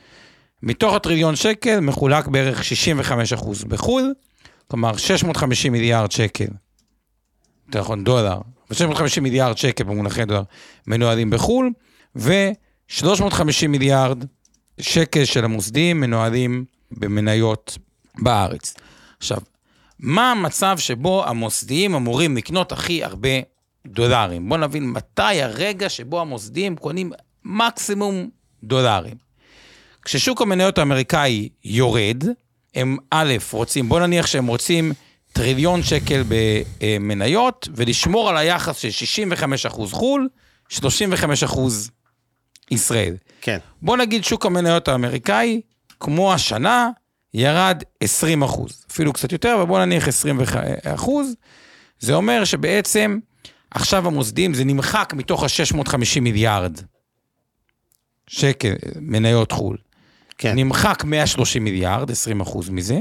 מתוך 0.63 0.95
הטריליון 0.95 1.37
שקל 1.37 1.81
מחולק 1.81 2.27
בערך 2.27 2.65
65 2.65 3.33
אחוז 3.33 3.65
בחו"ל, 3.65 4.15
כלומר 4.69 4.97
650 4.97 5.73
מיליארד 5.73 6.11
שקל 6.11 6.47
יותר 7.67 7.81
נכון 7.81 8.05
דולר, 8.05 8.39
ו-650 8.71 9.21
מיליארד 9.21 9.59
שקל 9.59 9.85
במונחי 9.85 10.25
דולר 10.25 10.43
מנוהלים 10.87 11.31
בחו"ל, 11.31 11.71
ו-350 12.91 13.69
מיליארד 13.69 14.25
שקל 14.81 15.25
של 15.25 15.45
המוסדים 15.45 16.01
מנוהלים 16.01 16.65
במניות 16.91 17.79
בארץ. 18.19 18.75
עכשיו, 19.19 19.39
מה 19.99 20.31
המצב 20.31 20.79
שבו 20.79 21.25
המוסדיים 21.27 21.95
אמורים 21.95 22.37
לקנות 22.37 22.73
הכי 22.73 23.05
הרבה 23.05 23.29
דולרים? 23.87 24.49
בואו 24.49 24.61
נבין 24.61 24.91
מתי 24.91 25.43
הרגע 25.43 25.89
שבו 25.89 26.21
המוסדיים 26.21 26.77
קונים 26.77 27.13
מקסימום 27.45 28.29
דולרים. 28.65 29.15
כששוק 30.05 30.43
המניות 30.43 30.79
האמריקאי 30.79 31.49
יורד, 31.65 32.25
הם 32.75 32.97
א', 33.11 33.35
רוצים, 33.53 33.89
בוא 33.89 34.01
נניח 34.01 34.27
שהם 34.27 34.47
רוצים 34.47 34.93
טריליון 35.33 35.83
שקל 35.83 36.23
במניות, 36.81 37.69
ולשמור 37.75 38.29
על 38.29 38.37
היחס 38.37 38.77
של 38.79 39.23
65% 39.67 39.87
חו"ל, 39.91 40.29
35% 40.73 40.81
ישראל. 42.71 43.17
כן. 43.41 43.59
בוא 43.83 43.97
נגיד 43.97 44.25
שוק 44.25 44.47
המניות 44.47 44.89
האמריקאי, 44.89 45.61
כמו 46.01 46.35
השנה, 46.35 46.91
ירד 47.35 47.83
20 48.01 48.43
אחוז, 48.43 48.85
אפילו 48.91 49.13
קצת 49.13 49.33
יותר, 49.33 49.55
אבל 49.55 49.65
בוא 49.65 49.79
נניח 49.79 50.09
20 50.09 50.41
אחוז. 50.85 51.35
זה 51.99 52.15
אומר 52.15 52.45
שבעצם 52.45 53.19
עכשיו 53.71 54.07
המוסדים, 54.07 54.55
זה 54.55 54.65
נמחק 54.65 55.13
מתוך 55.17 55.43
ה-650 55.43 56.21
מיליארד 56.21 56.79
שקל 58.27 58.75
מניות 59.01 59.53
חו"ל. 59.53 59.77
כן. 60.39 60.55
נמחק 60.57 61.05
130 61.05 61.65
מיליארד, 61.65 62.11
20 62.11 62.41
אחוז 62.41 62.69
מזה, 62.69 62.99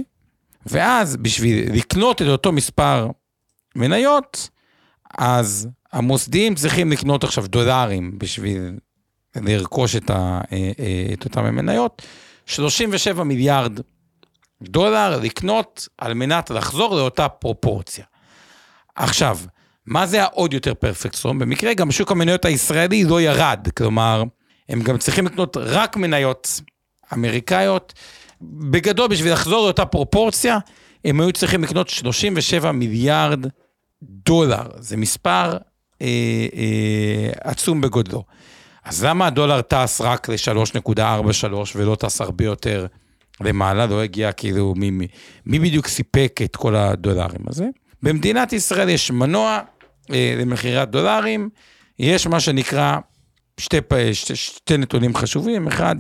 ואז 0.66 1.18
בשביל 1.18 1.76
לקנות 1.76 2.22
את 2.22 2.28
אותו 2.28 2.52
מספר 2.52 3.10
מניות, 3.76 4.50
אז 5.18 5.68
המוסדים 5.92 6.56
צריכים 6.56 6.92
לקנות 6.92 7.24
עכשיו 7.24 7.48
דולרים 7.48 8.20
בשביל 8.20 8.78
לרכוש 9.36 9.96
את, 9.96 10.10
ה, 10.10 10.42
אה, 10.52 10.72
אה, 10.80 11.14
את 11.14 11.26
אותם 11.26 11.46
המניות, 11.46 12.02
37 12.46 13.24
מיליארד 13.24 13.80
דולר 14.62 15.20
לקנות 15.22 15.88
על 15.98 16.14
מנת 16.14 16.50
לחזור 16.50 16.96
לאותה 16.96 17.30
פרופורציה. 17.30 18.06
עכשיו, 18.96 19.38
מה 19.86 20.08
זה 20.08 20.24
העוד 20.24 20.54
יותר 20.54 20.74
פרפקטסום? 20.74 21.40
במקרה 21.40 21.74
גם 21.74 21.92
שוק 21.92 22.12
המניות 22.12 22.46
הישראלי 22.46 23.04
לא 23.04 23.22
ירד, 23.22 23.68
כלומר, 23.78 24.24
הם 24.70 24.82
גם 24.82 24.98
צריכים 24.98 25.26
לקנות 25.26 25.58
רק 25.58 25.98
מניות 25.98 26.62
אמריקאיות. 27.14 27.94
בגדול, 28.42 29.08
בשביל 29.08 29.34
לחזור 29.34 29.66
לאותה 29.66 29.86
פרופורציה, 29.86 30.58
הם 31.06 31.22
היו 31.22 31.32
צריכים 31.32 31.64
לקנות 31.64 31.90
37 31.90 32.72
מיליארד 32.72 33.46
דולר. 34.02 34.64
זה 34.80 34.98
מספר 34.98 35.58
אה, 36.02 36.08
אה, 36.54 37.32
עצום 37.52 37.82
בגודלו. 37.82 38.24
אז 38.86 39.04
למה 39.04 39.28
הדולר 39.28 39.62
טס 39.62 40.02
רק 40.02 40.30
ל-3.43 40.30 41.54
ולא 41.76 41.96
טס 41.96 42.22
הרבה 42.22 42.46
יותר 42.46 42.86
למעלה? 43.42 43.86
לא 43.86 44.04
הגיע 44.04 44.32
כאילו 44.32 44.74
מי, 44.78 44.92
מי, 45.46 45.60
בדיוק 45.60 45.88
סיפק 45.88 46.40
את 46.44 46.56
כל 46.56 46.76
הדולרים 46.76 47.42
הזה? 47.48 47.66
במדינת 48.04 48.54
ישראל 48.54 48.90
יש 48.90 49.12
מנוע 49.12 49.60
אה, 50.14 50.36
למכירת 50.38 50.90
דולרים, 50.90 51.50
יש 52.00 52.28
מה 52.28 52.40
שנקרא 52.40 52.98
שתי, 53.58 53.78
שתי, 54.14 54.36
שתי 54.36 54.78
נתונים 54.78 55.16
חשובים, 55.16 55.68
אחד, 55.68 55.96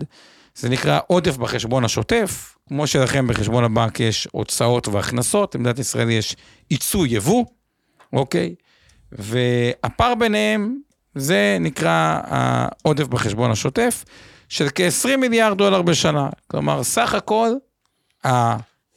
זה 0.55 0.69
נקרא 0.69 0.99
עודף 1.07 1.37
בחשבון 1.37 1.85
השוטף, 1.85 2.57
כמו 2.67 2.87
שלכם 2.87 3.27
בחשבון 3.27 3.63
הבנק 3.63 3.99
יש 3.99 4.27
הוצאות 4.31 4.87
והכנסות, 4.87 5.55
במדינת 5.55 5.79
ישראל 5.79 6.09
יש 6.09 6.35
ייצוא 6.71 7.05
יבוא, 7.09 7.45
אוקיי? 8.13 8.55
והפער 9.11 10.15
ביניהם 10.15 10.77
זה 11.19 11.57
נקרא 11.59 12.19
העודף 12.23 13.07
בחשבון 13.07 13.51
השוטף 13.51 14.05
של 14.49 14.67
כ-20 14.75 15.17
מיליארד 15.17 15.57
דולר 15.57 15.81
בשנה. 15.81 16.29
כלומר, 16.47 16.83
סך 16.83 17.13
הכל 17.13 17.49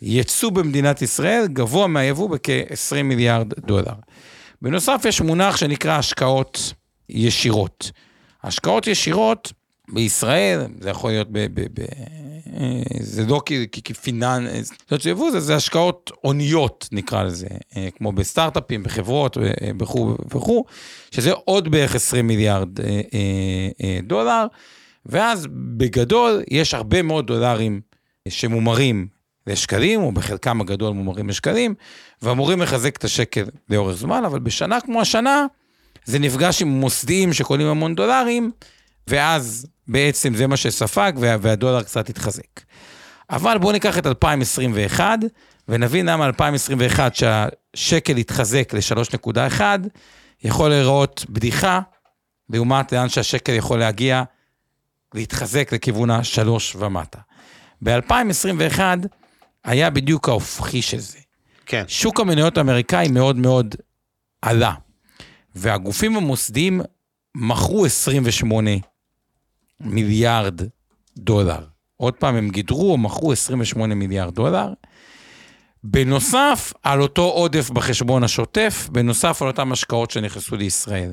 הייצוא 0.01 0.51
במדינת 0.51 1.03
ישראל 1.03 1.47
גבוה 1.47 1.87
מהיבוא 1.87 2.31
בכ-20 2.31 3.03
מיליארד 3.03 3.53
דולר. 3.59 3.95
בנוסף, 4.62 5.03
יש 5.09 5.20
מונח 5.20 5.57
שנקרא 5.57 5.99
השקעות 5.99 6.75
ישירות. 7.09 7.91
השקעות 8.43 8.87
ישירות 8.87 9.53
בישראל, 9.89 10.61
זה 10.81 10.91
יכול 10.91 11.11
להיות 11.11 11.29
זה 13.01 13.27
לא 13.27 13.41
כפינן, 13.85 14.47
זאת 14.63 14.91
אומרת 14.91 15.03
שיבוא 15.03 15.31
זה, 15.31 15.41
זה 15.41 15.57
השקעות 15.57 16.11
הוניות 16.21 16.89
נקרא 16.93 17.23
לזה, 17.23 17.47
אה, 17.77 17.89
כמו 17.97 18.13
בסטארט-אפים, 18.13 18.83
בחברות 18.83 19.39
אה, 19.39 19.71
וכו' 19.81 20.17
וכו', 20.31 20.65
שזה 21.11 21.33
עוד 21.33 21.69
בערך 21.69 21.95
20 21.95 22.27
מיליארד 22.27 22.69
דולר, 24.03 24.47
ואז 25.07 25.47
בגדול 25.77 26.43
יש 26.51 26.75
הרבה 26.75 27.03
מאוד 27.03 27.27
דולרים 27.27 27.81
שמומרים 28.29 29.07
לשקלים, 29.47 30.01
או 30.01 30.13
בחלקם 30.13 30.61
הגדול 30.61 30.93
מומרים 30.93 31.29
לשקלים, 31.29 31.75
ואמורים 32.23 32.63
לחזק 32.63 32.97
את 32.97 33.05
השקל 33.05 33.45
לאורך 33.71 33.97
זמן, 33.97 34.25
אבל 34.25 34.39
בשנה 34.39 34.81
כמו 34.81 35.01
השנה, 35.01 35.47
זה 36.05 36.19
נפגש 36.19 36.63
עם 36.63 36.69
מוסדיים 36.69 37.33
שקונים 37.33 37.67
המון 37.67 37.95
דולרים, 37.95 38.51
ואז 39.09 39.67
בעצם 39.89 40.35
זה 40.35 40.47
מה 40.47 40.57
שספג 40.57 41.12
והדולר 41.16 41.83
קצת 41.83 42.09
התחזק. 42.09 42.61
אבל 43.30 43.59
בואו 43.59 43.72
ניקח 43.72 43.99
את 43.99 44.07
2021 44.07 45.18
ונבין 45.68 46.07
למה 46.09 46.26
2021 46.26 47.14
שהשקל 47.14 48.16
התחזק 48.16 48.74
ל-3.1 48.74 49.61
יכול 50.45 50.70
להיראות 50.70 51.26
בדיחה 51.28 51.80
לעומת 52.51 52.93
לאן 52.93 53.09
שהשקל 53.09 53.53
יכול 53.53 53.78
להגיע 53.78 54.22
להתחזק 55.14 55.72
לכיוון 55.72 56.11
השלוש 56.11 56.76
ומטה. 56.76 57.18
ב-2021 57.83 58.80
היה 59.64 59.91
בדיוק 59.91 60.28
ההופכי 60.28 60.83
של 60.83 60.99
זה. 60.99 61.18
כן. 61.66 61.85
שוק 61.89 62.20
המניות 62.20 62.59
האמריקאי 62.59 63.09
מאוד 63.09 63.37
מאוד 63.37 63.74
עלה, 64.43 64.74
והגופים 65.55 66.16
המוסדיים 66.16 66.80
מכרו 67.35 67.87
28 67.87 68.70
מיליארד 69.83 70.61
דולר. 71.16 71.64
עוד 71.97 72.14
פעם, 72.14 72.37
הם 72.37 72.51
גידרו 72.51 72.93
או 72.93 72.99
מכרו 72.99 73.33
28 73.33 73.95
מיליארד 73.95 74.35
דולר. 74.35 74.72
בנוסף 75.85 76.72
על 76.83 77.03
אותו 77.03 77.22
עודף 77.22 77.70
בחשבון 77.70 78.24
השוטף, 78.24 78.89
בנוסף 78.93 79.43
על 79.43 79.49
אותן 79.49 79.72
השקעות 79.72 80.11
שנכנסו 80.11 80.57
לישראל. 80.57 81.12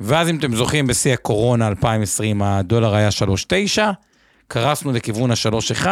ואז 0.00 0.28
אם 0.28 0.38
אתם 0.38 0.56
זוכרים, 0.56 0.86
בשיא 0.86 1.12
הקורונה 1.12 1.68
2020 1.68 2.42
הדולר 2.42 2.94
היה 2.94 3.08
3.9, 3.76 3.80
קרסנו 4.48 4.92
לכיוון 4.92 5.30
ה-3.1, 5.30 5.86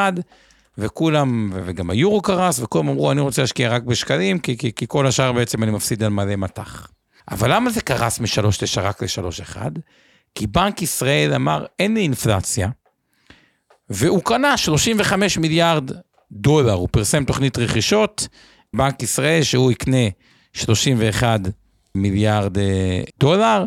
וכולם, 0.78 1.52
וגם 1.64 1.90
היורו 1.90 2.22
קרס, 2.22 2.60
וכולם 2.60 2.88
אמרו, 2.88 3.12
אני 3.12 3.20
רוצה 3.20 3.42
להשקיע 3.42 3.70
רק 3.70 3.82
בשקלים, 3.82 4.38
כי, 4.38 4.56
כי, 4.56 4.72
כי 4.74 4.84
כל 4.88 5.06
השאר 5.06 5.32
בעצם 5.32 5.62
אני 5.62 5.70
מפסיד 5.70 6.02
על 6.02 6.08
מלא 6.08 6.36
מטח. 6.36 6.88
אבל 7.30 7.54
למה 7.54 7.70
זה 7.70 7.80
קרס 7.80 8.20
מ-3.9 8.20 8.80
רק 8.80 9.02
ל-3.1? 9.02 9.56
כי 10.39 10.47
בנק 10.47 10.82
ישראל 10.82 11.34
אמר, 11.34 11.64
אין 11.78 11.95
לי 11.95 12.01
אינפלציה, 12.01 12.68
והוא 13.91 14.22
קנה 14.22 14.57
35 14.57 15.39
מיליארד 15.39 15.91
דולר, 16.32 16.72
הוא 16.72 16.89
פרסם 16.91 17.24
תוכנית 17.24 17.59
רכישות, 17.59 18.28
בנק 18.76 19.03
ישראל 19.03 19.43
שהוא 19.43 19.72
יקנה 19.72 20.07
31 20.53 21.41
מיליארד 21.95 22.59
אה, 22.59 23.03
דולר, 23.20 23.64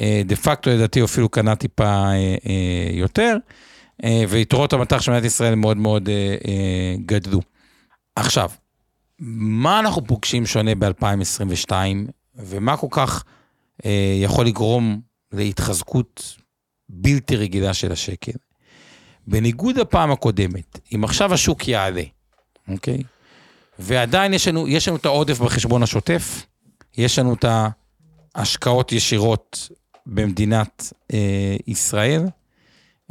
אה, 0.00 0.22
דה 0.24 0.36
פקטו 0.36 0.70
לדעתי 0.70 1.04
אפילו 1.04 1.28
קנה 1.28 1.56
טיפה 1.56 1.84
אה, 1.84 2.90
יותר, 2.92 3.36
ויתרות 4.28 4.72
המטח 4.72 5.00
של 5.00 5.10
מדינת 5.10 5.26
ישראל 5.26 5.54
מאוד 5.54 5.76
מאוד 5.76 6.08
גדלו. 7.06 7.40
עכשיו, 8.16 8.50
מה 9.18 9.80
אנחנו 9.80 10.04
פוגשים 10.04 10.46
שונה 10.46 10.74
ב-2022, 10.74 11.72
ומה 12.36 12.76
כל 12.76 12.86
כך 12.90 13.24
יכול 14.20 14.46
לגרום 14.46 15.09
להתחזקות 15.32 16.36
בלתי 16.88 17.36
רגילה 17.36 17.74
של 17.74 17.92
השקל. 17.92 18.32
בניגוד 19.26 19.76
לפעם 19.76 20.10
הקודמת, 20.10 20.78
אם 20.94 21.04
עכשיו 21.04 21.34
השוק 21.34 21.68
יעלה, 21.68 22.02
אוקיי? 22.68 23.02
ועדיין 23.78 24.34
יש 24.34 24.48
לנו, 24.48 24.68
יש 24.68 24.88
לנו 24.88 24.96
את 24.96 25.06
העודף 25.06 25.38
בחשבון 25.38 25.82
השוטף, 25.82 26.46
יש 26.96 27.18
לנו 27.18 27.34
את 27.34 27.44
ההשקעות 28.34 28.92
ישירות 28.92 29.68
במדינת 30.06 30.92
אה, 31.12 31.56
ישראל, 31.66 32.22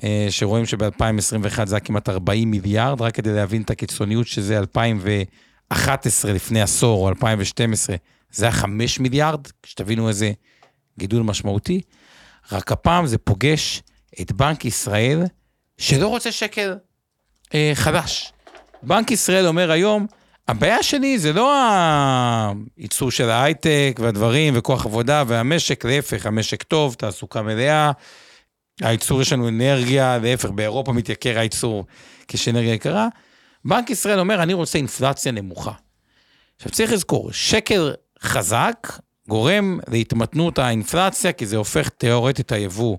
אה, 0.03 0.28
שרואים 0.30 0.65
שב-2021 0.65 1.65
זה 1.65 1.76
היה 1.76 1.80
כמעט 1.80 2.09
40 2.09 2.51
מיליארד, 2.51 3.01
רק 3.01 3.15
כדי 3.15 3.34
להבין 3.34 3.61
את 3.61 3.70
הקיצוניות 3.70 4.28
שזה 4.28 4.57
2011 4.57 6.34
לפני 6.34 6.61
עשור, 6.61 7.03
או 7.03 7.09
2012, 7.09 7.95
זה 8.32 8.45
היה 8.45 8.51
5 8.51 8.99
מיליארד, 8.99 9.47
שתבינו 9.65 10.09
איזה 10.09 10.32
גידול 10.99 11.24
משמעותי. 11.24 11.82
רק 12.52 12.72
הפעם 12.72 13.06
זה 13.06 13.18
פוגש 13.18 13.82
את 14.22 14.32
בנק 14.32 14.66
ישראל, 14.66 15.24
שלא 15.78 16.08
רוצה 16.08 16.32
שקל 16.32 16.76
אה, 17.54 17.72
חדש. 17.74 18.34
בנק 18.84 19.12
ישראל 19.12 19.47
אומר 19.47 19.72
היום, 19.72 20.08
הבעיה 20.47 20.84
שלי 20.84 21.20
זה 21.20 21.34
לא 21.34 21.56
הייצור 22.78 23.12
של 23.12 23.30
ההייטק 23.30 24.00
והדברים 24.04 24.54
וכוח 24.58 24.86
עבודה 24.86 25.24
והמשק, 25.28 25.86
להפך, 25.86 26.26
המשק 26.26 26.64
טוב, 26.64 26.93
תעסוקה 26.93 27.41
מלאה, 27.41 27.91
הייצור 28.82 29.22
יש 29.22 29.34
לנו 29.34 29.47
אנרגיה, 29.47 30.18
להפך, 30.18 30.50
באירופה 30.50 30.93
מתייקר 30.93 31.39
הייצור 31.39 31.86
כשאנרגיה 32.28 32.74
יקרה. 32.74 33.08
בנק 33.66 33.89
ישראל 33.89 34.20
אומר, 34.20 34.43
אני 34.43 34.54
רוצה 34.54 34.78
אינפלציה 34.78 35.32
נמוכה. 35.32 35.72
עכשיו 36.56 36.72
צריך 36.72 36.91
לזכור, 36.91 37.32
שקל 37.32 37.93
חזק 38.22 38.88
גורם 39.30 39.80
להתמתנות 39.88 40.59
האינפלציה, 40.59 41.32
כי 41.32 41.45
זה 41.45 41.57
הופך 41.57 41.89
תיאורטית 41.89 42.45
את 42.45 42.51
היבוא 42.51 42.97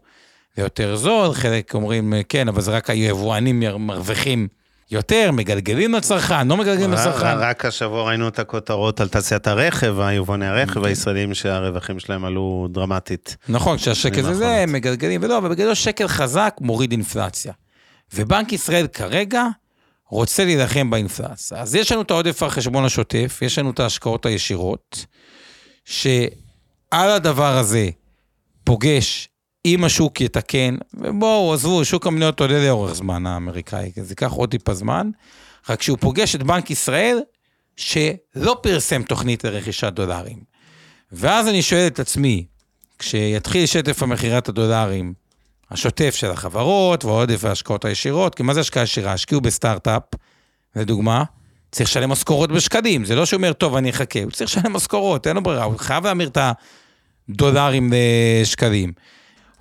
ליותר 0.58 0.96
זול, 0.96 1.32
חלק 1.32 1.74
אומרים 1.74 2.14
כן, 2.28 2.48
אבל 2.48 2.60
זה 2.60 2.70
רק 2.70 2.90
היבואנים 2.90 3.62
מרוויחים 3.78 4.48
יותר, 4.90 5.30
מגלגלים 5.32 5.94
לצרכן, 5.94 6.48
לא 6.48 6.56
מגלגלים 6.56 6.92
לצרכן. 6.92 7.38
רק 7.38 7.64
השבוע 7.64 8.08
ראינו 8.08 8.28
את 8.28 8.38
הכותרות 8.38 9.00
על 9.00 9.08
תעשיית 9.08 9.46
הרכב, 9.46 10.00
היבואני 10.00 10.46
הרכב 10.46 10.76
אוקיי. 10.76 10.90
הישראלים 10.90 11.34
שהרווחים 11.34 12.00
שלהם 12.00 12.24
עלו 12.24 12.68
דרמטית. 12.70 13.36
נכון, 13.48 13.76
כשהשקל 13.76 14.22
זה 14.22 14.34
זה, 14.34 14.56
הם 14.56 14.72
מגלגלים 14.72 15.20
ולא, 15.24 15.38
אבל 15.38 15.48
בגלל 15.48 15.74
שקל 15.74 16.08
חזק 16.08 16.56
מוריד 16.60 16.90
אינפלציה. 16.90 17.52
ובנק 18.14 18.52
ישראל 18.52 18.86
כרגע 18.86 19.44
רוצה 20.08 20.44
להילחם 20.44 20.90
באינפלציה. 20.90 21.58
אז 21.58 21.74
יש 21.74 21.92
לנו 21.92 22.02
את 22.02 22.10
העודף 22.10 22.42
החשבון 22.42 22.84
השוטף, 22.84 23.38
יש 23.42 23.58
לנו 23.58 23.70
את 23.70 23.80
ההשקעות 23.80 24.26
הישירות. 24.26 25.06
שעל 25.90 27.10
הדבר 27.10 27.56
הזה 27.56 27.88
פוגש, 28.64 29.28
אם 29.64 29.84
השוק 29.84 30.20
יתקן, 30.20 30.76
ובואו, 30.94 31.54
עזבו, 31.54 31.84
שוק 31.84 32.06
המניות 32.06 32.40
עולה 32.40 32.66
לאורך 32.66 32.94
זמן 32.94 33.26
האמריקאי, 33.26 33.92
זה 33.96 34.12
ייקח 34.12 34.32
עוד 34.32 34.50
טיפה 34.50 34.74
זמן, 34.74 35.10
רק 35.68 35.82
שהוא 35.82 35.98
פוגש 36.00 36.34
את 36.34 36.42
בנק 36.42 36.70
ישראל, 36.70 37.20
שלא 37.76 38.56
פרסם 38.62 39.02
תוכנית 39.02 39.44
לרכישת 39.44 39.92
דולרים. 39.92 40.38
ואז 41.12 41.48
אני 41.48 41.62
שואל 41.62 41.86
את 41.86 42.00
עצמי, 42.00 42.44
כשיתחיל 42.98 43.66
שטף 43.66 44.02
המכירת 44.02 44.48
הדולרים, 44.48 45.14
השוטף 45.70 46.14
של 46.14 46.30
החברות 46.30 47.04
ועודף 47.04 47.44
ההשקעות 47.44 47.84
הישירות, 47.84 48.34
כי 48.34 48.42
מה 48.42 48.54
זה 48.54 48.60
השקעה 48.60 48.82
ישירה? 48.82 49.12
השקיעו 49.12 49.40
בסטארט-אפ, 49.40 50.02
לדוגמה, 50.76 51.24
צריך 51.70 51.90
לשלם 51.90 52.10
משכורות 52.10 52.52
בשקלים, 52.52 53.04
זה 53.04 53.14
לא 53.14 53.26
שהוא 53.26 53.38
אומר, 53.38 53.52
טוב, 53.52 53.76
אני 53.76 53.90
אחכה, 53.90 54.22
הוא 54.22 54.30
צריך 54.30 54.50
לשלם 54.50 54.72
משכורות, 54.72 55.26
אין 55.26 55.36
לו 55.36 55.42
ברירה, 55.42 55.64
הוא 55.64 55.78
חייב 55.78 56.06
להמיר 56.06 56.28
את 56.28 56.38
הדולרים 57.28 57.92
לשקלים. 58.42 58.92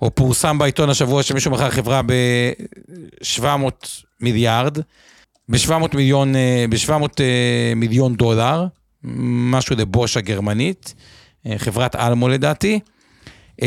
או 0.02 0.14
פורסם 0.14 0.58
בעיתון 0.58 0.90
השבוע 0.90 1.22
שמישהו 1.22 1.50
מכר 1.50 1.70
חברה 1.70 2.02
ב-700 2.02 3.44
מיליארד, 4.20 4.78
ב-700 5.48 5.96
מיליון, 5.96 6.36
אה, 6.36 6.64
ב-700 6.70 7.20
אה, 7.20 7.72
מיליון 7.76 8.14
דולר, 8.14 8.66
משהו 9.04 9.76
לבוש 9.76 10.16
הגרמנית, 10.16 10.94
אה, 11.46 11.58
חברת 11.58 11.96
אלמו 11.96 12.28
לדעתי. 12.28 12.80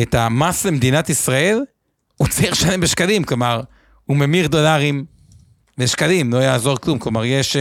את 0.02 0.16
המס 0.16 0.66
למדינת 0.66 1.10
ישראל, 1.10 1.60
הוא 2.18 2.28
צריך 2.28 2.52
לשלם 2.52 2.80
בשקלים, 2.80 3.24
כלומר, 3.24 3.62
הוא 4.06 4.18
ממיר 4.18 4.48
דולרים 4.48 5.06
לשקלים, 5.78 6.34
לא 6.34 6.38
יעזור 6.38 6.78
כלום. 6.78 7.00
כלומר, 7.00 7.26
יש... 7.26 7.58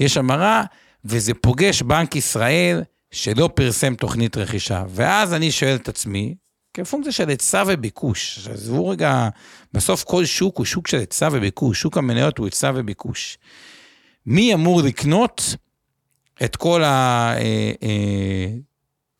יש 0.00 0.16
המרה, 0.16 0.64
וזה 1.04 1.34
פוגש 1.34 1.82
בנק 1.82 2.16
ישראל 2.16 2.82
שלא 3.10 3.50
פרסם 3.54 3.94
תוכנית 3.94 4.36
רכישה. 4.36 4.84
ואז 4.88 5.34
אני 5.34 5.50
שואל 5.50 5.76
את 5.76 5.88
עצמי, 5.88 6.34
כפונקציה 6.74 7.12
של 7.12 7.28
היצע 7.28 7.64
וביקוש, 7.66 8.48
עזבו 8.52 8.88
רגע, 8.88 9.28
בסוף 9.72 10.04
כל 10.04 10.24
שוק 10.24 10.58
הוא 10.58 10.66
שוק 10.66 10.88
של 10.88 10.98
היצע 10.98 11.28
וביקוש, 11.32 11.80
שוק 11.80 11.98
המניות 11.98 12.38
הוא 12.38 12.46
היצע 12.46 12.72
וביקוש. 12.74 13.38
מי 14.26 14.54
אמור 14.54 14.82
לקנות 14.82 15.56
את 16.44 16.56
כל 16.56 16.84
ה... 16.84 17.32
אה, 17.36 17.72
אה, 17.82 18.46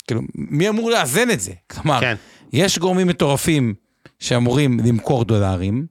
כאילו, 0.06 0.20
מי 0.34 0.68
אמור 0.68 0.90
לאזן 0.90 1.30
את 1.30 1.40
זה? 1.40 1.52
כלומר, 1.66 2.00
כן. 2.00 2.16
יש 2.52 2.78
גורמים 2.78 3.06
מטורפים 3.06 3.74
שאמורים 4.18 4.80
למכור 4.84 5.24
דולרים, 5.24 5.86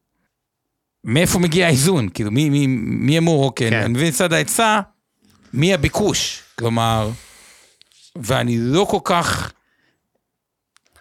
מאיפה 1.06 1.40
מגיע 1.40 1.68
האיזון? 1.68 2.10
כאילו, 2.10 2.32
מי, 2.32 2.50
מי, 2.50 2.68
מי 2.68 3.18
אמור, 3.18 3.46
אוקיי, 3.46 3.70
כן. 3.70 3.82
אני 3.82 3.94
מבין 3.94 4.12
צד 4.12 4.34
ההיצע, 4.34 4.80
מי 5.54 5.74
הביקוש? 5.74 6.42
כלומר, 6.60 7.10
ואני 8.16 8.58
לא 8.60 8.88
כל 8.90 9.00
כך 9.04 9.52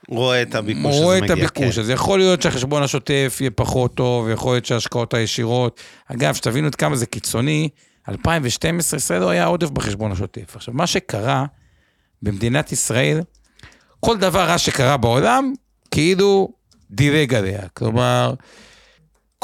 רואה 0.09 0.43
את 0.43 0.55
הביקוש 0.55 0.97
רואה 0.97 1.19
את 1.19 1.23
מגיע. 1.23 1.35
הביקוש, 1.35 1.75
כן. 1.75 1.81
אז 1.81 1.91
יכול 1.91 2.19
להיות 2.19 2.43
שהחשבון 2.43 2.83
השוטף 2.83 3.37
יהיה 3.41 3.51
פחות 3.51 3.95
טוב, 3.95 4.29
יכול 4.29 4.55
להיות 4.55 4.67
שההשקעות 4.67 5.15
הישירות. 5.15 5.81
אגב, 6.07 6.35
שתבינו 6.35 6.67
עד 6.67 6.75
כמה 6.75 6.97
זה 6.97 7.07
קיצוני, 7.07 7.69
2012 8.09 8.97
ישראל 8.97 9.21
לא 9.21 9.29
היה 9.29 9.45
עודף 9.45 9.71
בחשבון 9.71 10.13
השוטף. 10.13 10.57
עכשיו, 10.57 10.75
מה 10.75 10.87
שקרה 10.87 11.45
במדינת 12.23 12.73
ישראל, 12.73 13.21
כל 14.01 14.19
דבר 14.19 14.45
רע 14.45 14.59
שקרה 14.59 14.97
בעולם, 14.97 15.53
כאילו 15.91 16.53
דירג 16.91 17.35
עליה. 17.35 17.69
כלומר, 17.69 18.35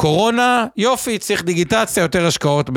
קורונה, 0.01 0.67
יופי, 0.77 1.19
צריך 1.19 1.45
דיגיטציה, 1.45 2.03
יותר 2.03 2.27
השקעות 2.27 2.71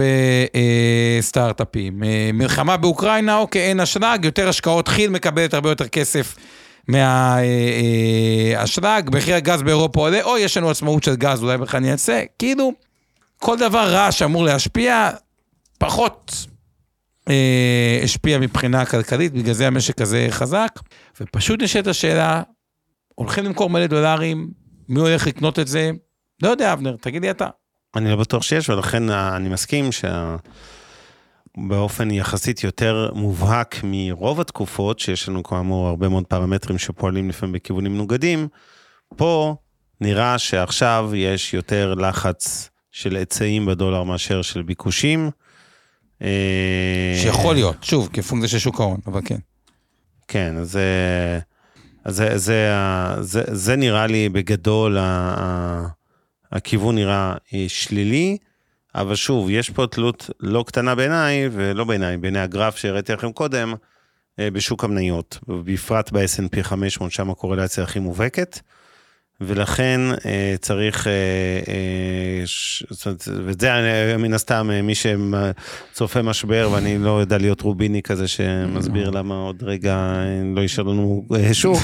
בסטארט-אפים. 1.19 2.03
אה, 2.03 2.30
מלחמה 2.34 2.78
באוקראינה, 2.78 3.38
אוקיי, 3.38 3.61
אין 3.61 3.80
אשלג, 3.80 4.26
יותר 4.26 4.49
השקעות, 4.49 4.89
כי"ל 4.89 5.09
מקבלת 5.09 5.53
הרבה 5.53 5.69
יותר 5.69 5.88
כסף 5.88 6.36
מהאשלג, 6.88 7.49
מחיר 9.13 9.36
הגז 9.36 9.61
באירופה 9.61 9.99
עולה, 9.99 10.24
או 10.24 10.38
יש 10.38 10.57
לנו 10.57 10.69
עצמאות 10.69 11.03
של 11.03 11.15
גז, 11.15 11.43
אולי 11.43 11.57
בכלל 11.57 11.80
נייצא. 11.80 12.21
כאילו, 12.39 12.74
כל 13.38 13.57
דבר 13.57 13.89
רע 13.93 14.11
שאמור 14.11 14.43
להשפיע, 14.43 15.09
פחות 15.78 16.45
אה, 17.30 17.99
השפיע 18.03 18.39
מבחינה 18.39 18.86
כלכלית, 18.86 19.34
בגלל 19.34 19.53
זה 19.53 19.67
המשק 19.67 20.01
הזה 20.01 20.28
חזק. 20.30 20.80
ופשוט 21.21 21.61
נשאלת 21.61 21.88
השאלה, 21.88 22.41
הולכים 23.15 23.43
למכור 23.43 23.69
מלא 23.69 23.88
דולרים, 23.88 24.49
מי 24.89 24.99
הולך 24.99 25.28
לקנות 25.28 25.59
את 25.59 25.67
זה? 25.67 25.91
לא 26.44 26.50
יודע, 26.50 26.74
אבנר, 26.74 26.96
תגיד 27.02 27.22
לי 27.22 27.32
אתה. 27.32 27.48
אני 27.96 28.10
לא 28.10 28.16
בטוח 28.16 28.44
שיש, 28.44 28.70
ולכן 28.70 29.10
אה, 29.10 29.36
אני 29.36 29.50
מסכים 29.50 29.89
שבאופן 31.58 32.12
יחסית 32.12 32.64
יותר 32.64 33.12
מובהק 33.16 33.80
מרוב 33.84 34.39
התקופות, 34.41 35.00
שיש 35.00 35.30
לנו 35.30 35.44
כאמור 35.44 35.88
הרבה 35.88 36.10
מאוד 36.10 36.26
פרמטרים 36.28 36.78
שפועלים 36.78 37.30
לפעמים 37.30 37.54
בכיוונים 37.54 37.94
מנוגדים, 37.94 38.48
פה 39.16 39.56
נראה 40.02 40.38
שעכשיו 40.38 41.12
יש 41.16 41.54
יותר 41.54 41.94
לחץ 41.94 42.70
של 42.91 43.16
היצעים 43.16 43.66
בדולר 43.66 44.04
מאשר 44.04 44.41
של 44.41 44.62
ביקושים. 44.62 45.32
אה, 46.22 47.20
שיכול 47.22 47.56
להיות, 47.56 47.76
שוב, 47.84 48.10
כפונקציה 48.14 48.50
של 48.50 48.60
שוק 48.60 48.80
ההון, 48.80 49.00
אבל 49.08 49.22
כן. 49.26 49.38
כן, 50.28 50.58
אז 50.58 50.72
זה, 50.72 51.39
זה, 52.08 52.38
זה, 52.38 52.70
זה, 53.22 53.44
זה 53.52 53.76
נראה 53.76 54.08
לי 54.08 54.30
בגדול, 54.30 54.98
ה- 54.98 55.88
הכיוון 56.54 56.95
נראה 56.95 57.36
אה, 57.54 57.66
שלילי, 57.68 58.38
אבל 58.95 59.16
שוב, 59.16 59.49
יש 59.49 59.70
פה 59.70 59.88
תלות 59.88 60.30
לא 60.39 60.64
קטנה 60.68 60.95
בעיניי, 60.95 61.49
ולא 61.51 61.84
בעיניי, 61.84 62.18
בעיני 62.18 62.39
הגרף 62.39 62.78
שהראיתי 62.78 63.14
לכם 63.14 63.32
קודם, 63.32 63.74
אה, 64.39 64.51
בשוק 64.51 64.84
המניות, 64.84 65.39
בפרט 65.47 66.12
ב-S&P 66.12 66.64
500, 66.64 67.12
שם 67.12 67.30
הקורלציה 67.30 67.84
הכי 67.84 67.99
מובהקת. 67.99 68.60
ולכן 69.41 70.01
אה, 70.26 70.56
צריך, 70.62 71.08
ש- 72.45 72.84
וזה 73.28 74.16
מן 74.20 74.34
הסתם 74.34 74.70
מי 74.84 74.93
שצופה 74.95 76.22
משבר 76.22 76.70
ואני 76.72 76.97
לא 76.97 77.20
יודע 77.20 77.38
להיות 77.38 77.62
רוביני 77.62 78.01
כזה 78.01 78.28
שמסביר 78.28 79.10
למה 79.10 79.36
עוד 79.36 79.64
רגע 79.64 80.14
לא 80.56 80.62
יישאר 80.62 80.84
לנו 80.84 81.28
שוק, 81.54 81.82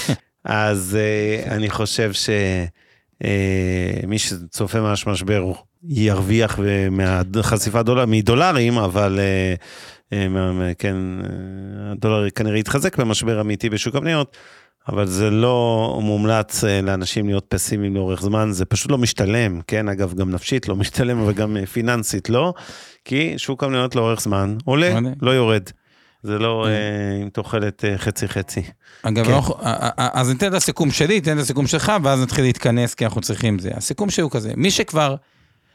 אז 0.44 0.98
אני 1.46 1.70
חושב 1.70 2.12
שמי 3.22 4.18
שצופה 4.18 4.80
ממש 4.80 5.06
משבר 5.06 5.52
ירוויח 5.88 6.58
מהחשיפה 6.90 7.82
דולר, 7.82 8.06
מדולרים, 8.06 8.78
אבל 8.78 9.18
אה, 9.18 9.54
אה, 10.12 10.74
כן, 10.78 10.96
אה, 10.96 11.92
הדולר 11.92 12.30
כנראה 12.30 12.58
יתחזק 12.58 12.96
במשבר 12.96 13.40
אמיתי 13.40 13.70
בשוק 13.70 13.94
המניות. 13.96 14.36
אבל 14.88 15.06
זה 15.06 15.30
לא 15.30 15.98
מומלץ 16.02 16.64
אה, 16.64 16.80
לאנשים 16.82 17.26
להיות 17.26 17.44
פסימיים 17.48 17.94
לאורך 17.94 18.22
זמן, 18.22 18.48
זה 18.52 18.64
פשוט 18.64 18.90
לא 18.90 18.98
משתלם, 18.98 19.60
כן? 19.66 19.88
אגב, 19.88 20.14
גם 20.14 20.30
נפשית 20.30 20.68
לא 20.68 20.76
משתלם, 20.76 21.18
אבל 21.18 21.32
גם 21.32 21.56
אה, 21.56 21.66
פיננסית 21.66 22.30
לא, 22.30 22.54
כי 23.04 23.34
שוק 23.36 23.64
המניות 23.64 23.96
לאורך 23.96 24.20
זמן 24.20 24.56
עולה. 24.64 24.98
לא 25.22 25.30
יורד. 25.30 25.62
זה 26.22 26.38
לא 26.38 26.66
אה, 26.66 26.72
עם 27.22 27.28
תוחלת 27.28 27.84
אה, 27.84 27.98
חצי-חצי. 27.98 28.62
אגב, 29.02 29.24
כן. 29.24 29.32
אז 29.96 30.28
ניתן 30.28 30.46
את 30.48 30.54
הסיכום 30.54 30.90
שלי, 30.90 31.14
ניתן 31.14 31.38
את 31.38 31.42
הסיכום 31.42 31.66
שלך, 31.66 31.92
ואז 32.02 32.20
נתחיל 32.20 32.44
להתכנס, 32.44 32.94
כי 32.94 33.04
אנחנו 33.04 33.20
צריכים 33.20 33.58
זה. 33.58 33.70
הסיכום 33.74 34.10
שלי 34.10 34.22
הוא 34.22 34.30
כזה, 34.30 34.52
מי 34.56 34.70
שכבר, 34.70 35.16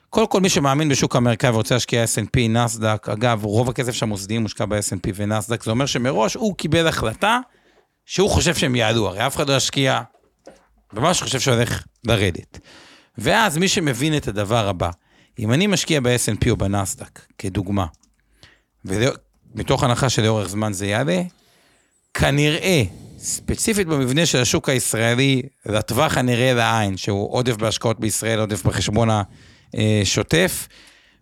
קודם 0.09 0.27
כל 0.27 0.41
מי 0.41 0.49
שמאמין 0.49 0.89
בשוק 0.89 1.15
האמריקאי 1.15 1.49
ורוצה 1.49 1.75
להשקיע 1.75 2.03
S&P, 2.03 2.49
נסדק, 2.49 3.09
אגב, 3.09 3.43
רוב 3.43 3.69
הכסף 3.69 3.91
של 3.91 4.05
המוסדיים 4.05 4.41
מושקע 4.41 4.65
ב-S&P 4.65 5.11
ונסדק, 5.15 5.63
זה 5.63 5.71
אומר 5.71 5.85
שמראש 5.85 6.33
הוא 6.33 6.55
קיבל 6.55 6.87
החלטה 6.87 7.39
שהוא 8.05 8.29
חושב 8.29 8.55
שהם 8.55 8.75
יעלו, 8.75 9.07
הרי 9.07 9.27
אף 9.27 9.35
אחד 9.35 9.49
לא 9.49 9.55
ישקיע 9.55 10.01
במה 10.93 11.13
שחושב 11.13 11.39
שהולך 11.39 11.83
לרדת. 12.03 12.59
ואז 13.17 13.57
מי 13.57 13.67
שמבין 13.67 14.17
את 14.17 14.27
הדבר 14.27 14.67
הבא, 14.67 14.89
אם 15.39 15.53
אני 15.53 15.67
משקיע 15.67 15.99
ב-S&P 15.99 16.49
או 16.49 16.57
בנסדק, 16.57 17.19
כדוגמה, 17.37 17.85
ומתוך 19.55 19.83
הנחה 19.83 20.09
שלאורך 20.09 20.49
זמן 20.49 20.73
זה 20.73 20.87
יעלה, 20.87 21.21
כנראה, 22.13 22.83
ספציפית 23.17 23.87
במבנה 23.87 24.25
של 24.25 24.41
השוק 24.41 24.69
הישראלי, 24.69 25.41
לטווח 25.65 26.17
הנראה 26.17 26.53
לעין, 26.53 26.97
שהוא 26.97 27.33
עודף 27.33 27.55
בהשקעות 27.55 27.99
בישראל, 27.99 28.39
עודף 28.39 28.63
בחשבון 28.63 29.09
השוטף, 29.73 30.67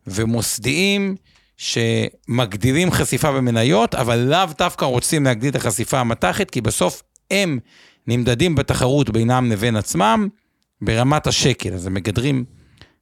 ומוסדיים 0.07 1.15
שמגדילים 1.57 2.91
חשיפה 2.91 3.31
במניות, 3.31 3.95
אבל 3.95 4.19
לאו 4.19 4.45
דווקא 4.57 4.85
רוצים 4.85 5.25
להגדיל 5.25 5.49
את 5.49 5.55
החשיפה 5.55 5.99
המתכת, 5.99 6.51
כי 6.51 6.61
בסוף 6.61 7.03
הם 7.31 7.59
נמדדים 8.07 8.55
בתחרות 8.55 9.09
בינם 9.09 9.51
לבין 9.51 9.75
עצמם 9.75 10.27
ברמת 10.81 11.27
השקל. 11.27 11.73
אז 11.73 11.87
הם 11.87 11.93
מגדרים 11.93 12.45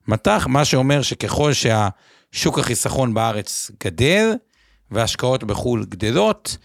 מטח, 0.07 0.47
מה 0.49 0.65
שאומר 0.65 1.01
שככל 1.01 1.51
שהשוק 1.53 2.59
החיסכון 2.59 3.13
בארץ 3.13 3.71
גדל, 3.83 4.33
וההשקעות 4.91 5.43
בחו"ל 5.43 5.85
גדלות, 5.89 6.57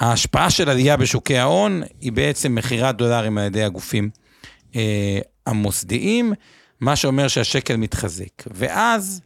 ההשפעה 0.00 0.50
של 0.50 0.70
עלייה 0.70 0.96
בשוקי 0.96 1.38
ההון 1.38 1.82
היא 2.00 2.12
בעצם 2.12 2.54
מכירת 2.54 2.96
דולרים 2.96 3.38
על 3.38 3.44
ידי 3.44 3.64
הגופים 3.64 4.10
אה, 4.76 5.18
המוסדיים, 5.46 6.32
מה 6.80 6.96
שאומר 6.96 7.28
שהשקל 7.28 7.76
מתחזק. 7.76 8.42
ואז 8.46 9.20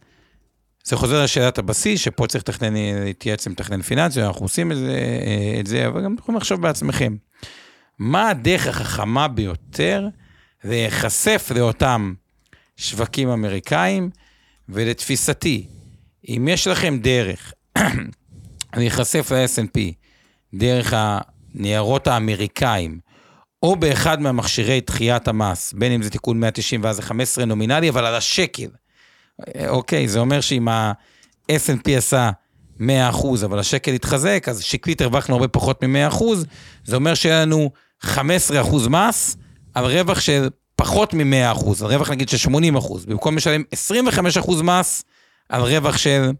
זה 0.83 0.95
חוזר 0.95 1.23
לשאלת 1.23 1.57
הבסיס, 1.57 2.01
שפה 2.01 2.27
צריך 2.27 2.43
לתכנן, 2.43 2.73
להתייעץ 2.73 3.47
עם 3.47 3.53
מתכנן 3.53 3.81
פיננסי, 3.81 4.21
אנחנו 4.21 4.45
עושים 4.45 4.71
את 4.71 4.77
זה, 4.77 4.97
אה, 5.25 5.59
את 5.59 5.67
זה, 5.67 5.87
אבל 5.87 6.03
גם 6.03 6.15
יכולים 6.19 6.37
לחשוב 6.37 6.61
בעצמכם. 6.61 7.15
מה 7.99 8.29
הדרך 8.29 8.67
החכמה 8.67 9.27
ביותר 9.27 10.07
להיחשף 10.63 11.51
לאותם 11.55 12.13
שווקים 12.77 13.29
אמריקאים, 13.29 14.09
ולתפיסתי, 14.69 15.67
אם 16.27 16.47
יש 16.51 16.67
לכם 16.67 16.99
דרך 17.01 17.53
להיחשף 18.75 19.31
ל-S&P 19.31 19.79
דרך 20.53 20.93
הניירות 20.95 22.07
האמריקאים, 22.07 22.99
או 23.63 23.75
באחד 23.75 24.21
מהמכשירי 24.21 24.81
דחיית 24.87 25.27
המס, 25.27 25.73
בין 25.73 25.91
אם 25.91 26.01
זה 26.01 26.09
תיקון 26.09 26.39
190 26.39 26.83
ואז 26.83 26.95
זה 26.95 27.01
15 27.01 27.45
נומינלי, 27.45 27.89
אבל 27.89 28.05
על 28.05 28.15
השקל. 28.15 28.67
אה, 29.55 29.69
אוקיי, 29.69 30.07
זה 30.07 30.19
אומר 30.19 30.41
שאם 30.41 30.67
ה-S&P 30.67 31.91
עשה 31.97 32.29
100%, 32.79 32.83
אבל 33.45 33.59
השקל 33.59 33.93
התחזק, 33.93 34.45
אז 34.49 34.63
שקלית 34.63 35.01
הרווחנו 35.01 35.35
הרבה 35.35 35.47
פחות 35.47 35.83
מ-100%, 35.83 36.23
זה 36.83 36.95
אומר 36.95 37.13
שיהיה 37.13 37.45
לנו 37.45 37.71
15% 38.03 38.09
מס 38.89 39.37
על 39.73 39.85
רווח 39.85 40.19
של 40.19 40.49
פחות 40.75 41.13
מ-100%, 41.13 41.65
על 41.81 41.87
רווח 41.87 42.09
נגיד 42.11 42.29
של 42.29 42.49
80%, 42.49 42.51
במקום 43.07 43.37
לשלם 43.37 43.63
25% 44.39 44.63
מס 44.63 45.03
על 45.49 45.61
רווח 45.61 45.97
של 45.97 46.31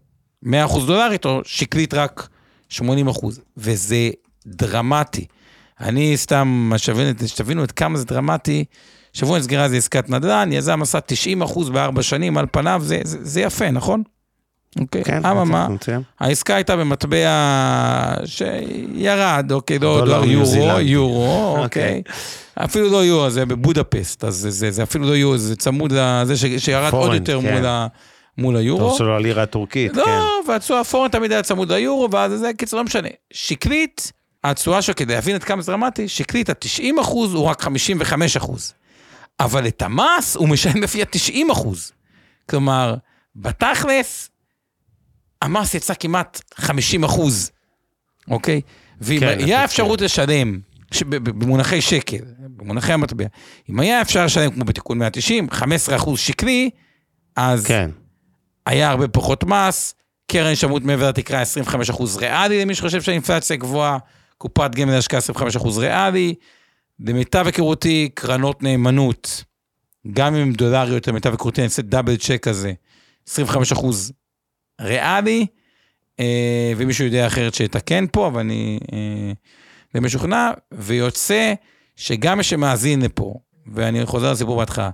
100% 0.46 0.48
דולרית, 0.86 1.24
או 1.24 1.40
שקלית 1.44 1.94
רק 1.94 2.28
80%, 2.72 2.80
וזה 3.56 4.10
דרמטי. 4.46 5.26
אני 5.80 6.16
סתם, 6.16 6.72
שתבינו, 7.26 7.62
עד 7.62 7.72
כמה 7.72 7.98
זה 7.98 8.04
דרמטי, 8.04 8.64
שבוע 9.12 9.38
נסגרה 9.38 9.64
איזה 9.64 9.76
עסקת 9.76 10.10
נדל"ן, 10.10 10.52
יזם 10.52 10.82
עשה 10.82 10.98
90% 11.42 11.70
בארבע 11.70 12.02
שנים, 12.02 12.38
על 12.38 12.46
פניו 12.52 12.82
זה, 12.84 13.00
זה, 13.04 13.18
זה 13.20 13.40
יפה, 13.40 13.70
נכון? 13.70 14.02
אוקיי, 14.80 15.04
כן, 15.04 15.26
אממה, 15.26 15.68
מצוין. 15.68 16.02
העסקה 16.20 16.54
הייתה 16.54 16.76
במטבע 16.76 17.28
שירד, 18.24 19.52
אוקיי, 19.52 19.78
לא 19.78 19.98
דולר 19.98 20.20
דולר 20.20 20.30
יורו. 20.30 20.80
יורו, 20.80 21.56
אוקיי. 21.62 21.98
אוקיי. 21.98 22.02
אפילו 22.64 22.90
לא 22.90 23.04
יורו, 23.04 23.30
זה 23.30 23.46
בבודפסט, 23.46 24.24
אז 24.24 24.34
זה, 24.34 24.50
זה, 24.50 24.70
זה 24.70 24.82
אפילו 24.82 25.06
לא 25.06 25.16
יורו, 25.16 25.38
זה 25.38 25.56
צמוד 25.56 25.92
לזה 25.92 26.36
שירד 26.58 26.82
עוד 26.82 26.90
פורן, 26.90 27.14
יותר 27.14 27.40
כן. 27.42 27.54
מול, 27.54 27.66
ה, 27.66 27.86
מול 28.40 28.56
היורו. 28.56 28.88
טוב 28.88 28.98
שלא 28.98 29.16
הלירה 29.16 29.42
הטורקית, 29.42 29.96
לא, 29.96 30.04
כן. 30.04 30.50
והתשואה 30.50 30.80
הפורן 30.80 31.08
תמיד 31.08 31.32
היה 31.32 31.42
צמוד 31.42 31.72
ליורו, 31.72 32.08
ואז 32.10 32.32
זה, 32.32 32.50
קיצור, 32.58 32.78
לא 32.78 32.84
משנה. 32.84 33.08
שקלית, 33.32 34.12
התשואה 34.44 34.82
שלו, 34.82 34.94
כדי 34.94 35.14
להבין 35.14 35.34
עד 35.34 35.44
כמה 35.44 35.62
זה 35.62 35.72
דרמטי, 35.72 36.08
שקלית 36.08 36.50
ה-90 36.50 37.00
אחוז 37.00 37.34
הוא 37.34 37.44
רק 37.44 37.60
55 37.62 38.36
אחוז. 38.36 38.72
אבל 39.40 39.66
את 39.66 39.82
המס 39.82 40.36
הוא 40.36 40.48
משלם 40.48 40.82
לפי 40.82 41.02
ה-90 41.02 41.52
אחוז. 41.52 41.92
כלומר, 42.50 42.94
בתכלס, 43.36 44.30
המס 45.42 45.74
יצא 45.74 45.94
כמעט 45.94 46.40
50 46.54 47.04
אחוז, 47.04 47.50
אוקיי? 48.30 48.60
ואם 49.00 49.20
כן, 49.20 49.26
היה 49.26 49.36
אפקטיבי. 49.38 49.64
אפשרות 49.64 50.00
לשלם 50.00 50.58
ב- 51.08 51.16
ב- 51.16 51.30
במונחי 51.44 51.80
שקל, 51.80 52.18
במונחי 52.38 52.92
המטבע. 52.92 53.24
אם 53.70 53.80
היה 53.80 54.02
אפשר 54.02 54.24
לשלם 54.24 54.50
כמו 54.50 54.64
בתיקון 54.64 54.98
190, 54.98 55.48
15% 55.52 56.16
שקלי, 56.16 56.70
אז 57.36 57.66
כן. 57.66 57.90
היה 58.70 58.90
הרבה 58.90 59.08
פחות 59.08 59.44
מס, 59.44 59.94
קרן 60.30 60.54
שמות 60.54 60.82
מעבר 60.82 61.08
לתקרה 61.08 61.42
25% 61.42 62.18
ריאלי 62.18 62.60
למי 62.60 62.74
שחושב 62.74 63.02
שהאינפלציה 63.02 63.56
גבוהה, 63.56 63.98
קופת 64.38 64.74
גמל 64.74 64.92
להשקעה 64.92 65.20
25% 65.20 65.78
ריאלי. 65.78 66.34
למיטב 67.00 67.46
היכרותי, 67.46 68.08
קרנות 68.14 68.62
נאמנות, 68.62 69.44
גם 70.12 70.34
אם 70.34 70.52
דולריות, 70.52 71.08
למיטב 71.08 71.30
היכרותי, 71.30 71.60
אני 71.60 71.64
אעשה 71.64 71.82
דאבל 71.82 72.16
צ'ק 72.16 72.42
כזה, 72.42 72.72
25% 73.28 73.32
ריאלי, 74.80 75.46
אה, 76.20 76.72
ומישהו 76.76 77.04
יודע 77.04 77.26
אחרת 77.26 77.54
שיתקן 77.54 78.04
פה, 78.12 78.26
אבל 78.26 78.40
אני 78.40 78.78
אה, 78.92 79.32
די 79.94 80.00
משוכנע, 80.00 80.50
ויוצא 80.72 81.54
שגם 81.96 82.38
מי 82.38 82.44
שמאזין 82.44 83.02
לפה, 83.02 83.34
ואני 83.74 84.06
חוזר 84.06 84.32
לסיפור 84.32 84.56
בהתחלה, 84.56 84.90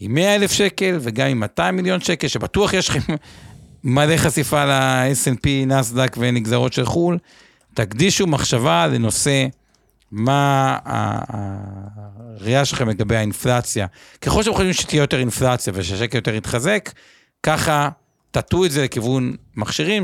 עם 0.00 0.14
100 0.14 0.34
אלף 0.34 0.52
שקל 0.52 0.98
וגם 1.00 1.26
עם 1.28 1.40
200 1.40 1.76
מיליון 1.76 2.00
שקל, 2.00 2.28
שבטוח 2.28 2.72
יש 2.72 2.88
לכם 2.88 3.14
מלא 3.84 4.16
חשיפה 4.16 4.64
ל-S&P, 4.64 5.48
נסדק 5.66 6.16
ונגזרות 6.18 6.72
של 6.72 6.86
חו"ל, 6.86 7.18
תקדישו 7.74 8.26
מחשבה 8.26 8.86
לנושא 8.86 9.46
מה 10.10 10.78
הראייה 10.84 12.64
שלכם 12.64 12.88
לגבי 12.88 13.16
האינפלציה. 13.16 13.86
ככל 14.20 14.42
שאתם 14.42 14.54
חושבים 14.54 14.72
שתהיה 14.72 15.00
יותר 15.00 15.18
אינפלציה 15.18 15.72
ושהשקל 15.76 16.16
יותר 16.16 16.34
יתחזק, 16.34 16.90
ככה 17.42 17.88
תטו 18.30 18.64
את 18.64 18.70
זה 18.70 18.84
לכיוון 18.84 19.36
מכשירים 19.56 20.02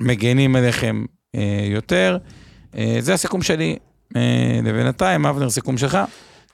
שמגנים 0.00 0.56
עליכם 0.56 1.04
אה, 1.34 1.66
יותר. 1.70 2.18
אה, 2.76 2.96
זה 3.00 3.14
הסיכום 3.14 3.42
שלי 3.42 3.76
אה, 4.16 4.60
לבינתיים, 4.64 5.26
אבנר, 5.26 5.50
סיכום 5.50 5.78
שלך. 5.78 5.98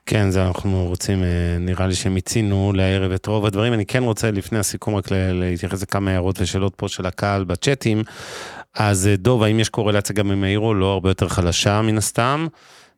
כן, 0.07 0.31
זה 0.31 0.47
אנחנו 0.47 0.87
רוצים, 0.87 1.23
אה, 1.23 1.29
נראה 1.61 1.87
לי 1.87 1.95
שמיצינו 1.95 2.73
לערב 2.75 3.13
את 3.13 3.27
רוב 3.27 3.47
הדברים. 3.47 3.73
אני 3.73 3.87
כן 3.87 4.03
רוצה 4.03 4.31
לפני 4.31 4.59
הסיכום 4.59 4.95
רק 4.95 5.05
להתייחס 5.11 5.83
לכמה 5.83 6.11
הערות 6.11 6.41
ושאלות 6.41 6.75
פה 6.77 6.89
של 6.89 7.07
הקהל 7.07 7.45
בצ'אטים. 7.45 8.03
אז 8.75 9.07
אה, 9.07 9.17
דוב, 9.17 9.43
האם 9.43 9.61
יש 9.61 9.69
קורלציה 9.69 10.15
גם 10.15 10.31
עם 10.31 10.45
האירו? 10.45 10.75
לא 10.75 10.93
הרבה 10.93 11.11
יותר 11.11 11.29
חלשה 11.29 11.83
מן 11.83 11.99
הסתם. 11.99 12.47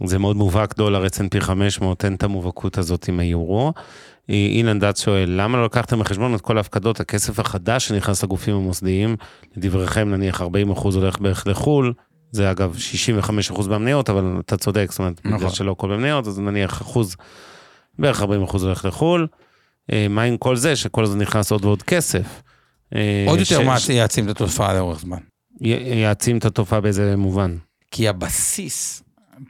זה 0.05 0.19
מאוד 0.19 0.37
מובהק, 0.37 0.77
דולר 0.77 1.07
S&P 1.07 1.41
500, 1.41 2.05
אין 2.05 2.15
את 2.15 2.23
המובהקות 2.23 2.79
הזאת 2.79 3.09
עם. 3.09 3.21
אה, 3.21 4.35
אילן 4.35 4.79
דת 4.79 4.97
שואל, 4.97 5.31
למה 5.37 5.59
לא 5.59 5.65
לקחתם 5.65 5.99
בחשבון 5.99 6.35
את 6.35 6.41
כל 6.41 6.57
ההפקדות, 6.57 7.01
הכסף 7.01 7.39
החדש 7.39 7.89
שנכנס 7.89 8.25
לגופים 8.25 8.55
המוסדיים? 8.55 9.17
לדבריכם, 9.57 10.09
נניח 10.11 10.43
40% 10.43 10.45
הולך 10.95 11.21
בערך 11.21 11.47
לחו"ל, 11.47 11.93
זה 12.33 12.51
אגב 12.51 12.77
65% 13.51 13.69
במניות, 13.69 14.11
אבל 14.11 14.37
אתה 14.41 14.57
צודק, 14.57 14.87
זאת 14.91 14.99
אומרת, 14.99 15.21
נכון. 15.25 15.39
בגלל 15.39 15.51
שלא 15.51 15.73
הכל 15.73 15.89
במניות, 15.97 16.27
אז 16.27 16.39
נניח 16.39 16.83
אחוז, 16.83 17.17
בערך 17.99 18.23
40% 18.23 18.27
הולך 18.63 18.85
לחו"ל. 18.85 19.27
אה, 19.93 20.07
מה 20.09 20.23
עם 20.23 20.37
כל 20.37 20.57
זה, 20.57 20.77
שכל 20.77 21.05
הזמן 21.05 21.19
נכנס 21.21 21.53
עוד 21.53 21.65
ועוד 21.65 21.83
כסף? 21.83 22.43
אה, 22.95 23.25
עוד 23.29 23.39
יותר 23.39 23.63
ש- 23.63 23.67
מה 23.67 23.81
ש- 23.81 23.89
יעצים 23.89 24.25
את 24.25 24.31
התופעה 24.31 24.75
לאורך 24.75 25.01
זמן. 25.01 25.19
י- 25.61 25.69
יעצים 26.01 26.39
את 26.39 26.45
התופעה 26.45 26.81
באיזה 26.81 27.17
מובן. 27.17 27.57
כי 27.91 28.09
הבסיס, 28.09 29.03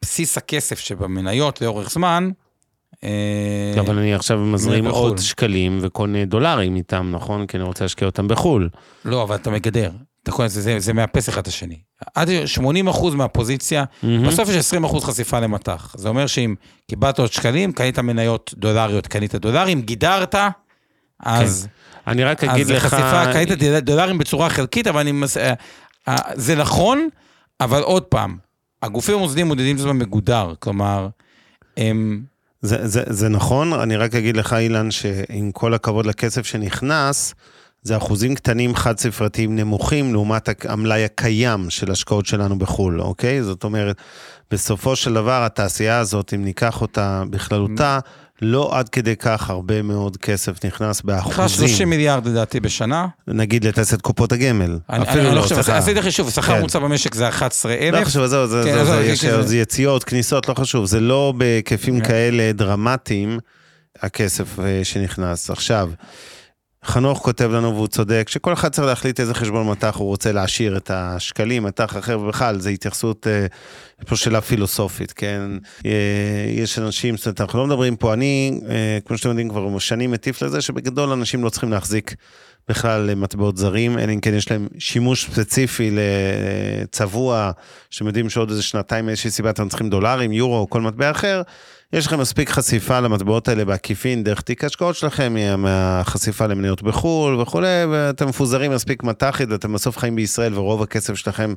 בסיס 0.03 0.39
הכסף 0.39 0.79
שבמניות 0.79 1.61
לאורך 1.61 1.91
זמן, 1.91 2.31
אה, 3.05 3.81
אבל 3.81 3.99
אני 3.99 4.15
עכשיו 4.15 4.39
מזרים 4.39 4.85
בחו"ל. 4.85 5.09
עוד 5.09 5.19
שקלים 5.19 5.79
וקונה 5.83 6.25
דולרים 6.25 6.77
איתם, 6.77 7.11
נכון? 7.15 7.47
כי 7.47 7.57
אני 7.57 7.65
רוצה 7.65 7.85
להשקיע 7.85 8.07
אותם 8.07 8.29
בחו"ל. 8.29 8.69
לא, 9.05 9.23
אבל 9.23 9.35
אתה 9.37 9.51
מגדר. 9.51 9.91
אתה 10.23 10.33
קורא 10.33 10.47
לזה, 10.47 10.61
זה, 10.61 10.79
זה 10.79 10.93
מאפס 10.93 11.29
אחד 11.29 11.41
את 11.41 11.47
השני. 11.47 11.79
עד 12.15 12.29
80% 12.89 13.15
מהפוזיציה, 13.15 13.85
מהמם. 14.03 14.27
בסוף 14.29 14.49
יש 14.49 14.73
20% 14.75 15.01
חשיפה 15.01 15.41
למטח. 15.41 15.95
זה 15.99 16.09
אומר 16.09 16.27
שאם 16.27 16.55
קיבלת 16.91 17.19
עוד 17.19 17.33
שקלים, 17.33 17.73
קנית 17.73 17.99
מניות 17.99 18.55
דולריות, 18.57 19.07
קנית 19.07 19.35
דולרים, 19.35 19.83
גידרת, 19.83 20.35
אז, 21.21 21.69
אני 22.07 22.25
רק 22.25 22.45
אז 22.45 22.51
אגיד 22.51 22.67
זה 22.67 22.75
לך... 22.75 22.87
חשיפה, 22.87 23.33
קנית 23.33 23.49
דול- 23.51 23.81
דולרים 23.81 24.19
בצורה 24.19 24.49
חלקית, 24.51 24.87
אבל 24.87 25.01
אני... 25.01 25.13
מס- 25.13 25.37
אה, 25.37 25.53
אה, 26.09 26.17
זה 26.35 26.55
נכון, 26.55 27.09
אבל 27.61 27.83
עוד 27.83 28.03
פעם, 28.03 28.37
הגופים 28.83 29.15
המוסדיים 29.15 29.47
מודדים 29.47 29.77
את 29.77 29.81
עצמם 29.81 29.99
מגודר, 29.99 30.53
כלומר, 30.59 31.09
הם... 31.77 32.23
זה, 32.63 32.87
זה, 32.89 33.03
זה 33.07 33.29
נכון, 33.29 33.73
אני 33.73 33.97
רק 33.97 34.15
אגיד 34.15 34.37
לך, 34.37 34.53
אילן, 34.53 34.91
שעם 34.91 35.51
כל 35.53 35.75
הכבוד 35.75 36.07
לכסף 36.07 36.47
שנכנס, 36.47 37.35
זה 37.83 37.97
אחוזים 37.97 38.35
קטנים 38.35 38.75
חד 38.75 38.99
ספרתיים 38.99 39.57
נמוכים 39.57 40.13
לעומת 40.13 40.65
המלאי 40.69 41.05
הקיים 41.05 41.71
של 41.71 41.91
השקעות 41.91 42.27
שלנו 42.27 42.59
בחו"ל, 42.59 43.01
אוקיי? 43.01 43.43
זאת 43.43 43.65
אומרת, 43.65 43.97
בסופו 44.51 44.97
של 44.97 45.15
דבר 45.15 45.45
התעשייה 45.45 45.99
הזאת, 45.99 46.35
אם 46.35 46.45
ניקח 46.45 46.81
אותה 46.81 47.23
בכללותה, 47.31 47.99
לא 48.43 48.79
עד 48.79 48.89
כדי 48.89 49.17
כך 49.17 49.51
הרבה 49.51 49.83
מאוד 49.83 50.17
כסף 50.17 50.65
נכנס 50.65 51.03
באחוזים. 51.03 51.49
30 51.49 51.91
מיליארד 51.91 52.27
לדעתי 52.27 52.61
בשנה. 52.61 53.07
נגיד 53.29 53.65
לתעשיית 53.65 54.01
קופות 54.01 54.33
הגמל. 54.33 54.79
אני, 54.91 55.03
אפילו 55.03 55.21
אני 55.21 55.29
לא, 55.29 55.35
לא 55.35 55.43
חושב, 55.43 55.55
סליחה. 55.55 55.79
עשיתי 55.79 56.03
חישוב, 56.03 56.31
שכר 56.31 56.43
כן. 56.43 56.59
ממוצע 56.59 56.79
במשק 56.79 57.15
זה 57.15 57.29
11,000. 57.29 57.95
לא 57.95 58.05
חשוב, 58.05 58.27
זהו, 58.27 58.47
זה, 58.47 58.63
כן, 58.65 58.85
זה, 58.85 58.85
זה, 58.85 59.03
כי 59.05 59.13
יש 59.13 59.25
זה 59.25 59.57
יציאות, 59.57 60.05
כניסות, 60.05 60.49
לא 60.49 60.55
חשוב, 60.55 60.85
זה 60.85 61.01
לא 61.01 61.35
בהיקפים 61.37 62.01
כן. 62.01 62.09
כאלה 62.09 62.53
דרמטיים, 62.53 63.39
הכסף 64.01 64.59
אה, 64.61 64.81
שנכנס. 64.85 65.51
עכשיו, 65.51 65.91
חנוך 66.85 67.19
כותב 67.19 67.51
לנו, 67.51 67.75
והוא 67.75 67.87
צודק, 67.87 68.29
שכל 68.29 68.53
אחד 68.53 68.69
צריך 68.69 68.87
להחליט 68.87 69.21
איזה 69.21 69.35
חשבון 69.35 69.67
מטח 69.67 69.97
הוא 69.97 70.07
רוצה 70.07 70.33
להשאיר 70.33 70.77
את 70.77 70.91
השקלים, 70.95 71.63
מטח 71.63 71.97
אחר, 71.97 72.21
ובכלל, 72.21 72.61
זו 72.61 72.69
התייחסות, 72.69 73.27
אה, 73.27 73.47
יש 74.03 74.09
פה 74.09 74.17
שאלה 74.17 74.41
פילוסופית, 74.41 75.13
כן? 75.13 75.43
אה, 75.87 75.91
יש 76.49 76.79
אנשים, 76.79 77.17
זאת 77.17 77.27
אומרת, 77.27 77.41
אנחנו 77.41 77.59
לא 77.59 77.67
מדברים 77.67 77.97
פה, 77.97 78.13
אני, 78.13 78.61
אה, 78.71 78.99
כמו 79.05 79.19
שאתם 79.19 79.29
יודעים, 79.29 79.49
כבר 79.49 79.79
שנים 79.79 80.11
מטיף 80.11 80.43
לזה, 80.43 80.61
שבגדול 80.61 81.11
אנשים 81.11 81.45
לא 81.45 81.51
צריכים 81.51 81.71
להחזיק 81.71 82.15
בכלל 82.69 83.15
מטבעות 83.15 83.57
זרים, 83.57 83.99
אלא 83.99 84.13
אם 84.13 84.21
כן 84.21 84.35
יש 84.35 84.51
להם 84.51 84.69
שימוש 84.79 85.25
ספציפי 85.25 85.91
לצבוע, 86.83 87.51
שאתם 87.91 88.07
יודעים 88.07 88.31
שעוד 88.31 88.51
איזה 88.51 88.63
שנתיים 88.63 89.07
מאיזושהי 89.07 89.31
סיבה 89.31 89.51
אתם 89.51 89.69
צריכים 89.69 89.91
דולרים, 89.91 90.33
יורו 90.33 90.59
או 90.59 90.71
כל 90.71 90.81
מטבע 90.81 91.11
אחר, 91.11 91.43
יש 91.93 92.07
לכם 92.07 92.21
מספיק 92.21 92.51
חשיפה 92.51 93.01
למטבעות 93.01 93.49
האלה 93.49 93.65
בעקיפין 93.65 94.25
דרך 94.25 94.41
תיק 94.41 94.65
ההשקעות 94.65 94.97
שלכם, 94.97 95.35
מה- 95.35 95.57
מהחשיפה 95.57 96.47
למניות 96.47 96.83
בחו"ל 96.83 97.41
וכולי, 97.41 97.85
ואתם 97.91 98.29
מפוזרים 98.29 98.73
מספיק 98.73 99.03
מט"חית 99.03 99.49
ואתם 99.51 99.73
בסוף 99.73 99.99
חיים 99.99 100.17
בישראל 100.17 100.55
ורוב 100.59 100.83
הכסף 100.83 101.15
שלכם 101.15 101.55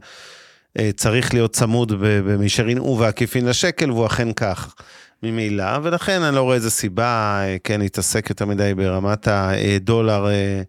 אה, 0.79 0.89
צריך 0.95 1.33
להיות 1.33 1.53
צמוד 1.53 1.93
במישרין 1.99 2.79
ובעקיפין 2.79 3.45
לשקל, 3.45 3.91
והוא 3.91 4.05
אכן 4.05 4.33
כך. 4.33 4.75
ממילא, 5.23 5.79
ולכן 5.83 6.21
אני 6.21 6.35
לא 6.35 6.41
רואה 6.41 6.55
איזה 6.55 6.71
סיבה, 6.71 7.39
אה, 7.43 7.55
כן, 7.63 7.79
להתעסק 7.81 8.29
יותר 8.29 8.45
מדי 8.45 8.73
ברמת 8.73 9.27
הדולר, 9.27 10.27
אה, 10.27 10.61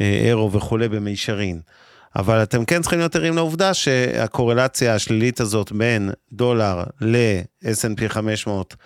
אירו 0.00 0.52
וכולי 0.52 0.88
במישרין. 0.88 1.60
אבל 2.16 2.42
אתם 2.42 2.64
כן 2.64 2.82
צריכים 2.82 2.98
להיות 2.98 3.16
ערים 3.16 3.36
לעובדה 3.36 3.74
שהקורלציה 3.74 4.94
השלילית 4.94 5.40
הזאת 5.40 5.72
בין 5.72 6.10
דולר 6.32 6.82
ל-S&P 7.00 8.08
500 8.08 8.76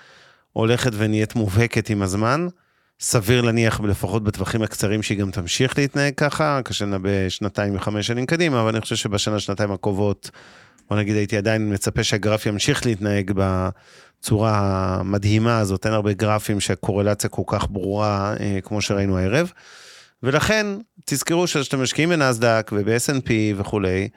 הולכת 0.53 0.91
ונהיית 0.95 1.35
מובהקת 1.35 1.91
עם 1.91 2.03
הזמן. 2.03 2.47
סביר 3.01 3.41
להניח, 3.41 3.81
לפחות 3.81 4.25
בטווחים 4.25 4.63
הקצרים, 4.63 5.03
שהיא 5.03 5.19
גם 5.19 5.31
תמשיך 5.31 5.79
להתנהג 5.79 6.15
ככה, 6.17 6.61
קשה 6.65 6.85
לנבא 6.85 7.09
בשנתיים 7.27 7.77
וחמש 7.77 8.07
שנים 8.07 8.27
קדימה, 8.27 8.61
אבל 8.61 8.69
אני 8.69 8.81
חושב 8.81 8.97
שבשנה, 8.97 9.41
שנתיים 9.41 9.73
הקרובות, 9.73 10.31
בוא 10.89 10.97
נגיד, 10.97 11.17
הייתי 11.17 11.37
עדיין 11.37 11.73
מצפה 11.75 12.05
שהגרף 12.05 12.47
ימשיך 12.47 12.87
להתנהג 12.87 13.33
בצורה 13.35 14.59
המדהימה 15.01 15.59
הזאת. 15.59 15.87
אין 15.87 15.95
הרבה 15.95 16.13
גרפים 16.13 16.61
שהקורלציה 16.61 17.31
כל 17.31 17.43
כך 17.47 17.67
ברורה 17.71 18.35
אה, 18.41 18.59
כמו 18.63 18.81
שראינו 18.81 19.19
הערב. 19.19 19.53
ולכן, 20.23 20.67
תזכרו 21.05 21.47
שכשאתם 21.47 21.83
משקיעים 21.83 22.09
בנסדק 22.09 22.71
וב-S&P 22.75 23.31
וכולי, 23.57 24.09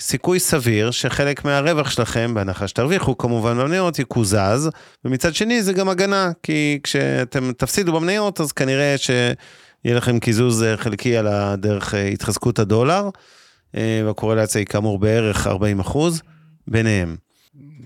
סיכוי 0.00 0.40
סביר 0.40 0.90
שחלק 0.90 1.44
מהרווח 1.44 1.90
שלכם, 1.90 2.34
בהנחה 2.34 2.68
שתרוויחו 2.68 3.18
כמובן 3.18 3.58
במניות, 3.58 3.98
יקוזז, 3.98 4.70
ומצד 5.04 5.34
שני 5.34 5.62
זה 5.62 5.72
גם 5.72 5.88
הגנה, 5.88 6.30
כי 6.42 6.80
כשאתם 6.82 7.52
תפסידו 7.52 7.92
במניות, 7.92 8.40
אז 8.40 8.52
כנראה 8.52 8.94
שיהיה 8.98 9.96
לכם 9.96 10.18
קיזוז 10.18 10.62
אה, 10.62 10.76
חלקי 10.76 11.16
על 11.16 11.26
הדרך 11.26 11.94
אה, 11.94 12.06
התחזקות 12.06 12.58
הדולר, 12.58 13.08
אה, 13.76 14.02
והקורלציה 14.06 14.58
היא 14.58 14.66
כאמור 14.66 14.98
בערך 14.98 15.46
40 15.46 15.80
אחוז 15.80 16.22
ביניהם. 16.68 17.16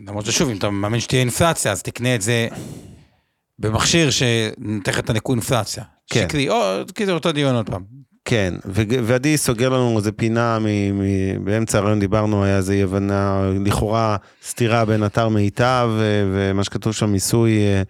למרות 0.07 0.27
ששוב, 0.27 0.51
אם 0.51 0.57
אתה 0.57 0.71
מאמין 0.71 1.01
שתהיה 1.01 1.21
אינפלציה, 1.21 1.73
אז 1.73 1.83
תקנה 1.83 2.15
את 2.15 2.23
זה 2.23 2.49
במכשיר 3.59 4.11
שנותן 4.11 4.93
לך 4.93 4.99
את 4.99 5.11
הניקוי 5.11 5.35
אינפלציה. 5.35 5.85
כן. 6.11 6.27
שקלי, 6.29 6.49
או, 6.49 6.83
זה 7.07 7.13
אותו 7.13 7.33
דיון 7.33 7.55
עוד 7.55 7.67
פעם. 7.71 7.85
כן, 8.25 8.55
ועדי 9.05 9.37
סוגר 9.37 9.69
לנו 9.69 9.99
איזה 9.99 10.13
פינה, 10.13 10.59
מ- 10.59 10.99
מ- 10.99 11.45
באמצע 11.45 11.79
הרעיון 11.79 12.01
דיברנו, 12.01 12.45
היה 12.45 12.57
איזה 12.57 12.73
אי 12.73 12.83
הבנה, 12.83 13.51
לכאורה 13.65 14.17
סתירה 14.47 14.85
בין 14.85 15.07
אתר 15.07 15.29
מיטב 15.29 15.89
ו- 15.93 16.33
ומה 16.35 16.65
שכתוב 16.65 16.93
שם 16.93 17.11
מיסוי 17.11 17.59
אה, 17.59 17.83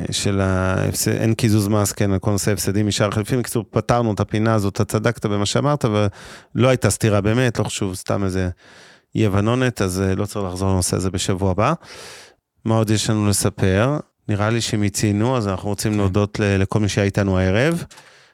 אה, 0.00 0.04
של 0.10 0.40
ההפסד, 0.40 1.10
אין 1.10 1.34
קיזוז 1.34 1.68
מס, 1.68 1.92
כן, 1.92 2.12
על 2.12 2.18
כל 2.18 2.30
נושא 2.30 2.52
הפסדים 2.52 2.86
משאר 2.86 3.10
חלפים. 3.10 3.38
בקיצור, 3.38 3.64
פתרנו 3.70 4.12
את 4.14 4.20
הפינה 4.20 4.54
הזאת, 4.54 4.74
אתה 4.74 4.84
צדקת 4.84 5.26
במה 5.26 5.46
שאמרת, 5.46 5.84
ולא 5.84 6.68
הייתה 6.68 6.90
סתירה 6.90 7.20
באמת, 7.20 7.58
לא 7.58 7.64
חשוב, 7.64 7.94
סתם 7.94 8.24
איזה 8.24 8.48
אי 9.14 9.26
הבנונת, 9.26 9.82
אז 9.82 10.00
אה, 10.00 10.14
לא 10.14 10.26
צריך 10.26 10.44
לחזור 10.46 10.70
לנושא 10.72 10.96
הזה 10.96 11.10
בשבוע 11.10 11.50
הבא. 11.50 11.72
מה 12.64 12.74
עוד 12.76 12.90
יש 12.90 13.10
לנו 13.10 13.28
לספר? 13.28 13.98
נראה 14.28 14.50
לי 14.50 14.60
שמיצינו, 14.60 15.36
אז 15.36 15.48
אנחנו 15.48 15.68
רוצים 15.68 15.96
להודות 15.98 16.40
ל- 16.40 16.56
לכל 16.62 16.80
מי 16.80 16.88
שהיה 16.88 17.04
איתנו 17.04 17.38
הערב. 17.38 17.84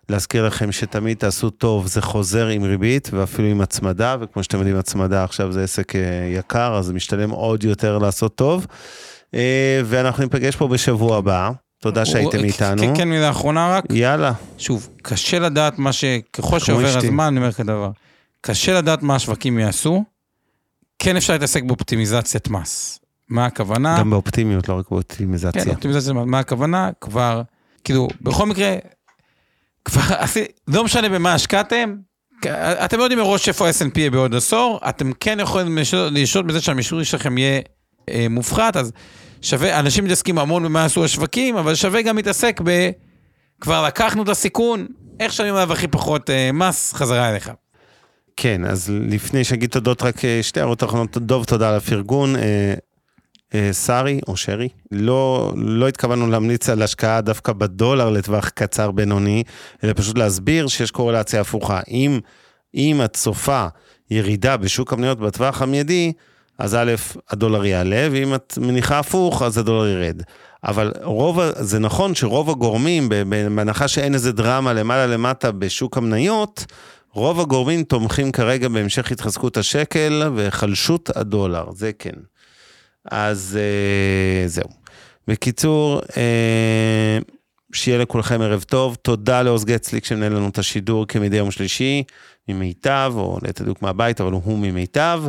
להזכיר 0.09 0.47
לכם 0.47 0.73
שתמיד 0.73 1.17
תעשו 1.17 1.51
טוב, 1.51 1.87
זה 1.87 2.03
חוזר 2.03 2.47
עם 2.47 2.63
ריבית 2.63 3.09
ואפילו 3.13 3.49
עם 3.49 3.61
הצמדה, 3.61 4.17
וכמו 4.21 4.43
שאתם 4.43 4.59
יודעים, 4.59 4.77
הצמדה 4.77 5.25
עכשיו 5.25 5.53
זה 5.53 5.63
עסק 5.65 5.97
אה, 5.97 6.01
יקר, 6.39 6.75
אז 6.79 6.85
זה 6.87 6.93
משתלם 6.93 7.31
עוד 7.31 7.65
יותר 7.65 7.99
לעשות 7.99 8.35
טוב. 8.35 8.67
אה, 9.35 9.81
ואנחנו 9.85 10.23
ניפגש 10.23 10.57
פה 10.57 10.69
בשבוע 10.69 11.17
הבא. 11.19 11.51
תודה 11.81 12.05
שהייתם 12.05 12.39
הוא- 12.39 12.47
איתנו. 12.47 12.83
כן, 12.83 12.97
כן, 12.97 13.09
מילה 13.09 13.31
אחרונה 13.31 13.77
רק. 13.77 13.85
יאללה. 13.91 14.33
שוב, 14.59 14.89
קשה 15.03 15.39
לדעת 15.39 15.79
מה 15.79 15.93
ש... 15.93 16.05
ככל 16.33 16.59
שעובר. 16.59 16.99
הזמן, 16.99 17.25
אני 17.25 17.37
אומר 17.39 17.53
כזה 17.53 17.65
דבר. 17.65 17.91
קשה 18.41 18.79
לדעת 18.79 19.03
מה 19.03 19.15
השווקים 19.15 19.59
יעשו. 19.59 20.05
כן 20.99 21.17
אפשר 21.17 21.33
להתעסק 21.33 21.63
באופטימיזציית 21.63 22.49
מס. 22.49 22.99
מה 23.29 23.47
הכוונה? 23.47 23.97
גם 23.99 24.11
באופטימיות, 24.11 24.69
לא 24.69 24.75
רק 24.75 24.87
כן, 24.87 24.95
באופטימיזציה. 24.95 25.65
אופטימיזציה, 25.73 26.13
מה 26.13 26.39
הכוונה? 26.39 26.91
כבר, 27.01 27.43
כאילו, 27.85 28.09
בכל 28.21 28.47
מקרה, 28.47 28.77
כבר, 29.89 30.15
עשי- 30.19 30.45
לא 30.69 30.85
משנה 30.85 31.09
במה 31.09 31.35
השקעתם, 31.35 31.95
אתם 32.85 32.99
לא 32.99 33.03
יודעים 33.03 33.19
מראש 33.19 33.49
איפה 33.49 33.67
ה-S&P 33.67 33.99
יהיה 33.99 34.11
בעוד 34.11 34.35
עשור, 34.35 34.81
אתם 34.89 35.13
כן 35.21 35.41
יכולים 35.41 35.79
לשלוט 36.11 36.45
בזה 36.47 36.61
שהמישור 36.61 37.03
שלכם 37.03 37.39
יהיה 37.39 37.61
אה, 38.11 38.27
מופחת, 38.31 38.77
אז 38.77 38.93
שווה, 39.43 39.79
אנשים 39.81 40.05
מתעסקים 40.05 40.39
המון 40.39 40.63
במה 40.65 40.85
עשו 40.85 41.05
השווקים, 41.05 41.57
אבל 41.57 41.75
שווה 41.75 42.03
גם 42.03 42.17
להתעסק 42.17 42.61
ב... 42.65 42.91
כבר 43.61 43.87
לקחנו 43.87 44.23
את 44.23 44.29
הסיכון, 44.29 44.87
איך 45.21 45.33
שאני 45.33 45.49
עליו 45.51 45.73
הכי 45.73 45.89
פחות 45.89 46.31
אה, 46.31 46.51
מס, 46.53 46.93
חזרה 46.95 47.31
אליך. 47.31 47.51
כן, 48.37 48.65
אז 48.65 48.93
לפני 49.09 49.45
שאגיד 49.45 49.71
תודות, 49.71 50.03
רק 50.03 50.25
אה, 50.25 50.39
שתי 50.43 50.61
הערות 50.61 50.85
אחרונות. 50.85 51.19
דוב, 51.19 51.45
תודה 51.45 51.69
על 51.69 51.75
הפרגון. 51.75 52.35
אה, 53.55 53.71
אה, 53.91 54.19
או 54.29 54.37
שרי, 54.37 54.69
לא, 54.93 55.53
לא 55.57 55.89
התכוונו 55.89 56.27
להמליץ 56.27 56.69
על 56.69 56.83
השקעה 56.83 57.21
דווקא 57.21 57.53
בדולר 57.53 58.11
לטווח 58.11 58.49
קצר 58.49 58.91
בינוני, 58.91 59.43
אלא 59.85 59.93
פשוט 59.97 60.19
להסביר 60.19 60.69
שיש 60.69 60.91
קורלציה 60.91 61.41
הפוכה. 61.41 61.81
אם, 61.91 62.21
אם 62.75 63.01
את 63.05 63.17
צופה 63.17 63.67
ירידה 64.11 64.57
בשוק 64.57 64.93
המניות 64.93 65.21
בטווח 65.21 65.63
המיידי, 65.63 66.13
אז 66.59 66.75
א', 66.75 66.93
הדולר 67.31 67.65
יעלה, 67.65 68.09
ואם 68.13 68.35
את 68.35 68.59
מניחה 68.61 68.99
הפוך, 68.99 69.43
אז 69.43 69.59
הדולר 69.59 69.89
ירד. 69.89 70.23
אבל 70.65 70.93
רוב, 71.03 71.41
זה 71.57 71.79
נכון 71.79 72.15
שרוב 72.15 72.51
הגורמים, 72.51 73.09
בהנחה 73.09 73.89
שאין 73.89 74.15
איזה 74.15 74.33
דרמה 74.33 74.73
למעלה 74.73 75.07
למטה 75.07 75.53
בשוק 75.53 75.97
המניות, 75.97 76.65
רוב 77.13 77.41
הגורמים 77.41 77.83
תומכים 77.83 78.33
כרגע 78.33 78.69
בהמשך 78.69 79.13
התחזקות 79.13 79.57
השקל 79.57 80.23
וחלשות 80.35 81.17
הדולר, 81.17 81.65
זה 81.73 81.91
כן. 81.99 82.38
אז 83.11 83.59
אה, 83.61 84.49
זהו. 84.49 84.69
בקיצור, 85.29 86.01
אה, 86.17 87.19
שיהיה 87.73 87.99
לכולכם 87.99 88.41
ערב 88.41 88.63
טוב. 88.63 88.97
תודה 89.03 89.43
לעוז 89.43 89.65
גצליק 89.65 90.05
שמנהל 90.05 90.33
לנו 90.33 90.49
את 90.49 90.59
השידור 90.59 91.07
כמדי 91.07 91.37
יום 91.37 91.51
שלישי, 91.51 92.03
ממיטב, 92.49 93.13
או 93.17 93.39
ליתר 93.43 93.65
דיוק 93.65 93.83
מהבית, 93.83 94.21
אבל 94.21 94.33
הוא 94.33 94.59
ממיטב. 94.59 95.23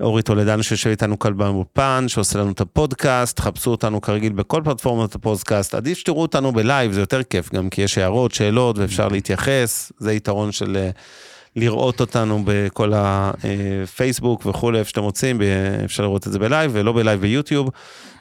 אורי 0.00 0.22
טולדן 0.22 0.62
שיושב 0.62 0.90
איתנו 0.90 1.18
כאן 1.18 1.36
באולפן, 1.36 2.04
שעושה 2.08 2.38
לנו 2.38 2.52
את 2.52 2.60
הפודקאסט, 2.60 3.40
חפשו 3.40 3.70
אותנו 3.70 4.00
כרגיל 4.00 4.32
בכל 4.32 4.62
פלטפורמות 4.64 5.14
הפודקאסט. 5.14 5.74
עדיף 5.74 5.98
שתראו 5.98 6.22
אותנו 6.22 6.52
בלייב, 6.52 6.92
זה 6.92 7.00
יותר 7.00 7.22
כיף, 7.22 7.54
גם 7.54 7.70
כי 7.70 7.82
יש 7.82 7.98
הערות, 7.98 8.34
שאלות, 8.34 8.78
ואפשר 8.78 9.08
להתייחס. 9.08 9.92
זה 9.98 10.12
יתרון 10.12 10.52
של 10.52 10.76
אה, 10.76 10.90
לראות 11.56 12.00
אותנו 12.00 12.42
בכל 12.44 12.92
הפייסבוק 12.94 14.46
וכולי, 14.46 14.78
איפה 14.78 14.90
שאתם 14.90 15.02
רוצים, 15.02 15.40
אפשר 15.84 16.02
לראות 16.02 16.26
את 16.26 16.32
זה 16.32 16.38
בלייב, 16.38 16.70
ולא 16.74 16.92
בלייב 16.92 17.20
ביוטיוב. 17.20 17.70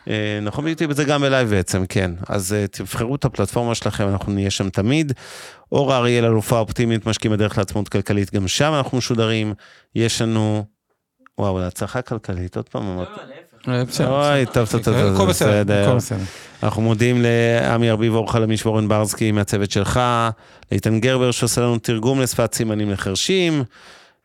אה, 0.09 0.39
נכון, 0.41 0.65
ביוטיוב 0.65 0.93
זה 0.93 1.03
גם 1.03 1.21
בלייב 1.21 1.49
בעצם, 1.49 1.85
כן. 1.85 2.11
אז 2.29 2.53
אה, 2.53 2.67
תבחרו 2.67 3.15
את 3.15 3.25
הפלטפורמה 3.25 3.75
שלכם, 3.75 4.07
אנחנו 4.07 4.33
נהיה 4.33 4.49
שם 4.49 4.69
תמיד. 4.69 5.13
אורה 5.71 5.97
אריאל, 5.97 6.25
אלופה 6.25 6.59
אופטימית, 6.59 7.05
משקיעים 7.05 7.37
בדרך 7.37 7.57
לעצמאות 7.57 7.89
כלכלית, 7.89 8.33
גם 8.33 8.47
שם 8.47 8.73
אנחנו 8.73 8.97
משודרים. 8.97 9.53
יש 9.95 10.21
לנו... 10.21 10.65
וואו, 11.37 11.59
להצלחה 11.59 12.01
כלכלית, 12.01 12.57
עוד 12.57 12.69
פעם 12.69 12.87
אמרתי. 12.87 13.21
אה, 13.67 13.85
בסדר, 13.85 14.31
אוי. 14.31 14.45
טוב, 14.45 14.69
טוב, 14.71 14.83
טוב, 14.83 14.95
הכל 14.95 15.17
טוב, 15.17 15.29
בסדר. 15.29 15.95
אנחנו 16.63 16.81
מודים 16.81 17.23
לעמי 17.23 17.89
ארביב 17.89 18.13
אור 18.13 18.31
חלמיש 18.31 18.65
ואורן 18.65 18.87
ברסקי 18.87 19.31
מהצוות 19.31 19.71
שלך, 19.71 19.99
לאיתן 20.71 20.99
גרבר 20.99 21.31
שעושה 21.31 21.61
לנו 21.61 21.79
תרגום 21.79 22.21
לשפת 22.21 22.53
סימנים 22.53 22.91
לחרשים, 22.91 23.63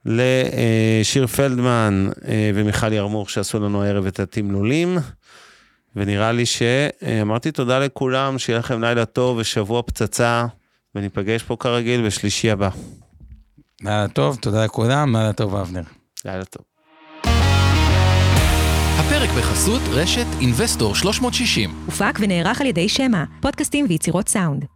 לשיר 0.07 1.27
פלדמן 1.27 2.09
אה, 2.29 2.51
ומיכל 2.55 2.93
ירמוך 2.93 3.31
שעשו 3.31 3.61
לנו 3.61 3.83
הערב 3.83 4.07
את 4.07 4.21
התמלולים, 4.21 4.99
ונראה 5.97 6.33
לי 6.33 6.47
שאמרתי 6.47 7.51
תודה 7.51 7.79
לכולם, 7.79 8.39
שיהיה 8.39 8.59
לכם 8.59 8.81
לילה 8.81 9.05
טוב 9.05 9.37
ושבוע 9.37 9.83
פצצה, 9.83 10.47
וניפגש 10.95 11.43
פה 11.43 11.57
כרגיל 11.61 12.07
בשלישי 12.07 12.51
הבא. 12.51 12.69
לילה 13.83 14.09
טוב, 14.09 14.37
תודה 14.41 14.65
לכולם, 14.65 15.17
לילה 15.17 15.33
טוב 15.33 15.57
אבנר. 15.57 15.83
לילה 16.25 16.45
טוב. 16.45 16.74
הפרק 19.15 19.31
בחסות 19.31 19.83
רשת 19.93 20.27
אינבסטור 20.41 20.95
360. 20.95 21.71
הופק 21.87 22.19
ונערך 22.21 22.61
על 22.61 22.67
ידי 22.67 22.89
שמע, 22.89 23.25
פודקאסטים 23.41 23.87
ויצירות 23.89 24.29
סאונד. 24.29 24.74